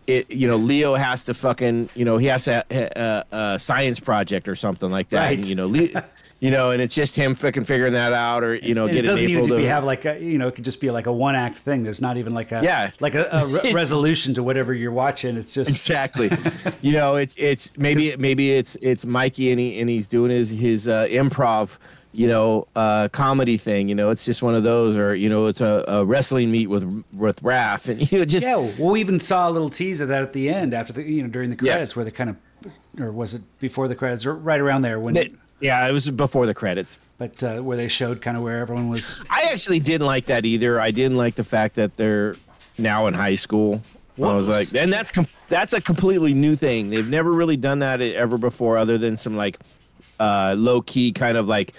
[0.07, 3.59] it you know Leo has to fucking you know he has to a, a, a
[3.59, 5.33] science project or something like that.
[5.33, 6.03] And, you know, Le-
[6.39, 9.03] you know, and it's just him fucking figuring that out, or you know, And it
[9.03, 11.13] doesn't even to be have like a you know it could just be like a
[11.13, 11.83] one act thing.
[11.83, 12.91] There's not even like a Yeah.
[12.99, 15.37] like a, a re- resolution to whatever you're watching.
[15.37, 16.29] It's just exactly.
[16.81, 20.49] you know, it's it's maybe maybe it's it's Mikey and he and he's doing his
[20.49, 21.77] his uh, improv,
[22.15, 23.87] you know, uh, comedy thing.
[23.89, 26.67] You know, it's just one of those, or you know, it's a, a wrestling meet
[26.67, 28.55] with with Raph, and you know, just yeah.
[28.55, 31.21] Well, we even saw a little tease of that at the end after the you
[31.23, 31.73] know during the Yes.
[31.73, 32.37] credits where they kind of
[32.99, 35.15] or was it before the credits or right around there when
[35.61, 36.97] yeah, it was before the credits.
[37.17, 39.19] but uh, where they showed kind of where everyone was.
[39.29, 40.79] I actually didn't like that either.
[40.81, 42.35] I didn't like the fact that they're
[42.77, 43.81] now in high school.
[44.21, 46.89] I was like, and that's com- that's a completely new thing.
[46.89, 49.59] They've never really done that ever before, other than some like
[50.19, 51.73] uh, low key kind of like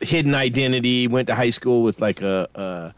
[0.00, 1.06] hidden identity.
[1.08, 2.94] Went to high school with like a, a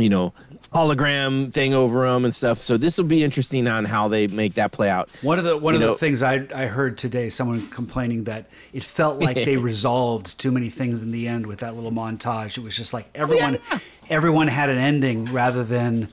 [0.00, 0.32] you know
[0.74, 2.60] hologram thing over them and stuff.
[2.60, 5.08] So this will be interesting on how they make that play out.
[5.22, 8.24] One of the one You of know- the things I I heard today, someone complaining
[8.24, 11.92] that it felt like they resolved too many things in the end with that little
[11.92, 12.58] montage.
[12.58, 13.58] It was just like oh, everyone
[14.10, 16.08] everyone had an ending rather than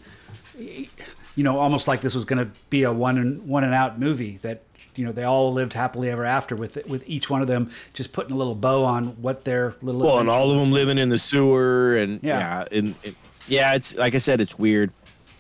[0.58, 4.00] you know almost like this was going to be a one and one and out
[4.00, 4.64] movie that
[4.96, 8.14] you know they all lived happily ever after with with each one of them just
[8.14, 11.10] putting a little bow on what their little Well, and all of them living in
[11.10, 12.40] the sewer, and Yeah.
[12.72, 13.16] yeah, and, and-
[13.48, 14.92] yeah, it's like I said, it's weird.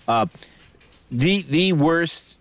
[0.08, 0.26] Uh,
[1.12, 2.38] the the worst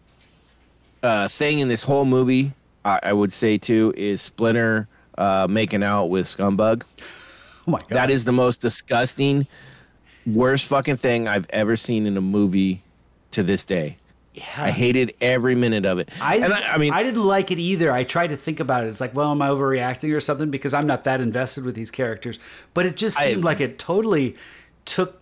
[1.02, 2.52] uh, thing in this whole movie,
[2.84, 4.88] I, I would say too, is Splinter
[5.18, 6.82] uh, making out with Scumbug.
[7.68, 9.46] oh my god That is the most disgusting,
[10.26, 12.82] worst fucking thing I've ever seen in a movie
[13.32, 13.98] to this day.
[14.56, 16.08] I hated every minute of it.
[16.20, 17.92] I, and I, I mean, I didn't like it either.
[17.92, 18.88] I tried to think about it.
[18.88, 20.50] It's like, well, am I overreacting or something?
[20.50, 22.38] Because I'm not that invested with these characters.
[22.72, 24.36] But it just I- seemed like it totally
[24.84, 25.20] took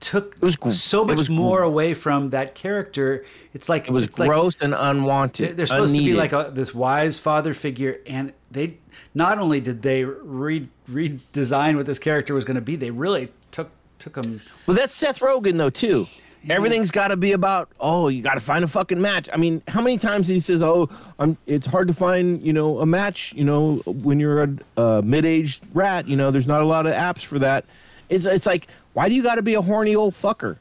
[0.00, 3.24] took it was so much was more away from that character.
[3.52, 5.56] It's like it was it's like- gross and unwanted.
[5.56, 8.78] they're supposed to be like a, this wise father figure, and they
[9.14, 13.32] not only did they re, redesign what this character was going to be, they really
[13.50, 14.40] took took him.
[14.66, 16.06] Well, that's Seth Rogen though too.
[16.48, 19.28] Everything's got to be about oh, you got to find a fucking match.
[19.32, 22.78] I mean, how many times he says, "Oh, I'm." It's hard to find, you know,
[22.78, 23.32] a match.
[23.34, 26.92] You know, when you're a, a mid-aged rat, you know, there's not a lot of
[26.92, 27.64] apps for that.
[28.08, 30.56] It's it's like, why do you got to be a horny old fucker?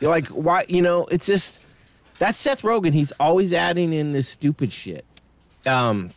[0.00, 0.64] You're like, why?
[0.68, 1.60] You know, it's just
[2.18, 2.92] that's Seth Rogen.
[2.92, 5.04] He's always adding in this stupid shit.
[5.66, 6.10] Um,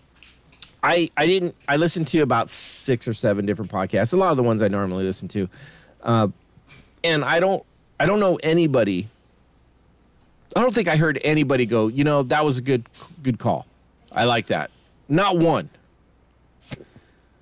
[0.84, 1.55] I I didn't.
[1.68, 4.13] I listened to about six or seven different podcasts.
[4.13, 5.49] A lot of the ones I normally listen to,
[6.03, 6.28] uh,
[7.03, 7.66] and I don't.
[7.99, 9.09] I don't know anybody.
[10.55, 11.87] I don't think I heard anybody go.
[11.87, 12.87] You know, that was a good
[13.23, 13.65] good call.
[14.11, 14.71] I like that.
[15.09, 15.69] Not one.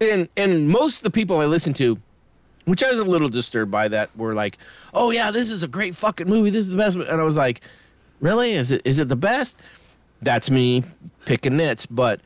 [0.01, 1.97] And and most of the people I listen to,
[2.65, 4.57] which I was a little disturbed by that, were like,
[4.93, 6.49] "Oh yeah, this is a great fucking movie.
[6.49, 7.61] This is the best." And I was like,
[8.19, 8.53] "Really?
[8.53, 9.59] Is it is it the best?"
[10.21, 10.83] That's me
[11.25, 12.21] picking nits, but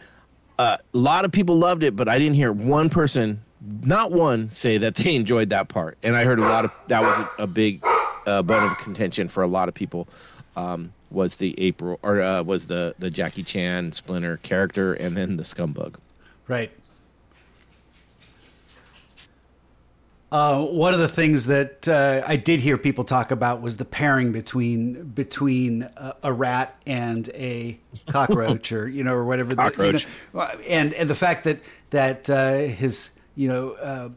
[0.59, 3.41] uh, a lot of people loved it, but I didn't hear one person,
[3.81, 5.97] not one, say that they enjoyed that part.
[6.03, 7.83] And I heard a lot of that was a, a big
[8.27, 10.07] uh, bone of contention for a lot of people.
[10.55, 15.37] Um, was the April or uh, was the the Jackie Chan Splinter character, and then
[15.37, 15.95] the scumbug.
[16.47, 16.71] Right.
[20.29, 23.85] Uh, one of the things that uh, I did hear people talk about was the
[23.85, 29.55] pairing between between a, a rat and a cockroach, or you know, or whatever.
[29.55, 30.05] the- you Cockroach.
[30.33, 31.59] know, and and the fact that
[31.91, 34.09] that uh, his you know uh,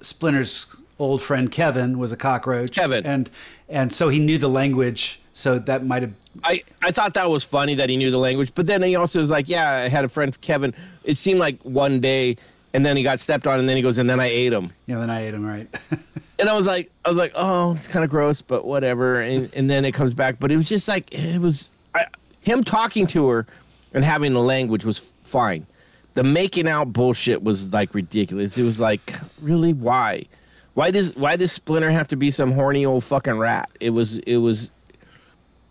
[0.00, 0.64] Splinter's
[1.02, 2.72] old friend Kevin was a cockroach.
[2.72, 3.04] Kevin.
[3.06, 3.30] and
[3.68, 6.12] and so he knew the language, so that might have
[6.44, 9.18] I, I thought that was funny that he knew the language, but then he also
[9.18, 10.74] was like, yeah, I had a friend Kevin.
[11.04, 12.36] It seemed like one day,
[12.72, 14.72] and then he got stepped on, and then he goes, and then I ate him.
[14.86, 15.00] know.
[15.00, 15.68] Then I ate him right.
[16.38, 19.20] and I was like, I was like, oh, it's kind of gross, but whatever.
[19.20, 22.06] And and then it comes back, but it was just like it was I,
[22.40, 23.46] him talking to her
[23.92, 25.66] and having the language was fine.
[26.14, 28.56] The making out bullshit was like ridiculous.
[28.58, 30.26] It was like, really, why?
[30.74, 33.70] Why does why does Splinter have to be some horny old fucking rat?
[33.80, 34.70] It was it was,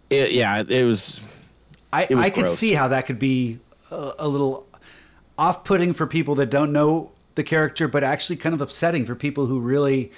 [0.10, 1.22] it, yeah, it was.
[1.94, 2.58] I, was I could gross.
[2.58, 4.68] see how that could be a, a little
[5.38, 9.46] off-putting for people that don't know the character, but actually kind of upsetting for people
[9.48, 10.12] who really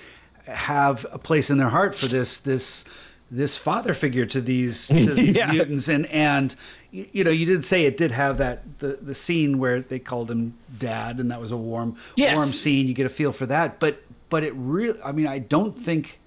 [0.46, 2.86] have a place in their heart for this this
[3.32, 5.52] this father figure to these, to these Yeah.
[5.52, 5.88] mutants.
[5.88, 6.56] And and
[6.92, 9.98] you, you know, you did say it did have that the the scene where they
[10.00, 12.36] called him dad, and that was a warm Yes.
[12.36, 12.88] warm scene.
[12.88, 16.20] You get a feel for that, but but it really, I mean, I don't think.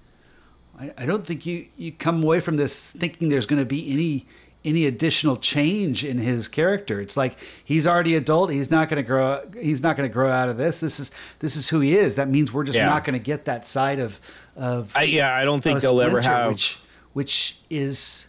[0.79, 3.91] I, I don't think you, you come away from this thinking there's going to be
[3.91, 4.25] any
[4.65, 6.99] any additional change in his character.
[6.99, 8.51] It's like he's already adult.
[8.51, 9.41] He's not going to grow.
[9.59, 10.79] He's not going to grow out of this.
[10.79, 12.15] This is this is who he is.
[12.15, 12.85] That means we're just Yeah.
[12.85, 14.19] not going to get that side of
[14.55, 14.91] of.
[14.95, 16.51] I, yeah, I don't think they'll ever have.
[16.51, 16.79] which
[17.13, 18.27] which is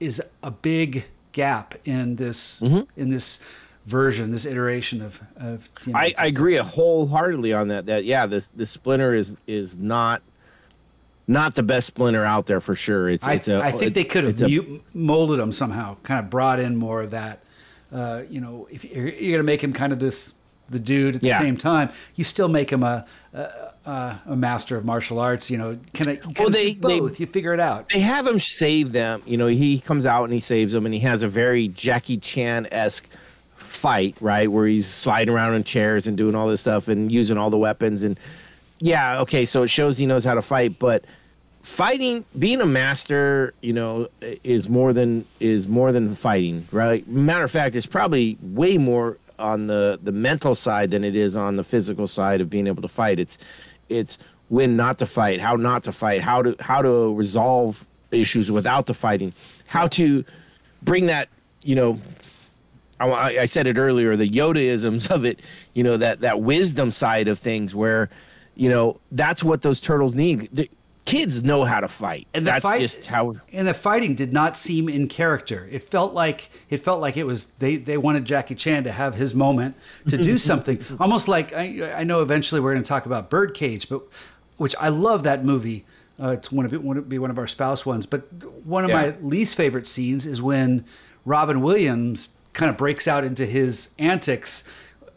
[0.00, 3.00] is a big gap in this Mm-hmm.
[3.00, 3.42] in this
[3.88, 5.68] version, this iteration of of.
[5.80, 7.86] Teen I, I agree wholeheartedly on that.
[7.86, 10.22] That yeah, the the Splinter is is not
[11.26, 13.08] not the best Splinter out there for sure.
[13.08, 16.20] It's I, it's a I think it- they could have a- molded him somehow, kind
[16.24, 17.42] of brought in more of that.
[17.92, 20.34] Uh, you know, if you're, you're going to make him kind of this
[20.70, 21.38] the dude at the Yeah.
[21.38, 23.38] same time, you still make him a a,
[23.86, 25.50] a, a master of martial arts.
[25.50, 26.16] You know, can I?
[26.16, 27.18] Can Well, they- do they- both.
[27.20, 27.88] you figure it out.
[27.88, 29.22] they have him save them.
[29.24, 32.18] You know, he comes out and he saves them, and he has a very Jackie
[32.18, 33.08] Chan esque
[33.58, 37.36] fight, right, where he's sliding around in chairs and doing all this stuff and using
[37.36, 38.02] all the weapons.
[38.02, 38.18] And
[38.78, 41.04] yeah, okay, so it shows he knows how to fight, but
[41.62, 47.06] fighting, being a master, you know, is more than is more than fighting, right?
[47.08, 51.36] Matter of fact, it's probably way more on the the mental side than it is
[51.36, 53.18] on the physical side of being able to fight.
[53.18, 53.38] It's
[53.88, 58.50] it's when not to fight, how not to fight, how to how to resolve issues
[58.50, 59.32] without the fighting,
[59.66, 60.24] how to
[60.82, 61.28] bring that,
[61.62, 62.00] you know,
[63.00, 65.40] I, I said it earlier, the Yodaisms of it,
[65.74, 68.08] you know, that that wisdom side of things, where,
[68.56, 70.48] you know, that's what those turtles need.
[70.52, 70.68] The
[71.04, 73.36] kids know how to fight, And the that's fight- just how.
[73.52, 75.66] and the fighting did not seem in character.
[75.70, 79.14] It felt like it felt like it was they they wanted Jackie Chan to have
[79.14, 79.74] his moment
[80.08, 80.78] to do something.
[81.00, 84.02] Almost like I I know eventually we're going to talk about Birdcage, but
[84.56, 85.84] which I love that movie.
[86.20, 88.22] Uh, it's one of it to be one of our spouse ones, but
[88.66, 88.96] one of Yeah.
[89.02, 90.84] my least favorite scenes is when
[91.24, 94.68] Robin Williams kind of breaks out into his antics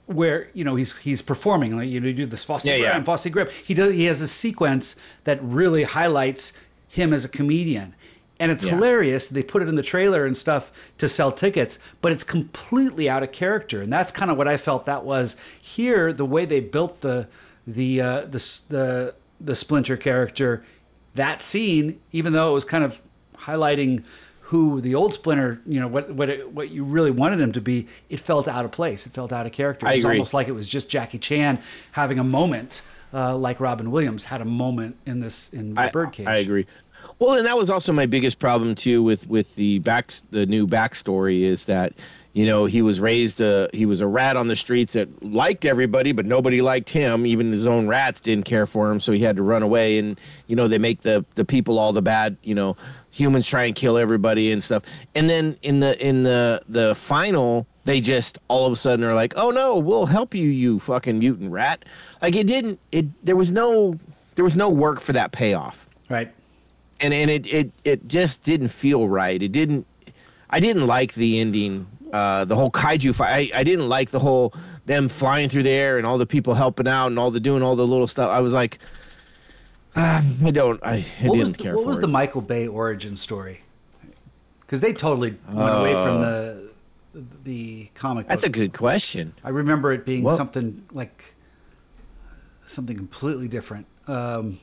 [0.05, 2.89] where you know he's he's performing like you know you do this Fosse Yeah, yeah.
[2.91, 3.47] Graham, Fosse Graham.
[3.63, 6.53] He does he has this sequence that really highlights
[6.87, 7.95] him as a comedian.
[8.39, 8.71] And it's Yeah.
[8.71, 9.27] hilarious.
[9.27, 13.21] They put it in the trailer and stuff to sell tickets, but it's completely out
[13.23, 13.81] of character.
[13.83, 16.11] And that's kind of what I felt that was here.
[16.11, 17.27] The way they built the
[17.67, 20.63] the uh, the the the Splinter character,
[21.15, 22.99] that scene, even though it was kind of
[23.37, 24.03] highlighting
[24.51, 27.61] who the old Splinter, you know, what what it, what you really wanted him to
[27.61, 29.05] be, it felt out of place.
[29.05, 29.87] It felt out of character.
[29.87, 31.57] It was almost like it was just Jackie Chan
[31.93, 32.81] having a moment,
[33.13, 36.27] uh, like Robin Williams had a moment in this in the I, Birdcage.
[36.27, 36.67] I agree.
[37.17, 40.67] Well, and that was also my biggest problem too with with the back the new
[40.67, 41.93] backstory is that
[42.33, 45.65] you know he was raised a he was a rat on the streets that liked
[45.65, 49.19] everybody but nobody liked him even his own rats didn't care for him so he
[49.19, 52.37] had to run away and you know they make the the people all the bad
[52.43, 52.75] you know
[53.11, 54.83] humans try and kill everybody and stuff
[55.15, 59.13] and then in the in the the final they just all of a sudden are
[59.15, 61.83] like oh no we'll help you you fucking mutant rat
[62.21, 63.97] like it didn't it there was no
[64.35, 66.31] there was no work for that payoff Right.
[66.99, 69.41] and and it it it just didn't feel right.
[69.41, 69.85] It didn't.
[70.49, 71.87] I didn't like the ending.
[72.11, 73.53] Uh, the whole kaiju fight.
[73.53, 74.53] I, I didn't like the whole
[74.85, 77.63] them flying through the air and all the people helping out and all the doing
[77.63, 78.29] all the little stuff.
[78.29, 78.79] I was like,
[79.95, 80.81] ah, I don't.
[80.83, 80.95] I, I
[81.27, 82.01] What didn't was the, care what was it.
[82.01, 83.61] the Michael Bay origin story?
[84.61, 86.71] Because they totally went away from the
[87.43, 88.25] the comic.
[88.25, 89.33] Uh, That's a good question.
[89.43, 91.35] I remember it being Well- something like
[92.67, 93.85] something completely different.
[94.07, 94.59] Um,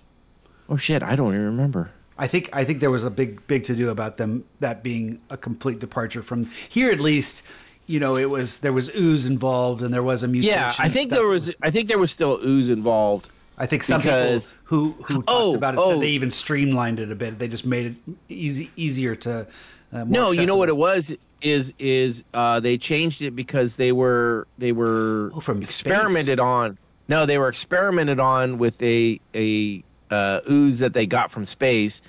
[0.70, 1.03] Oh shit!
[1.03, 1.91] I don't even remember.
[2.18, 5.20] I think I think there was a big big to do about them that being
[5.31, 7.43] a complete departure from here at least.
[7.87, 10.59] You know, it was there was ooze involved and there was a mutation.
[10.59, 11.55] Yeah, I think there was.
[11.62, 13.31] I think there was still ooze involved.
[13.61, 15.91] I think some because- people who who talked Oh, about it oh.
[15.93, 17.39] said they even streamlined it a bit.
[17.39, 17.95] They just made it
[18.29, 19.47] easy easier to.
[19.93, 23.93] Uh, No, you know what it was is is uh, they changed it because they
[23.93, 26.39] were they were Oh, from experimented space.
[26.41, 26.79] on.
[27.09, 32.01] No, they were experimented on with a a uh, ooze that they got from space,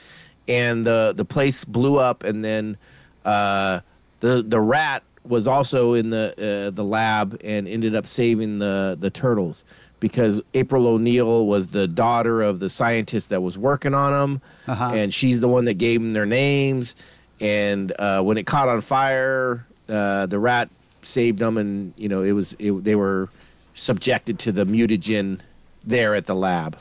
[0.47, 2.77] and the the place blew up, and then
[3.25, 3.79] uh,
[4.19, 6.33] the the rat was also in the
[6.67, 9.63] uh, the lab and ended up saving the the turtles
[9.99, 14.91] because April O'Neil was the daughter of the scientist that was working on them, Uh-huh.
[14.93, 16.95] and she's the one that gave them their names.
[17.41, 20.69] And uh, when it caught on fire, uh, the rat
[21.01, 23.29] saved them, and you know it was it, they were
[23.73, 25.39] subjected to the mutagen
[25.85, 26.77] there at the lab.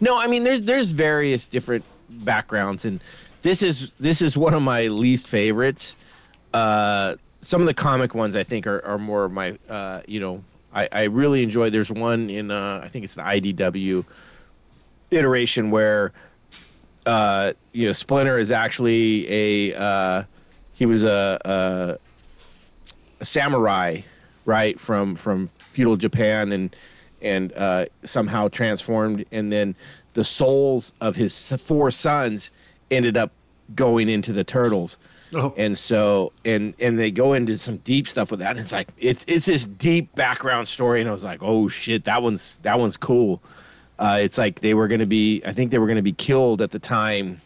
[0.00, 3.00] No, I mean there's there's various different backgrounds, and
[3.42, 5.96] this is this is one of my least favorites.
[6.52, 10.20] Uh, some of the comic ones I think are, are more of my uh, you
[10.20, 10.42] know
[10.74, 11.70] I, I really enjoy.
[11.70, 14.04] There's one in uh, I think it's the IDW
[15.10, 16.12] iteration where
[17.06, 20.24] uh, you know Splinter is actually a uh,
[20.72, 21.98] he was a, a,
[23.20, 24.00] a samurai
[24.44, 26.74] right from from feudal Japan and
[27.20, 29.76] and uh, somehow transformed and then
[30.14, 32.50] the souls of his four sons
[32.90, 33.32] ended up
[33.74, 34.98] going into the turtles
[35.34, 35.54] Oh.
[35.56, 38.88] and so and and they go into some deep stuff with that and it's like
[38.98, 42.78] it's it's this deep background story and i was like oh shit that one's that
[42.78, 43.42] one's cool
[43.98, 46.12] uh, it's like they were going to be i think they were going to be
[46.12, 47.40] killed at the time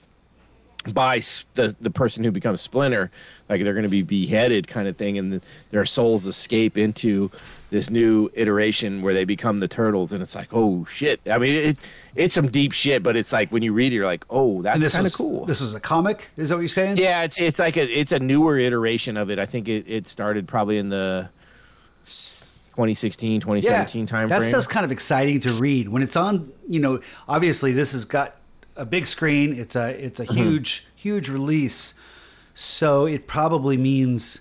[0.93, 1.21] by
[1.55, 3.11] the the person who becomes Splinter,
[3.49, 7.31] like they're going to be beheaded, kind of thing, and the, their souls escape into
[7.71, 11.21] this new iteration where they become the turtles, and it's like, oh shit!
[11.31, 11.77] I mean, it,
[12.15, 14.95] it's some deep shit, but it's like when you read it, you're like, oh, that's
[14.95, 15.45] kind of cool.
[15.47, 16.29] This was a comic.
[16.37, 16.97] Is that what you're saying?
[16.99, 19.39] yeah, it's it's like a it's a newer iteration of it.
[19.39, 21.29] I think it, it started probably in the
[22.05, 24.49] 2016, 2017 time That frame.
[24.51, 26.53] stuff's kind of exciting to read when it's on.
[26.69, 28.37] You know, obviously this has got
[28.77, 29.55] a big screen.
[29.59, 30.35] It's a it's a Mm-hmm.
[30.37, 31.95] huge huge release,
[32.55, 34.41] so it probably means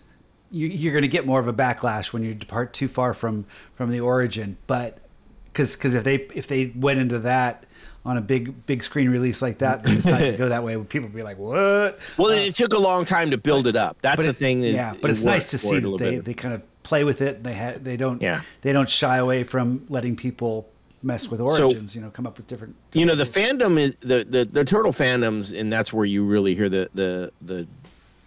[0.52, 3.46] you, you're going to get more of a backlash when you depart too far from
[3.76, 4.58] from the origin.
[4.68, 5.00] But
[5.46, 7.66] because because if they if they went into that
[8.06, 11.08] on a big big screen release like that, they decided to go that way, people
[11.08, 13.98] would be like, "What?" well, it uh, took a long time to build it up.
[14.02, 14.62] That's the it- thing.
[14.62, 16.26] That yeah, but it it's nice to see that they, bit.
[16.26, 17.44] they kind of play with it.
[17.44, 18.42] They ha- they don't Yeah.
[18.62, 20.70] they don't shy away from letting people
[21.02, 21.96] mess with origins.
[21.96, 22.76] you know, come up with different.
[22.94, 26.56] you know the fandom is the, the the turtle fandoms and that's where you really
[26.56, 27.68] hear the the the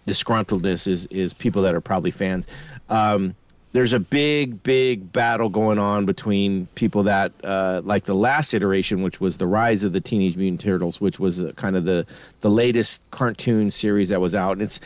[0.09, 2.47] disgruntledness is is people that are probably fans
[2.89, 3.35] um
[3.71, 9.01] there's a big big battle going on between people that uh like the last iteration
[9.01, 12.05] which was the rise of the teenage mutant turtles which was uh, kind of the
[12.41, 14.79] the latest cartoon series that was out and it's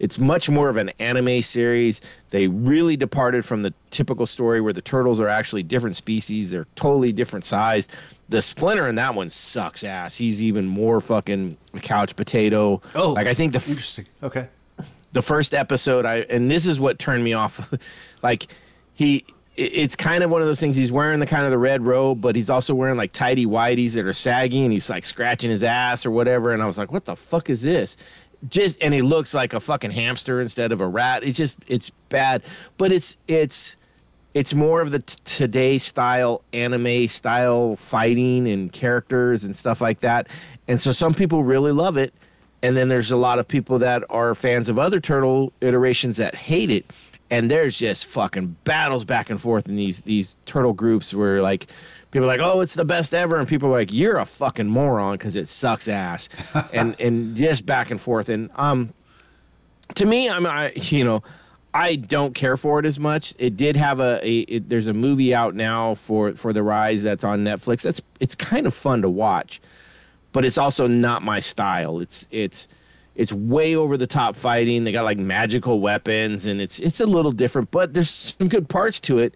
[0.00, 2.00] it's much more of an anime series.
[2.30, 6.50] They really departed from the typical story where the turtles are actually different species.
[6.50, 7.86] They're totally different size.
[8.30, 10.16] The Splinter in that one sucks ass.
[10.16, 12.80] He's even more fucking couch potato.
[12.94, 14.06] Oh, like I think the Interesting.
[14.22, 14.48] Okay.
[15.12, 17.72] The first episode I and this is what turned me off.
[18.22, 18.48] like
[18.94, 19.24] he
[19.56, 22.20] it's kind of one of those things he's wearing the kind of the red robe,
[22.20, 25.62] but he's also wearing like tidy whities that are saggy and he's like scratching his
[25.62, 26.52] ass or whatever.
[26.52, 27.96] And I was like, what the fuck is this?
[28.48, 31.24] Just and he looks like a fucking hamster instead of a rat.
[31.24, 32.42] It's just it's bad.
[32.78, 33.76] But it's it's
[34.32, 40.00] it's more of the t- today style anime style fighting and characters and stuff like
[40.00, 40.28] that
[40.68, 42.14] and so some people really love it
[42.62, 46.34] and then there's a lot of people that are fans of other turtle iterations that
[46.34, 46.92] hate it.
[47.32, 51.68] And there's just fucking battles back and forth in these these turtle groups where like
[52.10, 53.38] people are like oh it's the best ever.
[53.38, 56.28] And people are like you're a fucking moron because it sucks ass.
[56.72, 58.28] And and just back and forth.
[58.28, 58.92] And um
[59.94, 61.22] to me, I'm I you know,
[61.72, 63.34] I don't care for it as much.
[63.38, 67.02] It did have a, a it, there's a movie out now for for the rise
[67.02, 67.82] that's on Netflix.
[67.82, 69.60] That's it's kind of fun to watch,
[70.32, 72.00] but it's also not my style.
[72.00, 72.68] It's it's
[73.14, 74.84] it's way over the top fighting.
[74.84, 78.68] They got like magical weapons and it's it's a little different, but there's some good
[78.68, 79.34] parts to it.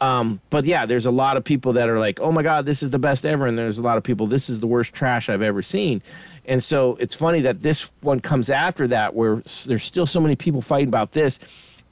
[0.00, 2.82] Um, but yeah, there's a lot of people that are like, "Oh my god, this
[2.82, 5.28] is the best ever," and there's a lot of people, "This is the worst trash
[5.28, 6.02] I've ever seen."
[6.44, 10.34] And so it's funny that this one comes after that, where there's still so many
[10.34, 11.38] people fighting about this,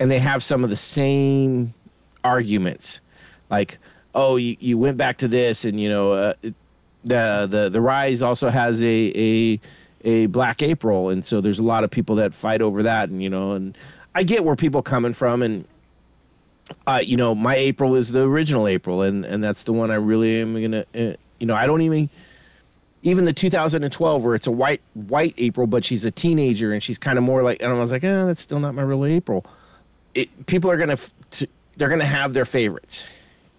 [0.00, 1.72] and they have some of the same
[2.24, 3.00] arguments,
[3.48, 3.78] like,
[4.12, 6.32] "Oh, you, you went back to this," and you know, uh,
[7.04, 9.60] the the the rise also has a a
[10.02, 13.22] a Black April, and so there's a lot of people that fight over that, and
[13.22, 13.76] you know, and
[14.14, 15.64] I get where people coming from, and
[16.86, 19.96] uh, you know, my April is the original April, and and that's the one I
[19.96, 20.84] really am gonna.
[20.94, 22.10] Uh, you know, I don't even
[23.02, 26.98] even the 2012 where it's a white white April, but she's a teenager and she's
[26.98, 27.62] kind of more like.
[27.62, 29.44] And I was like, eh, that's still not my real April.
[30.14, 33.08] It, people are gonna f- t- they're gonna have their favorites,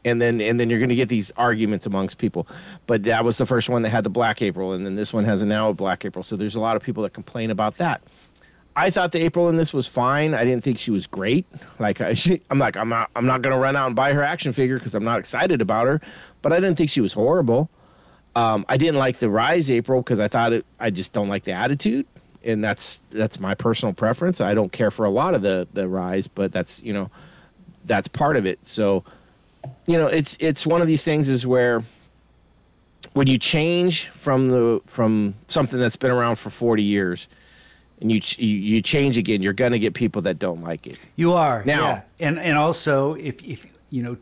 [0.05, 2.47] and then and then you're gonna get these arguments amongst people.
[2.87, 5.23] But that was the first one that had the Black April, and then this one
[5.25, 6.23] has a now a Black April.
[6.23, 8.01] So there's a lot of people that complain about that.
[8.75, 10.33] I thought the April in this was fine.
[10.33, 11.45] I didn't think she was great.
[11.77, 14.23] Like I, she, I'm like I'm not I'm not gonna run out and buy her
[14.23, 16.01] action figure because I'm not excited about her.
[16.41, 17.69] But I didn't think she was horrible.
[18.35, 20.65] Um, I didn't like the Rise April because I thought it.
[20.79, 22.07] I just don't like the attitude,
[22.43, 24.39] and that's that's my personal preference.
[24.39, 27.11] I don't care for a lot of the the Rise, but that's you know
[27.85, 28.65] that's part of it.
[28.65, 29.03] So
[29.87, 31.83] you know it's it's one of these things is where
[33.13, 37.27] when you change from the from something that's been around for 40 years
[37.99, 40.87] and you ch- you, you change again you're going to get people that don't like
[40.87, 42.01] it You are Now- yeah.
[42.27, 44.17] and and also if if you know,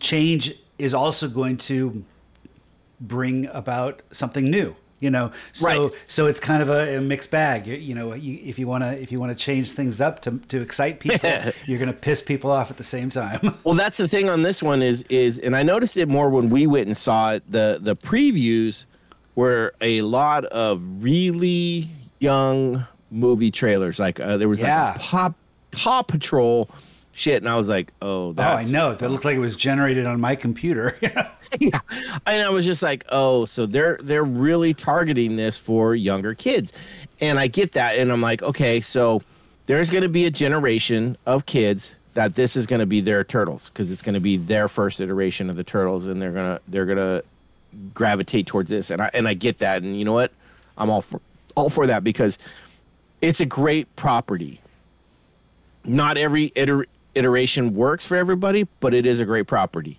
[0.00, 2.04] change is also going to
[3.00, 4.76] bring about something new.
[5.00, 5.92] You know, so Right.
[6.08, 7.66] so it's kind of a, a mixed bag.
[7.68, 10.20] You, you know, you, if you want to if you want to change things up
[10.22, 11.30] to to excite people,
[11.66, 13.40] you're going to piss people off at the same time.
[13.64, 16.50] well that's the thing on this one is is and i noticed it more when
[16.50, 18.84] we went and saw it the the previews
[19.36, 21.88] were a lot of really
[22.18, 24.86] young movie trailers like uh, there was Yeah.
[24.92, 25.34] like a pop
[25.70, 26.68] paw patrol
[27.18, 30.06] shit and i was like oh oh, I know that looked like it was generated
[30.06, 30.96] on my computer.
[31.58, 31.80] yeah.
[32.26, 36.72] And I was just like, oh, so they're they're really targeting this for younger kids.
[37.20, 37.98] And I get that.
[37.98, 39.22] And I'm like, okay, so
[39.66, 43.90] there's gonna be a generation of kids that this is gonna be their turtles, because
[43.90, 47.22] it's gonna be their first iteration of the turtles, and they're gonna they're gonna
[47.94, 48.90] gravitate towards this.
[48.90, 49.82] And I and I get that.
[49.82, 50.32] And you know what?
[50.76, 51.20] I'm all for
[51.54, 52.38] all for that because
[53.20, 54.60] it's a great property.
[55.84, 59.98] Not every iter- iteration works for everybody, but it is a great property.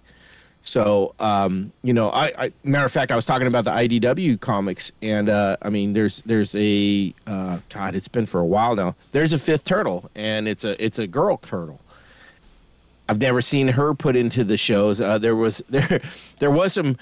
[0.62, 4.40] So, um, you know, I, I matter of fact, I was talking about the IDW
[4.42, 8.76] comics, and uh, I mean, there's there's a uh, God, it's been for a while
[8.76, 8.96] now.
[9.12, 11.80] There's a fifth turtle, and it's a it's a girl turtle.
[13.08, 15.00] I've never seen her put into the shows.
[15.00, 16.02] Uh, there was there
[16.40, 16.98] there was some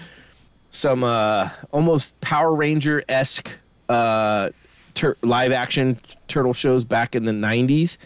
[0.69, 3.57] some uh, almost Power Ranger esque
[3.89, 4.51] uh,
[4.93, 7.97] tur- live action turtle shows back in the '90s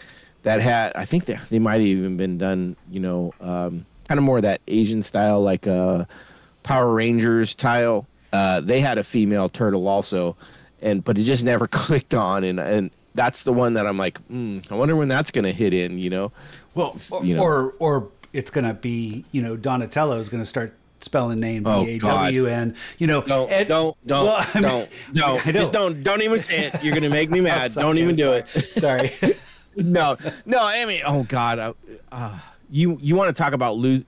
[0.42, 2.76] that had I think they, they might have even been done.
[2.90, 6.04] You know, um, kind of more that Asian style, like uh,
[6.62, 8.06] Power Rangers style.
[8.32, 10.36] Uh, they had a female turtle also,
[10.80, 14.26] and but it just never clicked on, and and that's the one that I'm like,
[14.28, 15.98] mm, I wonder when that's gonna hit in.
[15.98, 16.32] You know,
[16.74, 17.42] Well, or, you know.
[17.42, 21.96] or or it's gonna be you know Donatello is gonna start spelling name Oh, D
[21.96, 22.74] A W N.
[22.96, 25.46] You know, Don't, don't, don't, well, I mean, don't, don't.
[25.46, 25.52] I.
[25.52, 26.82] Just don't, don't even say it.
[26.82, 27.74] You're gonna make me mad.
[27.74, 28.44] Don't even do sorry.
[28.54, 28.68] it.
[28.74, 29.34] Sorry.
[29.76, 30.16] No,
[30.46, 30.58] no.
[30.60, 31.72] I mean, oh god, uh,
[32.10, 32.38] uh,
[32.70, 34.04] you you want to talk about lose?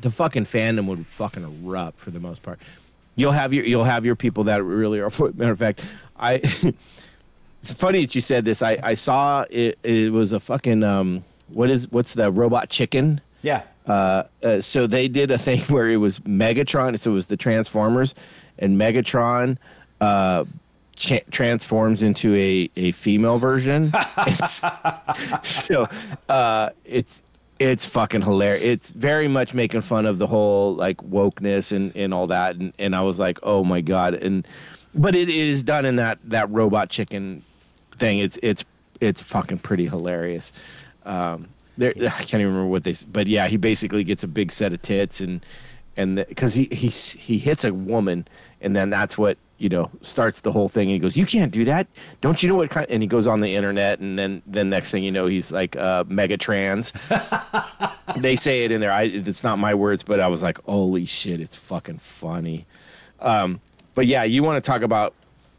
[0.00, 2.60] The fucking fandom would fucking erupt for the most part.
[3.16, 5.10] You'll have your you'll have your people that really are.
[5.10, 5.82] For matter of fact,
[6.16, 6.34] I.
[7.62, 8.62] it's funny that you said this.
[8.62, 9.78] I I saw it.
[9.82, 11.24] It was a fucking um.
[11.48, 13.20] What is what's the robot chicken?
[13.42, 13.62] yeah.
[13.86, 16.98] uh, uh, so they did a thing where it was Megatron.
[16.98, 18.14] So it was the Transformers,
[18.58, 19.58] and Megatron
[20.00, 20.44] uh,
[20.96, 23.92] cha- transforms into a, a female version.
[24.26, 24.62] It's-
[25.44, 25.86] so
[26.28, 27.22] uh, it's
[27.58, 28.62] it's fucking hilarious.
[28.62, 32.56] It's very much making fun of the whole like wokeness and, and all that.
[32.56, 34.14] And, and I was like, oh my god.
[34.14, 34.46] And
[34.94, 37.42] but it is done in that that robot chicken
[37.98, 38.18] thing.
[38.18, 38.64] It's it's
[39.00, 40.52] it's fucking pretty hilarious.
[41.04, 41.48] Um,
[41.78, 44.72] there, I can't even remember what they, but yeah, he basically gets a big set
[44.72, 45.44] of tits and
[45.96, 48.26] and because he he he hits a woman
[48.60, 50.88] and then that's what you know starts the whole thing.
[50.88, 51.86] And he goes, "You can't do that.
[52.20, 54.90] Don't you know what kind?" And he goes on the internet and then then next
[54.90, 56.92] thing you know, he's like uh, mega trans.
[58.16, 58.92] they say it in there.
[58.92, 62.66] I it's not my words, but I was like, "Holy shit, it's fucking funny."
[63.20, 63.60] Um,
[63.94, 65.14] but yeah, you want to talk about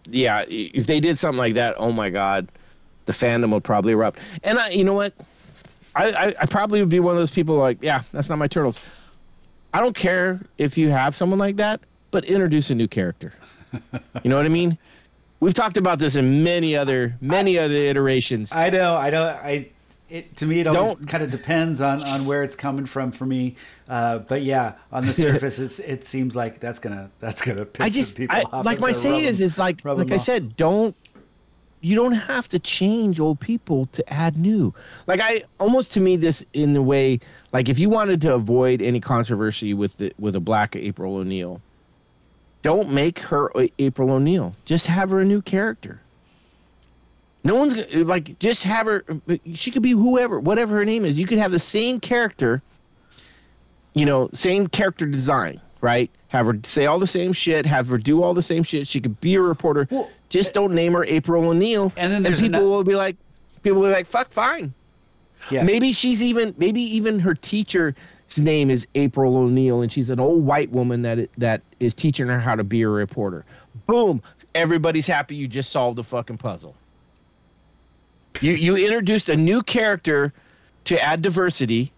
[0.09, 2.49] yeah, if they did something like that, oh my god,
[3.05, 4.19] the fandom would probably erupt.
[4.43, 5.13] And I, you know what?
[5.95, 8.47] I, I, I probably would be one of those people like, yeah, that's not my
[8.47, 8.85] turtles.
[9.73, 13.33] I don't care if you have someone like that, but introduce a new character.
[14.23, 14.77] You know what I mean?
[15.39, 18.51] We've talked about this in many other many other iterations.
[18.51, 18.95] I know.
[18.95, 19.27] I know.
[19.27, 19.69] I.
[20.09, 23.25] It, to me, it always kind of depends on, on where it's coming from for
[23.25, 23.57] me.
[23.89, 27.85] Uh, but yeah, on the surface, it's, it seems like that's gonna that's gonna piss
[27.85, 28.65] I some just people I, off.
[28.65, 30.21] like my say is is like like I off.
[30.21, 30.95] said, don't
[31.81, 34.73] you don't have to change old people to add new.
[35.05, 37.19] Like I almost to me this in the way
[37.53, 41.61] like if you wanted to avoid any controversy with the with a black April O'Neil,
[42.67, 44.53] don't make her April O'Neil.
[44.65, 46.01] Just have her a new character.
[47.43, 49.05] No one's gonna like just have her.
[49.53, 51.17] She could be whoever, whatever her name is.
[51.17, 52.61] You could have the same character
[53.97, 56.11] you know, same character design, right?
[56.27, 58.85] Have her say all the same shit, have her do all the same shit.
[58.85, 59.87] She could be a reporter.
[59.89, 61.91] Well, Just don't name her April O'Neil.
[61.97, 63.15] And then there's people will be like,
[63.63, 64.73] people will be like, fuck, fine.
[65.49, 65.63] Yeah.
[65.63, 67.33] Maybe she's even, maybe even her
[68.27, 72.27] teacher's name is April O'Neil, and she's an old white woman that that is teaching
[72.27, 73.45] her how to be a reporter.
[73.85, 74.21] Boom,
[74.53, 75.35] everybody's happy.
[75.35, 76.75] You just solved a fucking puzzle.
[78.41, 80.33] You you introduced a new character
[80.85, 81.91] to add diversity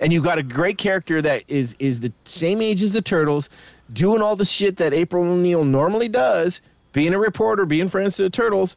[0.00, 3.48] and you got a great character that is is the same age as the turtles
[3.92, 6.60] doing all the shit that april o'neil normally does
[6.92, 8.76] being a reporter being friends to the turtles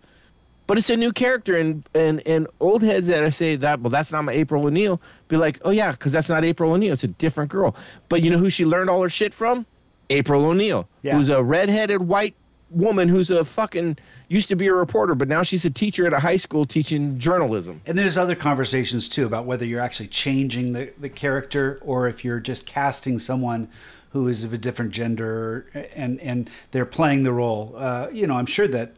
[0.73, 3.91] but it's a new character and and and old heads that i say that well
[3.91, 7.03] that's not my april o'neil be like oh yeah because that's not april o'neil it's
[7.03, 7.75] a different girl
[8.09, 9.67] but you know who she learned all her shit from
[10.09, 11.15] april o'neil Yeah.
[11.15, 12.33] who's a redheaded white
[12.71, 13.97] woman who's a fucking
[14.29, 17.19] used to be a reporter but now she's a teacher at a high school teaching
[17.19, 22.07] journalism And there's other conversations too about whether you're actually changing the, the character or
[22.07, 23.67] if you're just casting someone
[24.09, 27.73] who is of a different gender and and they're playing the role.
[27.77, 28.93] Uh, you know, I'm sure that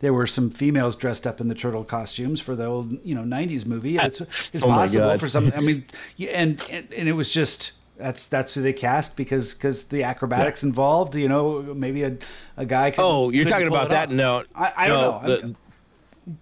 [0.00, 3.22] there were some females dressed up in the turtle costumes for the old you know
[3.22, 3.96] 90s movie.
[3.98, 4.20] It's,
[4.52, 5.52] it's Oh possible for some.
[5.56, 5.84] I mean,
[6.30, 7.72] and, and and it was just.
[7.96, 11.16] That's that's who they cast because because the acrobatics involved.
[11.16, 12.16] You know, maybe a,
[12.56, 12.92] a guy.
[12.92, 14.06] Could, Oh, you're talking about that?
[14.08, 14.14] off.
[14.14, 15.28] No, I, I don't know.
[15.28, 15.54] The, the,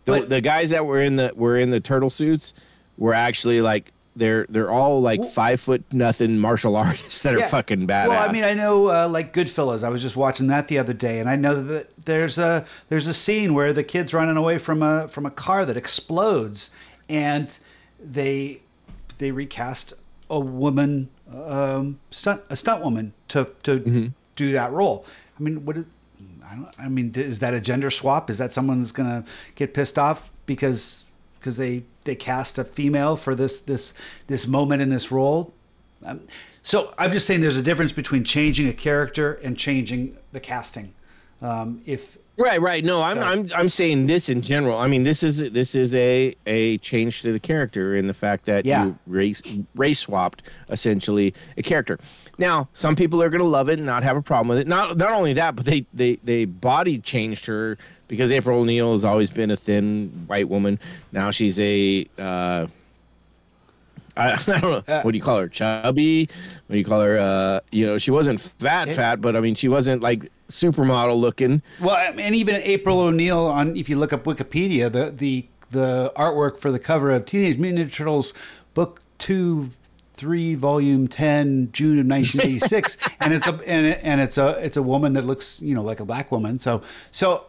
[0.05, 2.53] but- the guys that were in the were in the turtle suits
[2.99, 7.87] were actually like they're they're all like five foot nothing martial artists that are fucking
[7.87, 8.09] badass.
[8.09, 9.85] Well, I mean, I know uh, like Goodfellas.
[9.85, 13.07] I was just watching that the other day, and I know that there's a there's
[13.07, 16.75] a scene where the kid's running away from a from a car that explodes,
[17.09, 17.57] and
[18.03, 18.61] they
[19.19, 19.95] they recast
[20.29, 24.07] a woman um, stunt a stunt woman to to Mm-hmm.
[24.37, 25.05] do that role.
[25.39, 25.77] I mean, what?
[25.79, 26.69] I don't.
[26.79, 28.31] I mean, is that a gender swap?
[28.31, 31.06] Is that someone that's going to get pissed off because
[31.47, 33.95] because they they cast a female for this this
[34.27, 35.55] this moment in this role?
[36.05, 36.23] Um,
[36.65, 40.93] so I'm just saying, there's a difference between changing a character and changing the casting.
[41.41, 42.85] Um, if Right, right.
[42.85, 44.77] No, I'm I'm I'm saying this in general.
[44.77, 48.45] I mean, this is this is a a change to the character in the fact
[48.47, 48.87] that Yeah.
[48.87, 49.41] you race
[49.77, 51.99] race swapped essentially a character.
[52.39, 54.67] Now, some people are going to love it and not have a problem with it.
[54.67, 59.05] Not not only that, but they they they body changed her because April O'Neil has
[59.05, 60.79] always been a thin white woman.
[61.13, 62.67] Now she's a uh
[64.19, 65.01] I, I don't know.
[65.03, 65.49] what do you call her?
[65.49, 66.29] Chubby?
[66.67, 67.19] What do you call her?
[67.19, 71.61] Uh, you know, she wasn't fat, fat, but I mean, she wasn't like supermodel looking.
[71.83, 76.61] Well, and even April O'Neil on if you look up Wikipedia, the the the artwork
[76.61, 78.33] for the cover of Teenage Mutant Ninja Turtles
[78.73, 79.71] book 2
[80.17, 84.77] 3 volume 10 June of 1986 and it's a and, it- and it's a it's
[84.77, 86.59] a woman that looks, you know, like a black woman.
[86.59, 87.45] So so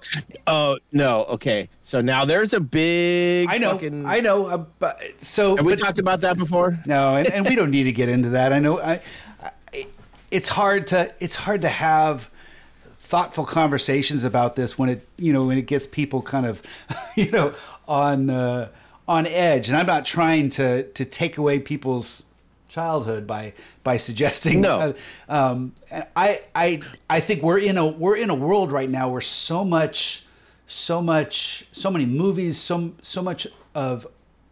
[0.46, 1.24] Oh no.
[1.26, 1.70] Okay.
[1.82, 3.48] So now there's a big.
[3.50, 6.78] I know Fucking, I know uh, but so Have we but- talked about that before?
[6.86, 8.52] No, and, and we don't need to get into that.
[8.54, 9.00] I know I,
[9.42, 9.88] I
[10.30, 12.30] it's hard to it's hard to have
[13.00, 16.62] thoughtful conversations about this when it you know when it gets people kind of
[17.16, 17.54] you know
[17.88, 18.68] on uh,
[19.08, 22.24] on edge and I'm not trying to to take away people's
[22.70, 23.54] childhood by
[23.84, 24.94] by suggesting No.
[25.30, 25.74] uh, um
[26.16, 29.64] I I I think we're in a we're in a world right now where so
[29.64, 30.26] much
[30.68, 34.06] so much so many movies so so much of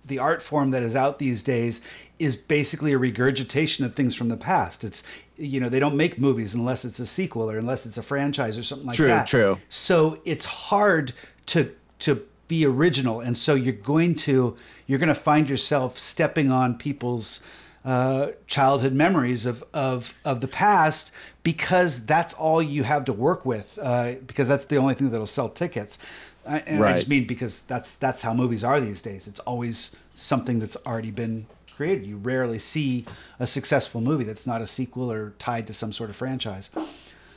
[0.05, 1.81] the art form that is out these days
[2.19, 4.83] is basically a regurgitation of things from the past.
[4.83, 5.03] It's
[5.37, 8.57] you know they don't make movies unless it's a sequel or unless it's a franchise
[8.57, 9.27] or something like True, that.
[9.27, 9.57] true.
[9.69, 11.13] So it's hard
[11.47, 14.55] to to be original, and so you're going to
[14.87, 17.41] you're going to find yourself stepping on people's
[17.85, 21.11] uh, childhood memories of, of of the past
[21.43, 25.27] because that's all you have to work with uh, because that's the only thing that'll
[25.27, 25.99] sell tickets.
[26.47, 29.27] I, and I just mean because that's that's how movies are these days.
[29.27, 31.45] It's always something that's already been
[31.75, 32.05] created.
[32.05, 33.05] You rarely see
[33.39, 36.69] a successful movie that's not a sequel or tied to some sort of franchise.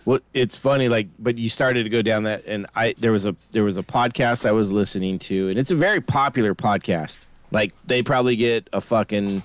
[0.04, 3.26] Well, it's funny, like, but you started to go down that, and I there was
[3.26, 7.18] a there was a podcast I was listening to, and it's a very popular podcast.
[7.50, 9.42] Like, they probably get a fucking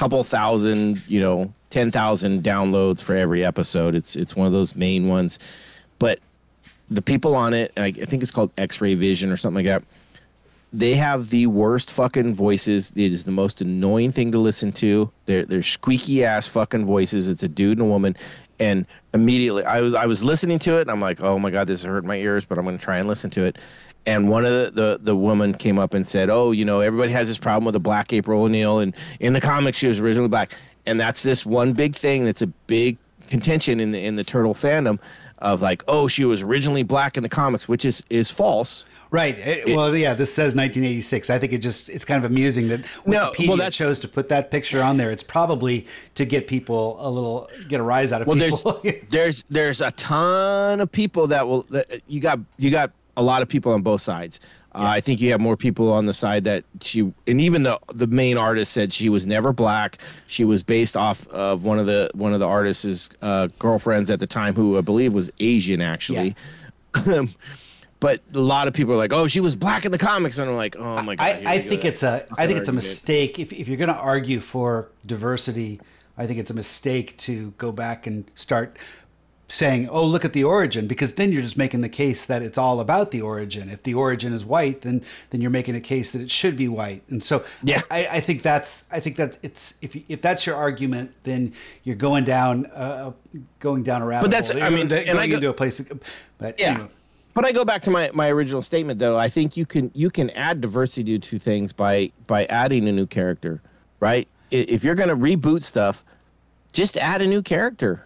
[0.00, 3.94] couple thousand, you know, ten thousand downloads for every episode.
[3.94, 5.38] It's it's one of those main ones,
[5.98, 6.20] but
[6.90, 9.84] the people on it, I, I think it's called X-Ray Vision or something like that.
[10.72, 12.92] They have the worst fucking voices.
[12.96, 15.10] It is the most annoying thing to listen to.
[15.26, 17.28] They're they're squeaky ass fucking voices.
[17.28, 18.16] It's a dude and a woman,
[18.58, 21.66] and immediately I was I was listening to it and I'm like, oh my god,
[21.66, 23.58] this hurt my ears, but I'm gonna try and listen to it.
[24.06, 27.12] And one of the, the the woman came up and said, oh, you know, everybody
[27.12, 30.28] has this problem with the black April O'Neil, and in the comics she was originally
[30.28, 30.52] black,
[30.86, 32.96] and that's this one big thing that's a big
[33.28, 34.98] contention in the in the turtle fandom
[35.38, 38.84] of like, oh, she was originally black in the comics, which is is false.
[39.12, 39.36] Right.
[39.38, 41.30] It- well, yeah, this says 1986.
[41.30, 44.08] I think it just it's kind of amusing that No, Wikipedia well, that's- chose to
[44.08, 45.10] put that picture on there.
[45.10, 48.80] It's probably to get people a little get a rise out of Well, there's people.
[49.10, 53.42] there's there's a ton of people that will that you got you got a lot
[53.42, 54.40] of people on both sides.
[54.74, 57.78] Uh, I think you have more people on the side that she and even the
[57.92, 59.98] the main artist said she was never black.
[60.26, 64.20] She was based off of one of the one of the artist's uh, girlfriends at
[64.20, 66.36] the time, who I believe was Asian actually.
[67.06, 67.24] Yeah.
[68.00, 70.48] but a lot of people are like, "Oh, she was black in the comics," and
[70.48, 72.72] I'm like, "Oh my god." I, I go, think it's a I think it's a
[72.72, 75.80] mistake if if you're going to argue for diversity.
[76.16, 78.76] I think it's a mistake to go back and start
[79.52, 82.56] saying, "Oh, look at the origin," because then you're just making the case that it's
[82.56, 83.68] all about the origin.
[83.68, 86.68] If the origin is white, then then you're making a case that it should be
[86.68, 87.02] white.
[87.10, 87.82] And so, Yeah.
[87.90, 91.52] I, I think that's I think that it's if you- if that's your argument, then
[91.82, 93.10] you're going down uh,
[93.58, 94.62] going down a rabbit But that's- hole.
[94.62, 95.80] I mean, going and I go- into a place.
[96.38, 96.70] But Yeah.
[96.74, 96.88] anyway.
[97.32, 99.16] But I go back to my, my original statement though.
[99.18, 103.06] I think you can you can add diversity to things by by adding a new
[103.06, 103.62] character,
[104.00, 104.26] right?
[104.50, 106.04] If you're going to reboot stuff,
[106.72, 108.04] just add a new character,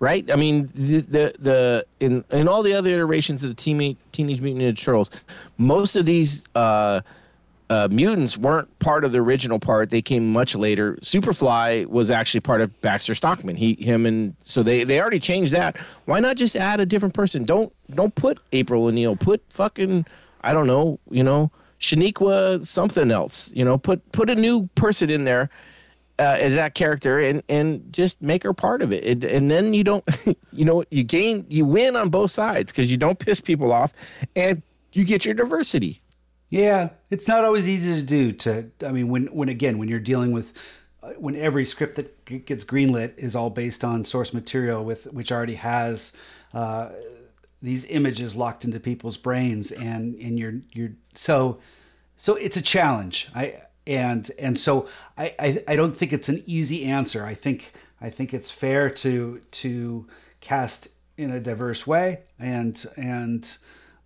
[0.00, 0.30] right?
[0.30, 4.40] I mean, the the, the in in all the other iterations of the Teenage Teenage
[4.40, 5.10] Mutant Ninja Turtles,
[5.56, 7.00] most of these uh,
[7.70, 9.90] uh, mutants weren't part of the original part.
[9.90, 10.94] They came much later.
[11.02, 13.56] Superfly was actually part of Baxter Stockman.
[13.56, 15.76] He, him, and so they they already changed that.
[16.06, 17.44] Why not just add a different person?
[17.44, 19.16] Don't don't put April O'Neil.
[19.16, 20.06] Put fucking
[20.42, 20.98] I don't know.
[21.10, 21.50] You know,
[21.80, 23.52] Shaniqua something else.
[23.54, 25.50] You know, put put a new person in there.
[26.20, 29.72] Uh, as that character and and just make her part of it, and, and then
[29.72, 30.04] you don't
[30.52, 33.92] you know you gain you win on both sides because you don't piss people off
[34.34, 34.62] and
[34.92, 36.02] you get your diversity
[36.50, 38.32] Yeah, it's not always easy to do.
[38.32, 40.52] To I mean, when when again, when you're dealing with
[41.02, 45.30] uh, when every script that gets greenlit is all based on source material with which
[45.30, 46.16] already has
[46.54, 46.90] uh,
[47.62, 51.58] these images locked into people's brains and and you're you're so
[52.16, 54.86] so it's a challenge i and and so
[55.16, 57.24] I, I i don't think it's an easy answer.
[57.24, 60.06] I think i think it's fair to to
[60.40, 62.20] cast in a diverse way.
[62.38, 63.56] And and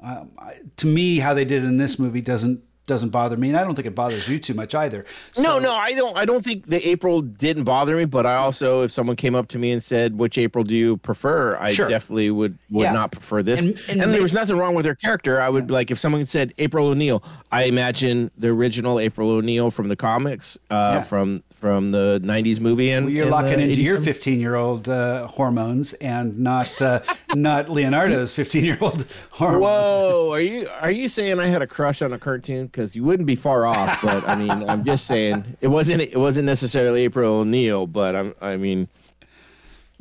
[0.01, 0.31] um,
[0.77, 3.65] to me how they did it in this movie doesn't doesn't bother me and i
[3.65, 5.05] don't think it bothers you too much either
[5.39, 6.17] No, So- no, I don't.
[6.17, 9.49] I don't think the April didn't bother me, but I also, if someone came up
[9.49, 11.89] to me and said, "Which April do you prefer?" I Sure.
[11.89, 12.93] definitely would would Yeah.
[12.93, 13.61] not prefer this.
[13.65, 15.41] And- And, and there was nothing wrong with her character.
[15.41, 17.23] I would like if someone said April O'Neil.
[17.51, 21.01] I imagine the original April O'Neil from the comics, uh, Yeah.
[21.03, 24.57] from from the '90s movie, and Well, you're and locking the into your 15 year
[24.57, 27.01] old uh, hormones and not uh,
[27.35, 29.63] not Leonardo's 15 year old hormones.
[29.65, 32.67] Whoa, are you are you saying I had a crush on a cartoon?
[32.83, 36.17] Because you wouldn't be far off, but I mean, I'm just saying it wasn't it
[36.17, 38.89] wasn't necessarily April O'Neil, but I'm I mean,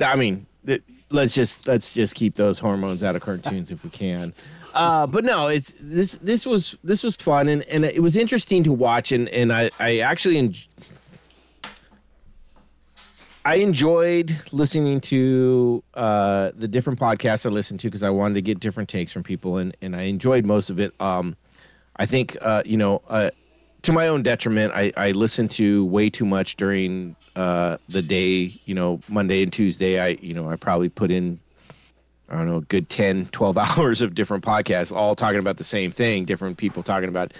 [0.00, 3.90] I mean, it, let's just let's just keep those hormones out of cartoons if we
[3.90, 4.34] can.
[4.74, 8.64] Uh, but no, it's this this was this was fun and, and it was interesting
[8.64, 10.54] to watch and and I I actually en-
[13.44, 18.42] I enjoyed listening to uh, the different podcasts I listened to because I wanted to
[18.42, 20.94] get different takes from people, and, and I enjoyed most of it.
[21.00, 21.36] Um,
[22.02, 23.30] I think, uh, you know, uh,
[23.82, 28.52] to my own detriment, I, I listened to way too much during uh, the day,
[28.66, 30.00] you know, Monday and Tuesday.
[30.00, 31.38] I, you know, I probably put in,
[32.28, 35.64] I don't know, a good 10, 12 hours of different podcasts, all talking about the
[35.64, 37.34] same thing, different people talking about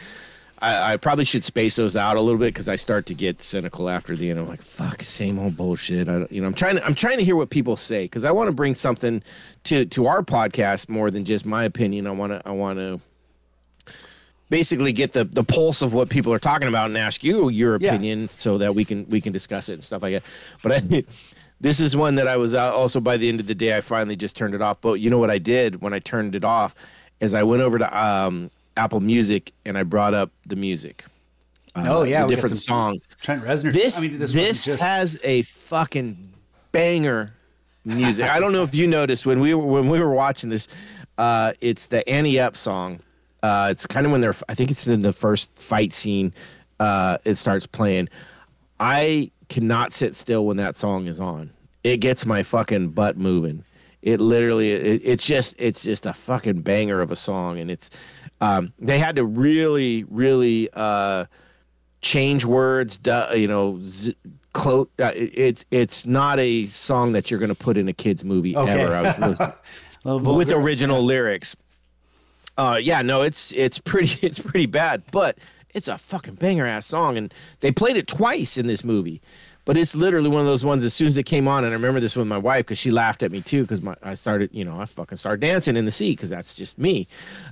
[0.60, 3.42] I, I probably should space those out a little bit because I start to get
[3.42, 4.38] cynical after the end.
[4.38, 6.08] I'm like, fuck, same old bullshit.
[6.08, 8.30] I, you know, I'm trying to I'm trying to hear what people say because I
[8.30, 9.24] want to bring something
[9.64, 12.06] to to our podcast more than just my opinion.
[12.06, 13.00] I want to I want to
[14.52, 17.78] basically get the the pulse of what people are talking about and ask you your
[17.80, 17.88] Yeah.
[17.88, 20.22] opinion so that we can we can discuss it and stuff like that.
[20.62, 21.04] But I.
[21.62, 23.76] This is one that I was also by the end of the day.
[23.76, 24.80] I finally just turned it off.
[24.80, 26.74] But you know what I did when I turned it off
[27.20, 31.04] is I went over to um, Apple Music and I brought up the music.
[31.76, 33.06] Uh, Oh, yeah, different songs.
[33.20, 33.72] Trent Reznor.
[33.72, 36.32] This I mean, this, this, just, has a fucking
[36.72, 37.32] banger
[37.84, 38.28] music.
[38.28, 40.66] I don't know if you noticed when we were when we were watching this.
[41.16, 42.98] Uh, it's the Ante Up song.
[43.42, 44.34] Uh, it's kind of when they're.
[44.48, 46.32] I think it's in the first fight scene.
[46.78, 48.08] Uh, it starts playing.
[48.80, 51.50] I cannot sit still when that song is on.
[51.84, 53.64] It gets my fucking butt moving.
[54.02, 57.90] It literally, it, it's just, it's just a fucking banger of a song, and it's.
[58.40, 61.26] Um, they had to really, really uh,
[62.00, 62.98] change words.
[63.34, 64.16] You know, z-
[64.54, 68.24] uh, it, it's it's not a song that you're going to put in a kids
[68.24, 68.80] movie Okay.
[68.82, 68.94] ever.
[68.96, 69.38] I was
[70.04, 71.56] Little with original lyrics.
[72.58, 75.38] Uh, yeah, no, it's it's pretty it's pretty bad, but
[75.74, 79.20] it's a fucking banger ass song, and they played it twice in this movie.
[79.64, 80.84] But it's literally one of those ones.
[80.84, 82.90] As soon as it came on, and I remember this with my wife because she
[82.90, 85.84] laughed at me too because my I started, you know, I fucking started dancing in
[85.84, 87.06] the seat because that's just me.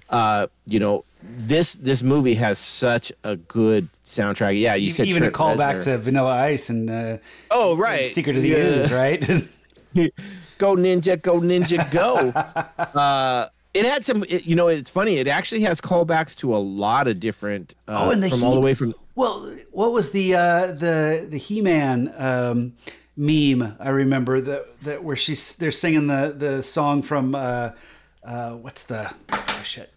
[0.08, 4.60] Uh, you know, this this movie has such a good soundtrack.
[4.60, 5.84] Yeah, you said even a Trent callback Reznor.
[5.84, 7.18] to Vanilla Ice and uh,
[7.52, 8.56] oh right, Secret of the Yeah.
[8.56, 9.20] Ooze, right?
[10.58, 12.30] go ninja go ninja go
[13.00, 16.58] uh it had some it, you know it's funny it actually has callbacks to a
[16.58, 20.10] lot of different uh, Oh, and the from all the way from Well, what was
[20.12, 22.74] the uh, the the He Man um,
[23.16, 23.76] meme?
[23.78, 27.70] I remember that that where she's they're singing the the song from uh,
[28.24, 29.92] uh, what's the oh shit.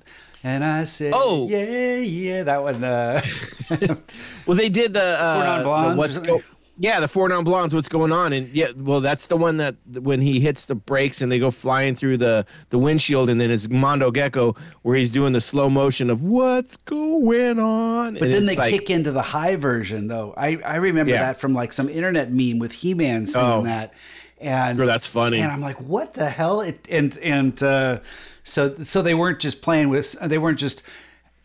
[0.46, 1.48] And I said, Oh.
[1.48, 2.84] yeah, yeah, that one.
[2.84, 3.22] Uh,
[4.46, 6.44] well they did the uh the what's go
[6.78, 9.76] yeah the four non blondes what's going on and yeah well that's the one that
[10.02, 13.52] when he hits the brakes and they go flying through the the windshield and then
[13.52, 18.46] it's mondo gecko where he's doing the slow motion of what's going on but then
[18.46, 20.34] they kick into the high version, though.
[20.36, 21.20] I I remember Yeah.
[21.20, 23.64] that from like some internet meme with He Man singing Oh.
[23.64, 23.94] that,
[24.42, 25.40] and Oh, that's funny.
[25.42, 26.62] And I'm like, what the hell?
[26.62, 28.00] It and and uh,
[28.44, 30.82] so so they weren't just playing with they weren't just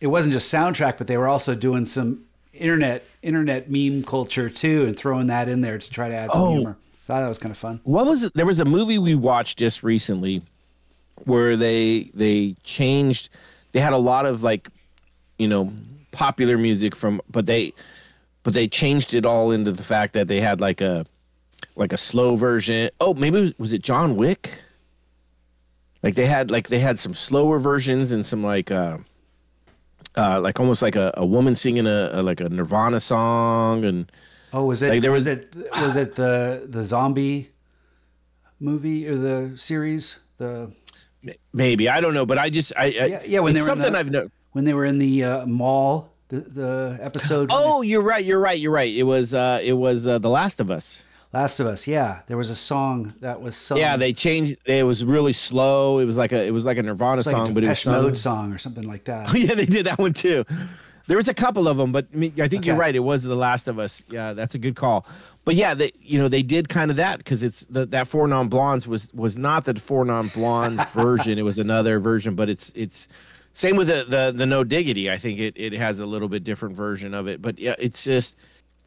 [0.01, 2.23] it wasn't just soundtrack, but they were also doing some
[2.59, 6.41] internet internet meme culture too, and throwing that in there to try to add some
[6.41, 6.51] Oh.
[6.53, 6.77] humor.
[7.07, 7.79] Thought that was kind of fun.
[7.85, 8.33] what was it?
[8.35, 10.43] There was a movie we watched just recently
[11.25, 13.29] where they they changed.
[13.71, 14.69] They had a lot of like,
[15.39, 15.73] you know,
[16.11, 17.73] popular music from, but they,
[18.43, 21.05] but they changed it all into the fact that they had like a,
[21.75, 22.89] like a slow version.
[22.99, 24.61] Oh, maybe was it John Wick?
[26.03, 28.97] Like they had like they had some slower versions and some like uh,
[30.17, 34.11] uh like almost like a, a woman singing a, a like a Nirvana song and.
[34.51, 34.89] Oh, was it?
[34.89, 35.55] Like, there was, was- it?
[35.73, 37.51] Was it the the zombie
[38.59, 40.19] movie or the series?
[40.37, 40.71] The
[41.53, 43.67] Maybe I don't know, but I just I, I Yeah, yeah, when they were in
[43.67, 44.31] something the- I've known.
[44.53, 47.49] when they were in the uh, mall, the the episode.
[47.51, 48.23] Oh, you're right.
[48.23, 48.57] You're right.
[48.59, 48.91] You're right.
[48.93, 51.03] It was uh it was uh, The Last of Us.
[51.31, 51.85] Last of Us.
[51.85, 53.77] Yeah, there was a song that was sung.
[53.77, 54.57] Yeah, they changed.
[54.65, 55.99] It was really slow.
[55.99, 57.79] It was like a it was like a Nirvana like song, a but it was
[57.79, 58.03] sung.
[58.03, 59.31] Mode song or something like that.
[59.37, 60.43] yeah, they did that one too.
[61.05, 62.95] There was a couple of them, but I, mean, I think you're right.
[62.95, 64.03] It was The Last of Us.
[64.09, 65.07] Yeah, that's a good call.
[65.43, 68.27] But yeah, they you know they did kind of that because it's the, that Four
[68.27, 71.37] Non Blondes was was not the Four Non Blondes version.
[71.37, 73.07] It was another version, but it's it's
[73.53, 75.11] same with the the the No Diggity.
[75.11, 77.39] I think it it has a little bit different version of it.
[77.41, 78.35] But yeah, it's just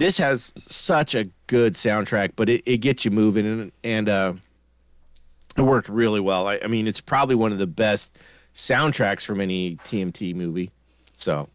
[0.03, 4.33] this has such a good soundtrack, but it, it gets you moving and and uh,
[5.57, 6.49] it worked really well.
[6.49, 8.19] I, I mean, it's probably one of the best
[8.53, 10.73] soundtracks from any TMT movie.
[11.15, 11.49] So,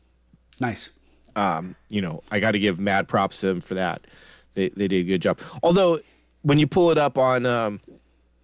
[0.61, 0.91] Nice.
[1.35, 4.07] um, you know, I got to give mad props to them for that.
[4.53, 5.39] They they did a good job.
[5.61, 5.99] Although,
[6.43, 7.81] when you pull it up on um,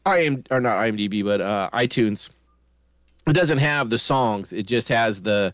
[0.06, 2.30] IM or not IMDb, but uh, iTunes,
[3.26, 4.52] it doesn't have the songs.
[4.52, 5.54] It just has the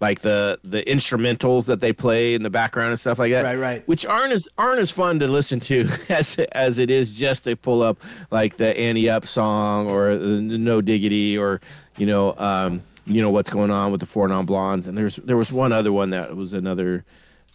[0.00, 3.42] like the the instrumentals that they play in the background and stuff like that.
[3.44, 3.88] Right, right.
[3.88, 7.56] Which aren't as aren't as fun to listen to as as it is just to
[7.56, 7.98] pull up
[8.30, 10.26] like the Ante Up song or the
[10.58, 11.60] No Diggity or
[11.96, 15.16] you know um you know what's going on with the Four Non Blondes and there's
[15.16, 17.04] there was one other one that was another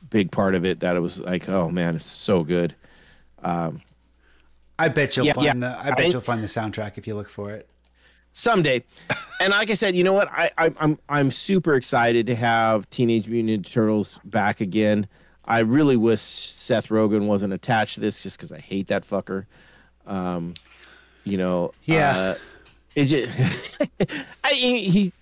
[0.09, 2.73] big part of it that it was like oh man it's so good.
[3.43, 3.81] Um,
[4.79, 5.53] I bet you'll Yeah, find yeah.
[5.53, 5.79] the.
[5.79, 7.69] I bet I- you'll find the soundtrack if you look for it.
[8.33, 8.83] Someday.
[9.39, 10.29] and like I said, you know what?
[10.31, 15.07] I, I I'm I'm super excited to have Teenage Mutant Ninja Turtles back again.
[15.45, 19.45] I really wish Seth Rogen wasn't attached to this, just because I hate that fucker.
[20.05, 20.53] Um,
[21.23, 21.71] you know.
[21.83, 22.17] Yeah.
[22.17, 22.35] Uh,
[22.95, 23.31] it just,
[24.43, 25.13] I he he-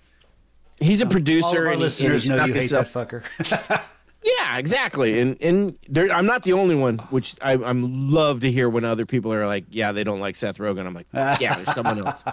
[0.80, 1.46] he's a producer.
[1.46, 1.92] All of our and and
[2.22, 3.82] he know you hate himself- that fucker.
[4.22, 5.18] yeah, exactly.
[5.18, 6.98] And and there, I'm not the only one.
[7.10, 10.36] Which I I'm love to hear when other people are like, yeah, they don't like
[10.36, 10.86] Seth Rogen.
[10.86, 12.24] I'm like, yeah, there's someone else.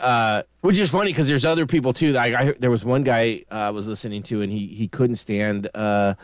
[0.00, 2.12] Uh, which is funny because there's other people too.
[2.12, 5.16] Like I, there was one guy uh, I was listening to, and he he couldn't
[5.16, 6.14] stand uh,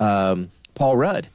[0.00, 1.28] um, Paul Rudd.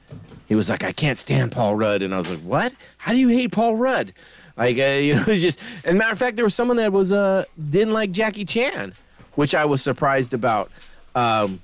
[0.48, 2.72] He was like, I can't stand Paul Rudd, and I was like, what?
[2.98, 4.12] How do you hate Paul Rudd?
[4.56, 5.60] Like uh, you know, it's just.
[5.84, 8.94] And matter of fact, there was someone that was uh didn't like Jackie Chan,
[9.36, 10.72] which I was surprised about.
[11.14, 11.60] Um,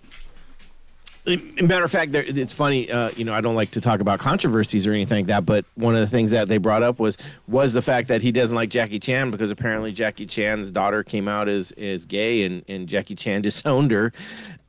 [1.62, 2.90] matter of fact, it's funny.
[2.90, 5.64] Uh, you know, I don't like to talk about controversies or anything like that, but
[5.74, 8.56] one of the things that they brought up was was the fact that he doesn't
[8.56, 12.88] like Jackie Chan because apparently Jackie Chan's daughter came out as as gay, and and
[12.88, 14.12] Jackie Chan disowned her,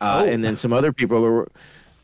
[0.01, 1.47] uh, and then some other people were.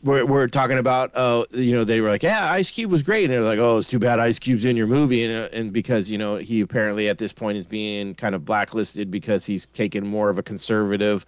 [0.03, 3.23] We're, we're talking about, oh, you know, they were like, yeah, Ice Cube was great.
[3.23, 5.25] And they're like, oh, it's too bad Ice Cube's in your movie.
[5.25, 8.45] And, uh, and because, you know, he apparently at this point is being kind of
[8.45, 11.25] blacklisted because he's taken more of a conservative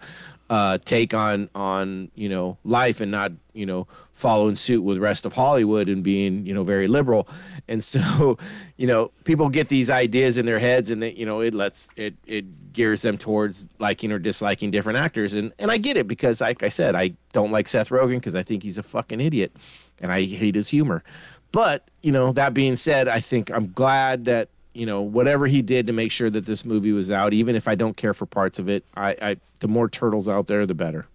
[0.50, 5.26] uh, take on, on, you know, life and not, you know, following suit with rest
[5.26, 7.28] of Hollywood and being, you know, very liberal.
[7.70, 8.38] And so,
[8.78, 11.90] you know, people get these ideas in their heads and they, you know, it lets,
[11.96, 15.34] it, it gears them towards liking or disliking different actors.
[15.34, 18.34] And, and I get it because, like I said, I don't like Seth Rogen because
[18.34, 19.54] I think he's a fucking idiot
[20.00, 21.04] and I hate his humor.
[21.52, 25.60] But, you know, that being said, I think I'm glad that, you know, whatever he
[25.60, 28.26] did to make sure that this movie was out, even if I don't care for
[28.26, 31.06] parts of it, I, I the more turtles out there, the better.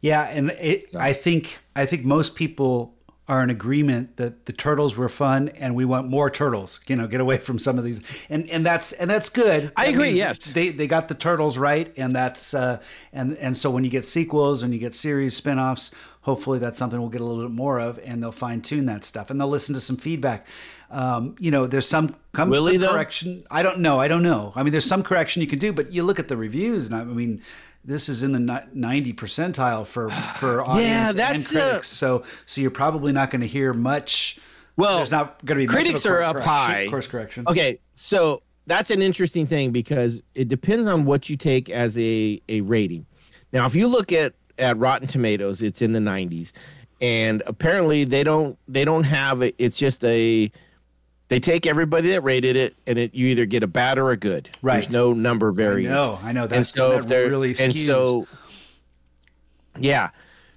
[0.00, 2.94] Yeah, and it, I think I think most people
[3.26, 6.80] are in agreement that the turtles were fun, and we want more turtles.
[6.88, 9.72] You know, get away from some of these, and and that's and that's good.
[9.76, 10.52] I That agree, yes.
[10.52, 12.80] they they got the turtles right, and that's uh,
[13.12, 17.00] and and so when you get sequels and you get series spinoffs, hopefully that's something
[17.00, 19.48] we'll get a little bit more of, and they'll fine tune that stuff, and they'll
[19.48, 20.46] listen to some feedback.
[20.90, 23.44] Um, you know, there's some, come, some correction.
[23.50, 24.00] I don't know.
[24.00, 24.52] I don't know.
[24.56, 26.96] I mean, there's some correction you can do, but you look at the reviews, and
[26.96, 27.42] I mean,
[27.84, 30.08] this is in the ninety percentile for
[30.38, 31.88] for audience that's, and uh, critics.
[31.88, 34.38] so so you're probably not going to hear much.
[34.76, 36.86] Well, there's not going to be much of a critics are up high.
[36.88, 37.44] Course correction.
[37.46, 42.40] Okay, so that's an interesting thing because it depends on what you take as a
[42.48, 43.06] a rating.
[43.52, 46.52] Now, if you look at at Rotten Tomatoes, it's in the 90s,
[47.00, 49.54] and apparently they don't they don't have it.
[49.58, 50.50] It's just a
[51.30, 54.16] they take everybody that rated it, and it you either get a bad or a
[54.16, 54.50] good.
[54.62, 54.82] Right.
[54.82, 56.08] There's no number variance.
[56.08, 56.42] No, I know.
[56.42, 58.26] and That's- so that if they're really and so
[59.78, 60.10] yeah.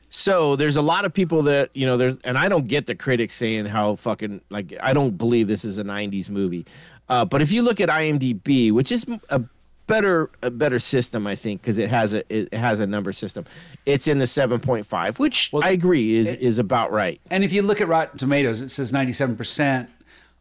[0.09, 2.95] So there's a lot of people that you know there's and I don't get the
[2.95, 6.65] critics saying how fucking like I don't believe this is a 90s movie.
[7.07, 9.43] Uh, but if you look at IMDb, which is a
[9.85, 13.45] better a better system I think because it has a it has a number system.
[13.85, 17.21] It's in the 7.5, which I agree is is about right.
[17.29, 19.87] And if you look at Rotten Tomatoes, it says 97%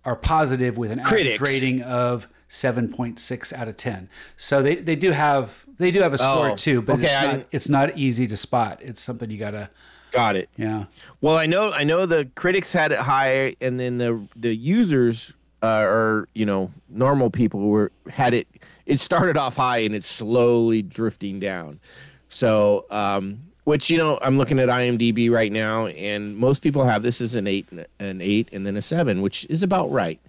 [0.05, 4.09] are positive with an average rating of 7.6 out of 10.
[4.37, 7.21] So they, they do have they do have a score Oh, too, but okay, it's
[7.23, 8.81] not it's not easy to spot.
[8.83, 9.71] It's something you gotta
[10.13, 10.51] Got it.
[10.57, 10.85] yeah.
[11.23, 15.33] Well, I know I know the critics had it high, and then the the users
[15.63, 18.47] uh, or you know normal people were had it.
[18.85, 21.81] It started off high and it's slowly drifting down.
[22.29, 27.03] So um, which you know I'm looking at IMDb right now, and most people have
[27.03, 27.69] this as an eight,
[27.99, 30.21] an eight, and then a seven, which is about right.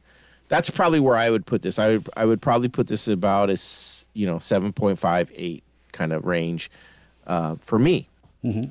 [0.49, 1.79] That's probably where I would put this.
[1.79, 5.63] I would I would probably put this about as you know seven point five eight
[5.91, 6.69] kind of range
[7.27, 8.07] uh, for me.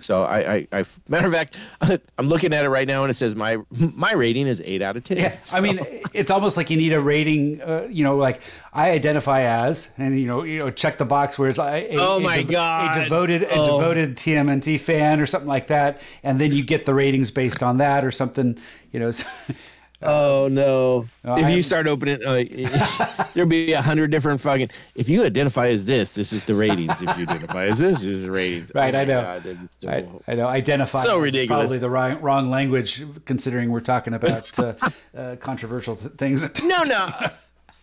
[0.00, 1.56] So I, I, I, matter of fact,
[2.18, 4.96] I'm looking at it right now, and it says my my rating is eight out
[4.98, 5.16] of ten.
[5.16, 5.80] Yeah, I mean,
[6.12, 7.62] it's almost like you need a rating.
[7.62, 8.42] Uh, you know, like
[8.74, 11.96] I identify as, and you know, you know, check the box where it's like, a,
[11.96, 12.96] Oh a my God.
[12.98, 13.78] a devoted, a Oh.
[13.80, 17.78] devoted TMNT fan or something like that, and then you get the ratings based on
[17.78, 18.58] that or something.
[18.92, 19.26] You know, so-
[20.04, 21.06] Oh no!
[21.24, 22.42] No, if I- you start opening, uh,
[23.34, 24.70] there'll be a hundred different fucking.
[24.94, 26.92] If you identify as this, this is the ratings.
[27.00, 28.72] If you identify as this, this is the ratings.
[28.74, 29.20] Right, Oh I know.
[29.22, 29.88] God, that is so-
[30.26, 31.62] I, I know identify So ridiculous.
[31.62, 34.74] probably the wrong, wrong language considering we're talking about uh,
[35.16, 36.42] uh, controversial th- things.
[36.64, 37.08] no, no,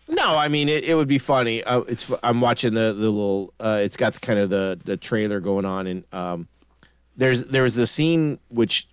[0.10, 0.36] no.
[0.36, 1.64] I mean, it, it would be funny.
[1.64, 2.12] Uh, it's.
[2.24, 3.54] I'm watching the the little.
[3.60, 6.48] Uh, it's got kind of the the trailer going on, and um,
[7.16, 8.88] there's there was the scene which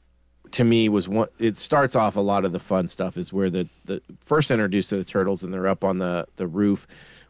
[0.52, 1.28] to me was one.
[1.39, 4.90] It starts off a lot of the fun stuff is where the the first introduced
[4.90, 6.86] to the turtles and they're up on the the roof.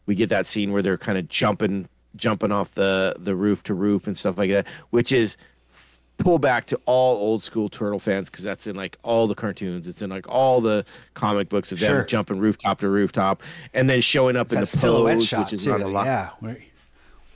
[0.07, 3.75] We get that scene where they're kind of jumping jumping off the the roof to
[3.75, 5.37] roof and stuff like that, which is
[6.19, 9.87] pull back to all old school turtle fans because that's in like all the cartoons.
[9.87, 10.85] It's in like all the
[11.15, 12.05] comic books of them Sure.
[12.05, 13.43] jumping rooftop to rooftop
[13.75, 15.71] and then showing up in the silhouette pose, shot which is too.
[15.73, 16.07] not a lot.
[16.07, 16.31] Yeah,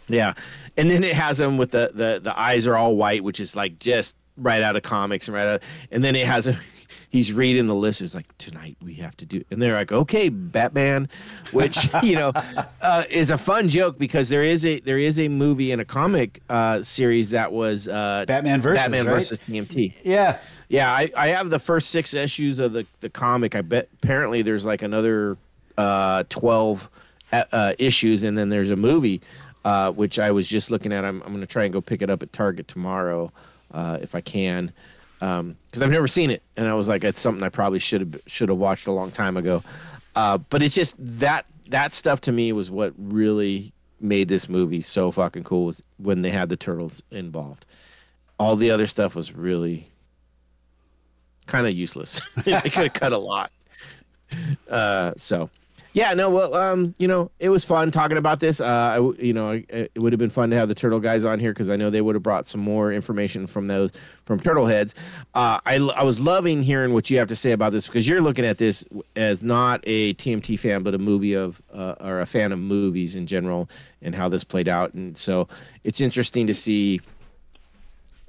[0.09, 0.33] Yeah,
[0.77, 3.55] and then it has them with the the the eyes are all white, which is
[3.55, 5.63] like just right out of comics and right out.
[5.91, 6.59] And then it has a.
[7.09, 8.03] He's reading the list.
[8.03, 11.09] It's like tonight we have to do, and they're like, okay, Batman,
[11.51, 12.33] which you know
[12.81, 15.85] uh, is a fun joke because there is a there is a movie and a
[15.85, 19.13] comic uh, series that was uh, Batman versus, Batman right?
[19.13, 19.97] versus TMT.
[20.05, 20.39] yeah.
[20.69, 23.57] Yeah, I, I have the first six issues of the, the comic.
[23.57, 25.37] I bet apparently there's like another
[25.77, 26.89] uh, 12
[27.33, 29.21] uh, uh, issues, and then there's a movie,
[29.65, 31.05] uh, which I was just looking at.
[31.05, 33.33] I'm, I'm going to try and go pick it up at Target tomorrow
[33.73, 34.73] uh, if I can,
[35.19, 38.21] because I've never seen it, and I was like, it's something I probably should have
[38.27, 39.63] should have watched a long time ago.
[40.17, 44.81] Uh, but it's just that that stuff to me was what really made this movie
[44.81, 47.67] so fucking cool was when they had the turtles involved.
[48.39, 49.91] All the other stuff was really
[51.47, 52.23] kind of useless.
[52.45, 53.53] they could have cut a lot.
[54.71, 55.51] Uh, so,
[55.93, 58.61] yeah, no, well, um, you know, it was fun talking about this.
[58.61, 61.41] Uh, I you know, it would have been fun to have the turtle guys on
[61.41, 63.91] here because I know they would have brought some more information from those
[64.25, 64.95] from turtle heads.
[65.35, 68.21] Uh, I I was loving hearing what you have to say about this because you're
[68.21, 68.87] looking at this
[69.17, 73.17] as not a TMT fan, but a movie of uh, or a fan of movies
[73.17, 73.69] in general
[74.01, 74.95] and how this played out.
[74.95, 75.49] And so
[75.83, 77.01] it's interesting to see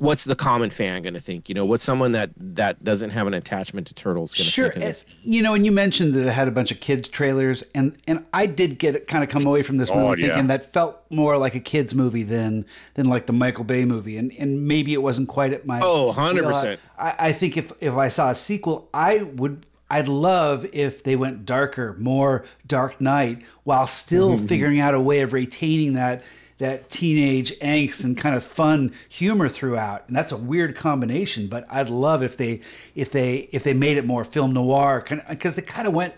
[0.01, 1.47] what's the common fan going to think?
[1.47, 4.65] You know, what's someone that that doesn't have an attachment to turtles going to Sure,
[4.69, 5.05] think of this?
[5.23, 7.95] and, you know, and you mentioned that it had a bunch of kids trailers, and
[8.07, 10.25] and I did get kind of come away from this movie Oh, yeah.
[10.27, 12.65] thinking that felt more like a kids movie than
[12.95, 16.11] than like the Michael Bay movie, and and maybe it wasn't quite at my Oh,
[16.13, 16.77] 100%.
[16.97, 19.65] I, I think if if I saw a sequel, I would.
[19.93, 24.45] I'd love if they went darker, more Dark Knight, while still Mm-hmm.
[24.51, 26.23] figuring out a way of retaining that
[26.61, 30.03] that teenage angst and kind of fun humor throughout.
[30.07, 32.61] And that's a weird combination, but I'd love if they
[32.95, 36.13] if they if they made it more film noir because they kind of went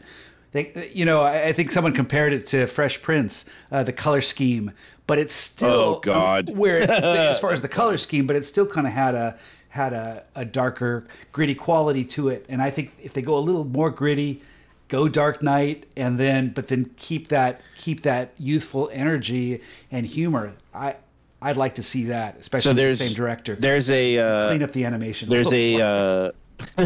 [0.51, 4.21] they you know I, I think someone compared it to Fresh Prince, uh, the color
[4.21, 4.71] scheme,
[5.07, 6.49] but it's still Oh, God.
[6.55, 6.89] where it,
[7.33, 9.37] as far as the color scheme, but it still kind of had a
[9.69, 12.45] had a, a darker, gritty quality to it.
[12.47, 14.43] And I think if they go a little more gritty,
[14.87, 19.61] go Dark Knight, and then but then keep that keep that youthful energy
[19.91, 20.53] and humor.
[20.73, 20.95] I
[21.41, 23.55] I'd like to see that, especially So there's the same director.
[23.55, 25.29] There's a uh, Clean up the animation.
[25.29, 26.31] there's little a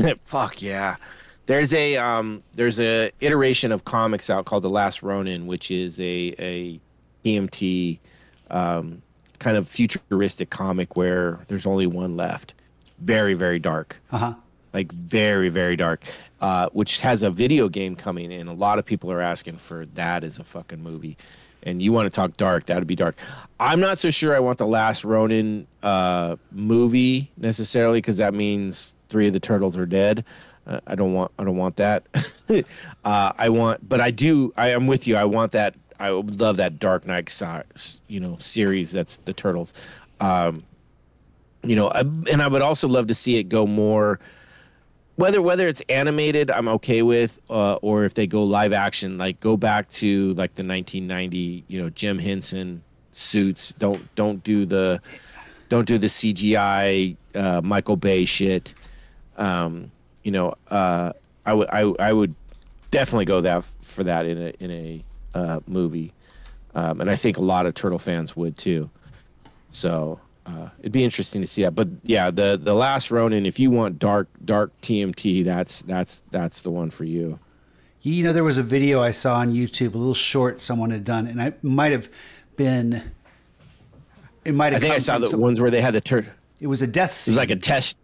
[0.01, 0.95] uh, fuck yeah.
[1.45, 5.99] There's a um there's a iteration of comics out called The Last Ronin, which is
[5.99, 6.79] a a
[7.23, 7.99] TMT
[8.49, 9.01] um,
[9.39, 12.53] kind of futuristic comic where there's only one left.
[12.99, 13.97] Very very dark.
[14.11, 14.33] uh-huh.
[14.73, 16.01] like very very dark
[16.41, 19.85] uh, which has a video game coming and a lot of people are asking for
[19.87, 21.17] that as a fucking movie.
[21.63, 23.15] And you want to talk dark that'd be dark.
[23.59, 28.95] I'm not so sure i want the last ronin uh, movie necessarily because that means
[29.09, 30.23] three of the turtles are dead.
[30.65, 32.07] Uh, i don't want i don't want that.
[33.03, 35.15] Uh, i want but i do i am with you.
[35.15, 37.41] I want that i would love that dark knight
[38.07, 39.73] you know series that's the turtles.
[40.19, 40.63] Um,
[41.63, 44.19] you know I, and i would also love to see it go more
[45.17, 49.39] whether whether it's animated i'm okay with uh, or if they go live action like
[49.39, 52.81] go back to like the 1990 you know jim henson
[53.17, 53.73] suits.
[53.79, 55.01] Don't don't do the
[55.69, 58.73] don't do the cgi uh, michael bay shit.
[59.37, 59.91] Um,
[60.23, 61.13] you know uh,
[61.45, 62.35] i would I, I would
[62.91, 65.03] definitely go that for that in a in a
[65.33, 66.13] uh, movie.
[66.75, 68.89] Um, and i think a lot of turtle fans would too.
[69.69, 71.75] So uh, it'd be interesting to see that.
[71.75, 76.61] But yeah, the the last Ronin, if you want dark dark TMT, that's that's that's
[76.61, 77.39] the one for you.
[78.01, 81.03] You know, there was a video I saw on YouTube, a little short someone had
[81.03, 82.09] done, and I might have
[82.55, 83.03] been.
[84.45, 84.81] It might I have.
[84.81, 86.25] think I saw the some- ones where they had the tur.
[86.61, 87.33] It was a death Scene.
[87.33, 87.97] It was like a test.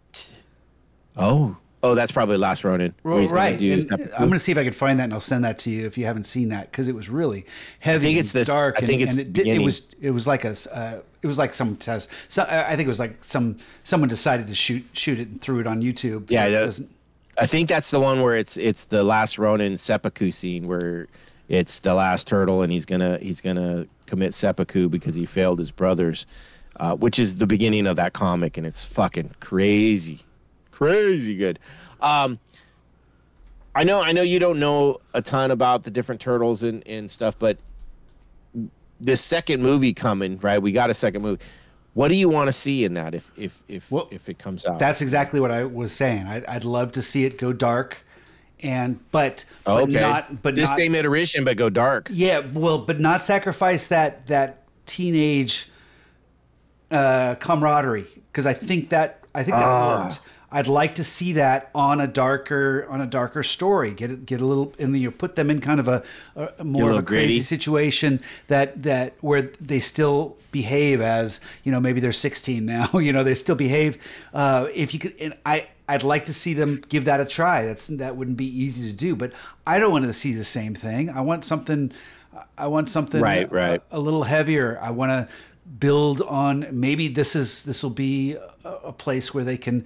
[1.16, 2.94] Oh, oh, that's probably last Ronin.
[3.02, 3.58] where Well, he's gonna right.
[3.58, 3.92] do and.
[3.92, 5.86] I'm going to see if I can find that, and I'll send that to you
[5.86, 7.46] if you haven't seen that because it was really
[7.80, 10.10] heavy, think it's and this- dark, I and, think it's and it, it was it
[10.10, 12.08] was like a uh, it was like some test.
[12.28, 15.40] So, I I think it was like some someone decided to shoot shoot it and
[15.40, 16.30] threw it on YouTube.
[16.30, 16.90] Yeah, so it that- doesn't.
[17.36, 21.08] I think that's the one where it's it's the last Ronin seppuku scene where
[21.48, 25.70] it's the last turtle and he's gonna he's gonna commit seppuku because he failed his
[25.72, 26.26] brothers,
[26.78, 30.20] uh, which is the beginning of that comic and it's fucking crazy,
[30.74, 31.58] crazy good.
[32.00, 32.38] Um,
[33.74, 37.10] I know I know you don't know a ton about the different turtles and, and
[37.10, 37.58] stuff, but
[39.00, 40.60] this second movie coming, right?
[40.60, 41.42] We got a second movie.
[41.94, 44.66] What do you want to see in that if if if Well, if it comes
[44.66, 44.78] out?
[44.78, 46.26] That's exactly what I was saying.
[46.26, 48.04] I'd, I'd love to see it go dark,
[48.60, 50.00] and but Oh, but okay.
[50.00, 52.08] not but this not, limited edition, but go dark.
[52.12, 55.68] Yeah, well, but not sacrifice that that teenage
[56.90, 60.04] uh, camaraderie because I think that I think that Ah.
[60.04, 60.20] worked.
[60.54, 63.92] I'd like to see that on a darker on a darker story.
[63.92, 66.04] Get it, get a little, and you know, put them in kind of a,
[66.36, 71.72] a more of little a crazy situation that that where they still behave as you
[71.72, 72.88] know maybe they're 16 now.
[72.92, 73.98] You know they still behave.
[74.32, 77.66] Uh, if you could, and I I'd like to see them give that a try.
[77.66, 79.32] That's that wouldn't be easy to do, but
[79.66, 81.10] I don't want to see the same thing.
[81.10, 81.90] I want something.
[82.56, 83.82] I want something Right, right.
[83.90, 84.78] A, a little heavier.
[84.80, 85.28] I want to
[85.80, 86.68] build on.
[86.70, 89.84] Maybe this is this will be a, a place where they can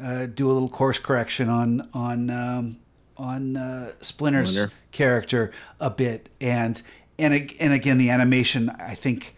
[0.00, 2.76] uh, do a little course correction on on um,
[3.16, 4.72] on uh, Splinter's Splinter.
[4.90, 6.80] character a bit, and
[7.18, 8.70] and and again the animation.
[8.70, 9.36] I think.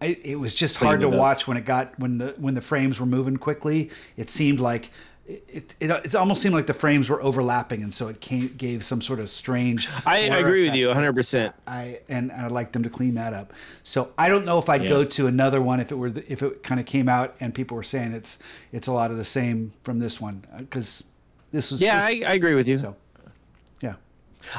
[0.00, 1.20] I, it was just hard to Clean it up.
[1.20, 3.90] watch when it got when the when the frames were moving quickly.
[4.16, 4.92] It seemed like
[5.28, 8.82] it, it, it almost seemed like the frames were overlapping, and so it came, gave
[8.82, 9.86] some sort of strange.
[10.06, 10.78] I, agree with effect.
[10.78, 11.12] you 100.
[11.14, 13.52] percent I and I'd like them to clean that up.
[13.82, 14.88] So I don't know if I'd Yeah.
[14.88, 17.54] go to another one if it were the, if it kind of came out and
[17.54, 18.38] people were saying it's
[18.72, 21.04] it's a lot of the same from this one uh, because
[21.52, 22.78] this was Yeah, this- I, I agree with you.
[22.78, 22.96] so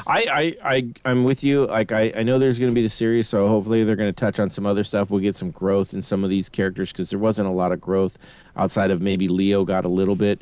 [0.07, 1.65] I, I, I, I'm with you.
[1.67, 4.19] Like, I, I know there's going to be the series, so hopefully they're going to
[4.19, 5.09] touch on some other stuff.
[5.09, 7.79] We'll get some growth in some of these characters because there wasn't a lot of
[7.81, 8.17] growth
[8.55, 10.41] outside of maybe Leo got a little bit.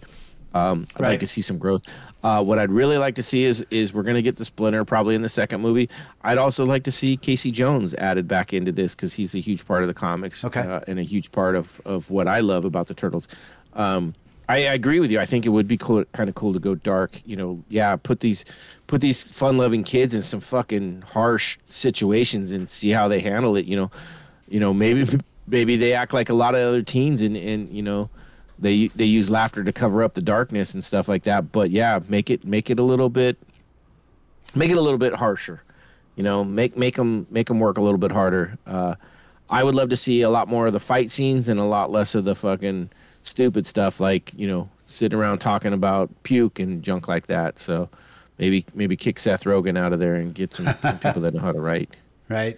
[0.53, 1.09] Um, I'd Right.
[1.11, 1.83] like to see some growth.
[2.23, 4.83] Uh, what I'd really like to see is is we're going to get the Splinter
[4.85, 5.87] probably in the second movie.
[6.23, 9.65] I'd also like to see Casey Jones added back into this because he's a huge
[9.67, 10.61] part of the comics Okay.
[10.61, 13.27] uh, and a huge part of, of what I love about the Turtles.
[13.73, 14.15] Um,
[14.49, 15.19] I, I agree with you.
[15.19, 17.21] I think it would be cool, kind of cool to go dark.
[17.25, 18.45] You know, yeah, put these
[18.87, 23.65] put these fun-loving kids in some fucking harsh situations and see how they handle it.
[23.65, 23.91] You know,
[24.47, 27.83] you know maybe maybe they act like a lot of other teens and and you
[27.83, 28.09] know
[28.59, 31.51] they they use laughter to cover up the darkness and stuff like that.
[31.51, 33.37] But yeah, make it make it a little bit
[34.55, 35.63] make it a little bit harsher.
[36.15, 38.57] You know, make make them make them work a little bit harder.
[38.65, 38.95] Uh,
[39.49, 41.91] I would love to see a lot more of the fight scenes and a lot
[41.91, 42.89] less of the fucking
[43.27, 47.59] stupid stuff like you know sitting around talking about puke and junk like that.
[47.59, 47.89] So
[48.37, 51.41] maybe maybe kick Seth Rogen out of there and get some, some people that know
[51.41, 51.89] how to write.
[52.29, 52.57] right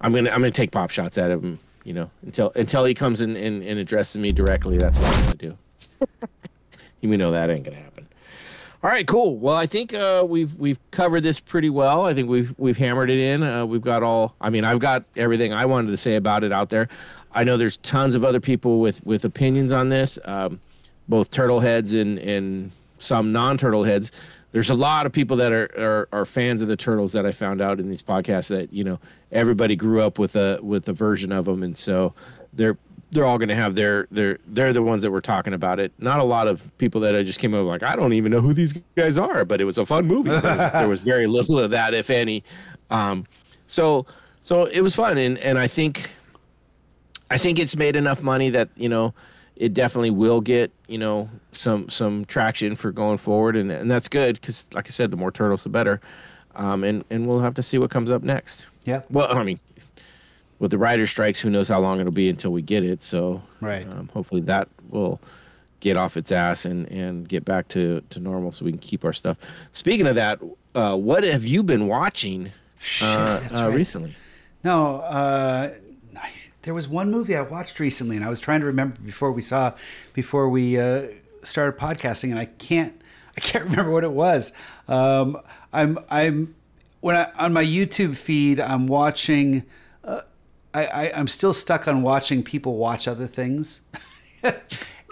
[0.00, 1.58] I'm gonna I'm gonna take pop shots at him.
[1.84, 4.78] You know until until he comes in and, and addresses me directly.
[4.78, 5.58] That's what I'm gonna do.
[7.00, 8.06] you know that ain't gonna happen.
[8.82, 9.36] All right, cool.
[9.36, 12.06] Well, I think uh, we've we've covered this pretty well.
[12.06, 13.42] I think we've we've hammered it in.
[13.42, 14.34] Uh, we've got all.
[14.40, 16.88] I mean, I've got everything I wanted to say about it out there.
[17.32, 20.60] I know there's tons of other people with with opinions on this, um,
[21.08, 24.12] both turtle heads and and some non-turtle heads.
[24.52, 27.32] There's a lot of people that are, are are fans of the turtles that I
[27.32, 28.98] found out in these podcasts that you know
[29.30, 32.14] everybody grew up with a with a version of them, and so
[32.52, 32.76] they're
[33.12, 35.92] they're all going to have their their they're the ones that were talking about it.
[35.98, 38.40] Not a lot of people that I just came up like I don't even know
[38.40, 40.30] who these guys are, but it was a fun movie.
[40.30, 42.44] there, was, there was very little of that, if any.
[42.90, 43.24] Um,
[43.66, 44.06] so
[44.42, 46.10] so it was fun, and and I think
[47.30, 49.14] I think it's made enough money that you know
[49.56, 54.08] it definitely will get you know some some traction for going forward, and and that's
[54.08, 56.00] good because like I said, the more turtles, the better.
[56.56, 58.66] Um, and and we'll have to see what comes up next.
[58.84, 59.60] yeah Well, I mean,
[60.58, 63.02] with the writer strikes, who knows how long it'll be until we get it.
[63.02, 63.86] So, Right.
[63.86, 65.20] Um, hopefully that will
[65.78, 69.04] get off its ass and and get back to to normal, so we can keep
[69.04, 69.38] our stuff.
[69.72, 70.40] Speaking of that,
[70.74, 72.50] uh, what have you been watching
[73.00, 73.76] uh, that's uh, right.
[73.76, 74.14] recently?
[74.64, 75.70] No, uh,
[76.62, 79.42] there was one movie I watched recently, and I was trying to remember before we
[79.42, 79.74] saw,
[80.12, 81.08] before we uh,
[81.42, 83.00] started podcasting, and I can't,
[83.36, 84.52] I can't remember what it was.
[84.88, 85.40] Um,
[85.72, 86.54] I'm, I'm,
[87.00, 89.64] when I on my YouTube feed, I'm watching
[90.04, 90.22] uh,
[90.72, 93.80] I, I I'm still stuck on watching people watch other things.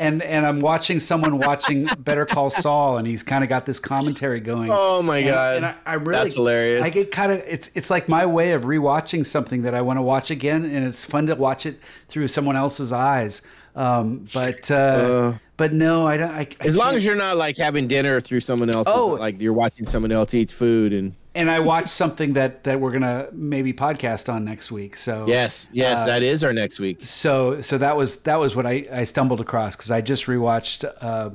[0.00, 3.80] And, and I'm watching someone watching Better Call Saul, and he's kind of got this
[3.80, 4.70] commentary going.
[4.72, 5.56] Oh my And- God.
[5.56, 6.84] And I, I really That's hilarious.
[6.86, 9.96] I get kind of it's it's like my way of rewatching something that I want
[9.96, 13.42] to watch again, and it's fun to watch it through someone else's eyes.
[13.74, 16.30] Um, but uh, but no, I don't.
[16.30, 19.08] I, I As long as you're not like having dinner through someone else, Oh.
[19.18, 22.92] like you're watching someone else eat food and and I watched something that that we're
[22.92, 24.96] gonna maybe podcast on next week.
[24.96, 26.98] So yes, yes, Uh, that is our next week.
[27.02, 30.84] so so that was that was what I, I stumbled across because I just rewatched
[31.00, 31.30] uh,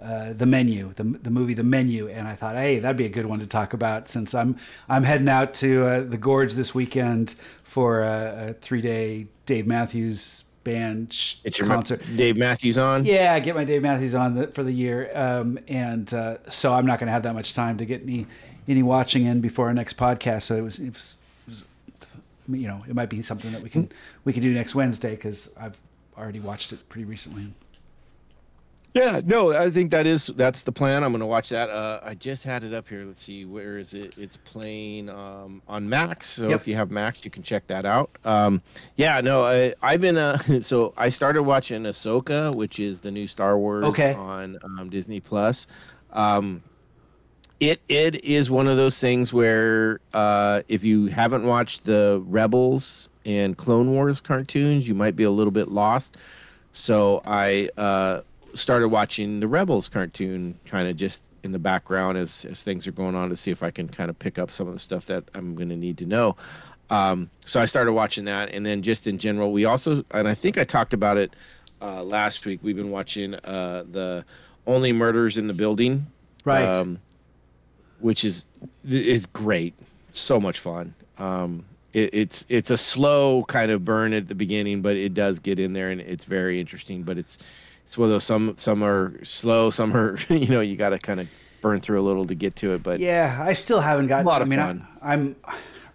[0.00, 3.14] uh, the menu the, the movie the menu and I thought hey that'd be a
[3.18, 4.56] good one to talk about since I'm
[4.88, 7.34] I'm heading out to uh, the gorge this weekend
[7.64, 12.02] for a, a three day Dave Matthews band sh- It's your concert.
[12.16, 13.04] Dave Matthews on.
[13.04, 16.74] Yeah, I get my Dave Matthews on the, for the year, um, and uh, so
[16.74, 18.26] I'm not going to have that much time to get any
[18.68, 20.42] any watching in before our next podcast.
[20.42, 21.16] So it was, it was,
[21.46, 21.66] it was
[22.48, 23.90] you know, it might be something that we can
[24.24, 25.78] we can do next Wednesday because I've
[26.18, 27.52] already watched it pretty recently.
[28.94, 31.04] Yeah, no, I think that is that's the plan.
[31.04, 31.68] I'm gonna watch that.
[31.68, 33.04] Uh, I just had it up here.
[33.04, 34.16] Let's see, where is it?
[34.16, 36.28] It's playing um, on Max.
[36.30, 36.60] So Yep.
[36.62, 38.08] if you have Max, you can check that out.
[38.24, 38.62] Um,
[38.96, 43.26] yeah, no, I, I've been uh, so I started watching Ahsoka, which is the new
[43.26, 44.14] Star Wars Okay.
[44.14, 45.66] on um, Disney Plus.
[46.12, 46.62] Um,
[47.60, 53.08] it it is one of those things where uh, if you haven't watched the Rebels
[53.24, 56.16] and Clone Wars cartoons, you might be a little bit lost.
[56.72, 58.22] So I uh,
[58.54, 62.92] started watching the Rebels cartoon, kind of just in the background as as things are
[62.92, 65.06] going on to see if I can kind of pick up some of the stuff
[65.06, 66.36] that I'm going to need to know.
[66.90, 70.34] Um, so I started watching that, and then just in general, we also and I
[70.34, 71.32] think I talked about it
[71.80, 72.60] uh, last week.
[72.62, 74.26] We've been watching uh, the
[74.66, 76.06] Only Murders in the Building,
[76.46, 76.64] Right.
[76.64, 77.00] Um,
[78.00, 78.46] which is
[78.86, 79.74] it's great.
[80.08, 80.94] It's so much fun.
[81.18, 85.38] Um, it, it's it's a slow kind of burn at the beginning, but it does
[85.38, 87.02] get in there and it's very interesting.
[87.02, 87.38] But it's
[87.84, 90.98] it's one of those some some are slow, some are you know you got to
[90.98, 91.28] kind of
[91.62, 92.82] burn through a little to get to it.
[92.82, 94.26] But Yeah, I still haven't gotten.
[94.26, 94.88] A lot of I mean, fun.
[95.00, 95.36] I, I'm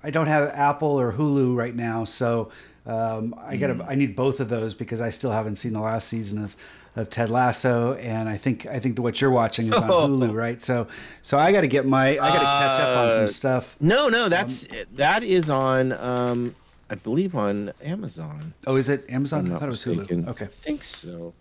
[0.03, 2.51] I don't have Apple or Hulu right now, so
[2.85, 3.85] um, I got Mm.
[3.87, 6.55] I need both of those because I still haven't seen the last season of.
[6.93, 9.89] Of Ted Lasso, and I think I think what you're watching is on
[10.19, 10.61] Hulu, right?
[10.61, 10.87] So,
[11.21, 13.75] so I got to get my I got to catch up on some Uh, stuff.
[13.79, 16.53] no, no, that's that is on um,
[16.89, 18.53] I believe on Amazon.
[18.67, 19.47] Oh, is it Amazon?
[19.47, 20.25] I thought it was mistaken.
[20.25, 20.29] Hulu.
[20.31, 20.45] Okay.
[20.45, 21.33] I think so.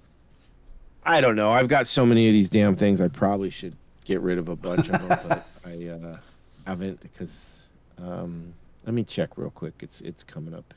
[1.04, 1.50] I don't know.
[1.50, 3.00] I've got so many of these damn things.
[3.00, 3.74] I probably should
[4.04, 6.16] get rid of a bunch of them, but I uh,
[6.64, 7.64] haven't because.
[7.98, 8.54] Um,
[8.86, 9.74] let me check real quick.
[9.80, 10.72] It's it's coming up.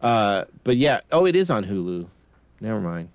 [0.00, 1.00] Uh, but yeah.
[1.10, 2.06] Oh, it is on Hulu.
[2.60, 3.08] Never mind.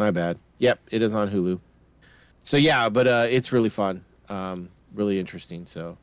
[0.00, 0.38] My bad.
[0.60, 1.60] Yep, it is on Hulu.
[2.42, 4.02] So yeah, but uh, it's really fun.
[4.30, 5.66] Um, really interesting.
[5.66, 5.98] So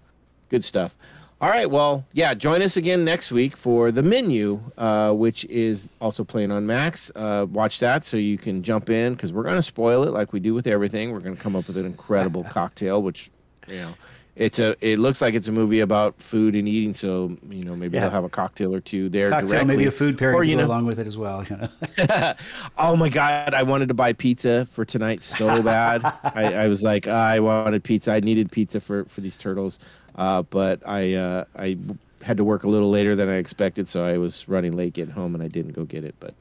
[0.50, 0.96] good stuff.
[1.42, 5.90] All right, well, yeah, join us again next week for the menu, uh, which is
[6.00, 7.12] also playing on Max.
[7.16, 10.32] Uh, watch that so you can jump in because we're going to spoil it like
[10.32, 11.12] we do with everything.
[11.12, 13.32] We're going to come up with an incredible cocktail, which
[13.68, 13.94] you know,
[14.38, 14.76] it's a.
[14.82, 18.02] It looks like it's a movie about food and eating, so you know maybe Yeah.
[18.04, 19.30] they'll have a cocktail or two there.
[19.30, 19.76] Cocktail, directly.
[19.76, 21.44] maybe a food pairing or you know, along with it as well.
[21.50, 22.34] You know?
[22.78, 26.02] oh my god, I wanted to buy pizza for tonight so bad.
[26.24, 28.12] I, I was like, I wanted pizza.
[28.14, 29.80] I needed pizza for for these turtles,
[30.16, 31.78] uh, but I uh, I
[32.24, 35.14] had to work a little later than I expected, so I was running late getting
[35.14, 36.16] home, and I didn't go get it.
[36.20, 36.34] But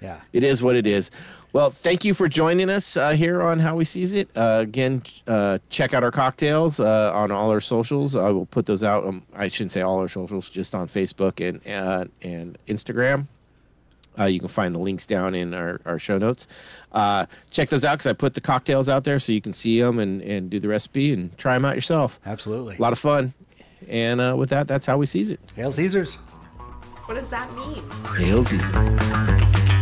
[0.00, 0.20] yeah.
[0.32, 1.10] it is what it is.
[1.52, 4.28] Well, thank you for joining us uh, here on How We Seeez It.
[4.36, 8.14] Uh, again, uh, check out our cocktails uh, on all our socials.
[8.14, 9.06] I will put those out.
[9.06, 13.26] Um, I shouldn't say all our socials, just on Facebook and uh, and Instagram.
[14.18, 16.46] Uh, you can find the links down in our, our show notes.
[16.92, 19.80] Uh, check those out because I put the cocktails out there so you can see
[19.80, 22.18] them and, and do the recipe and try them out yourself.
[22.24, 22.76] Absolutely.
[22.76, 23.34] A lot of fun.
[23.88, 25.40] And uh, with that, that's how we sees it.
[25.54, 26.14] Hail Caesars.
[27.04, 27.88] What does that mean?
[28.16, 29.75] Hail Caesars.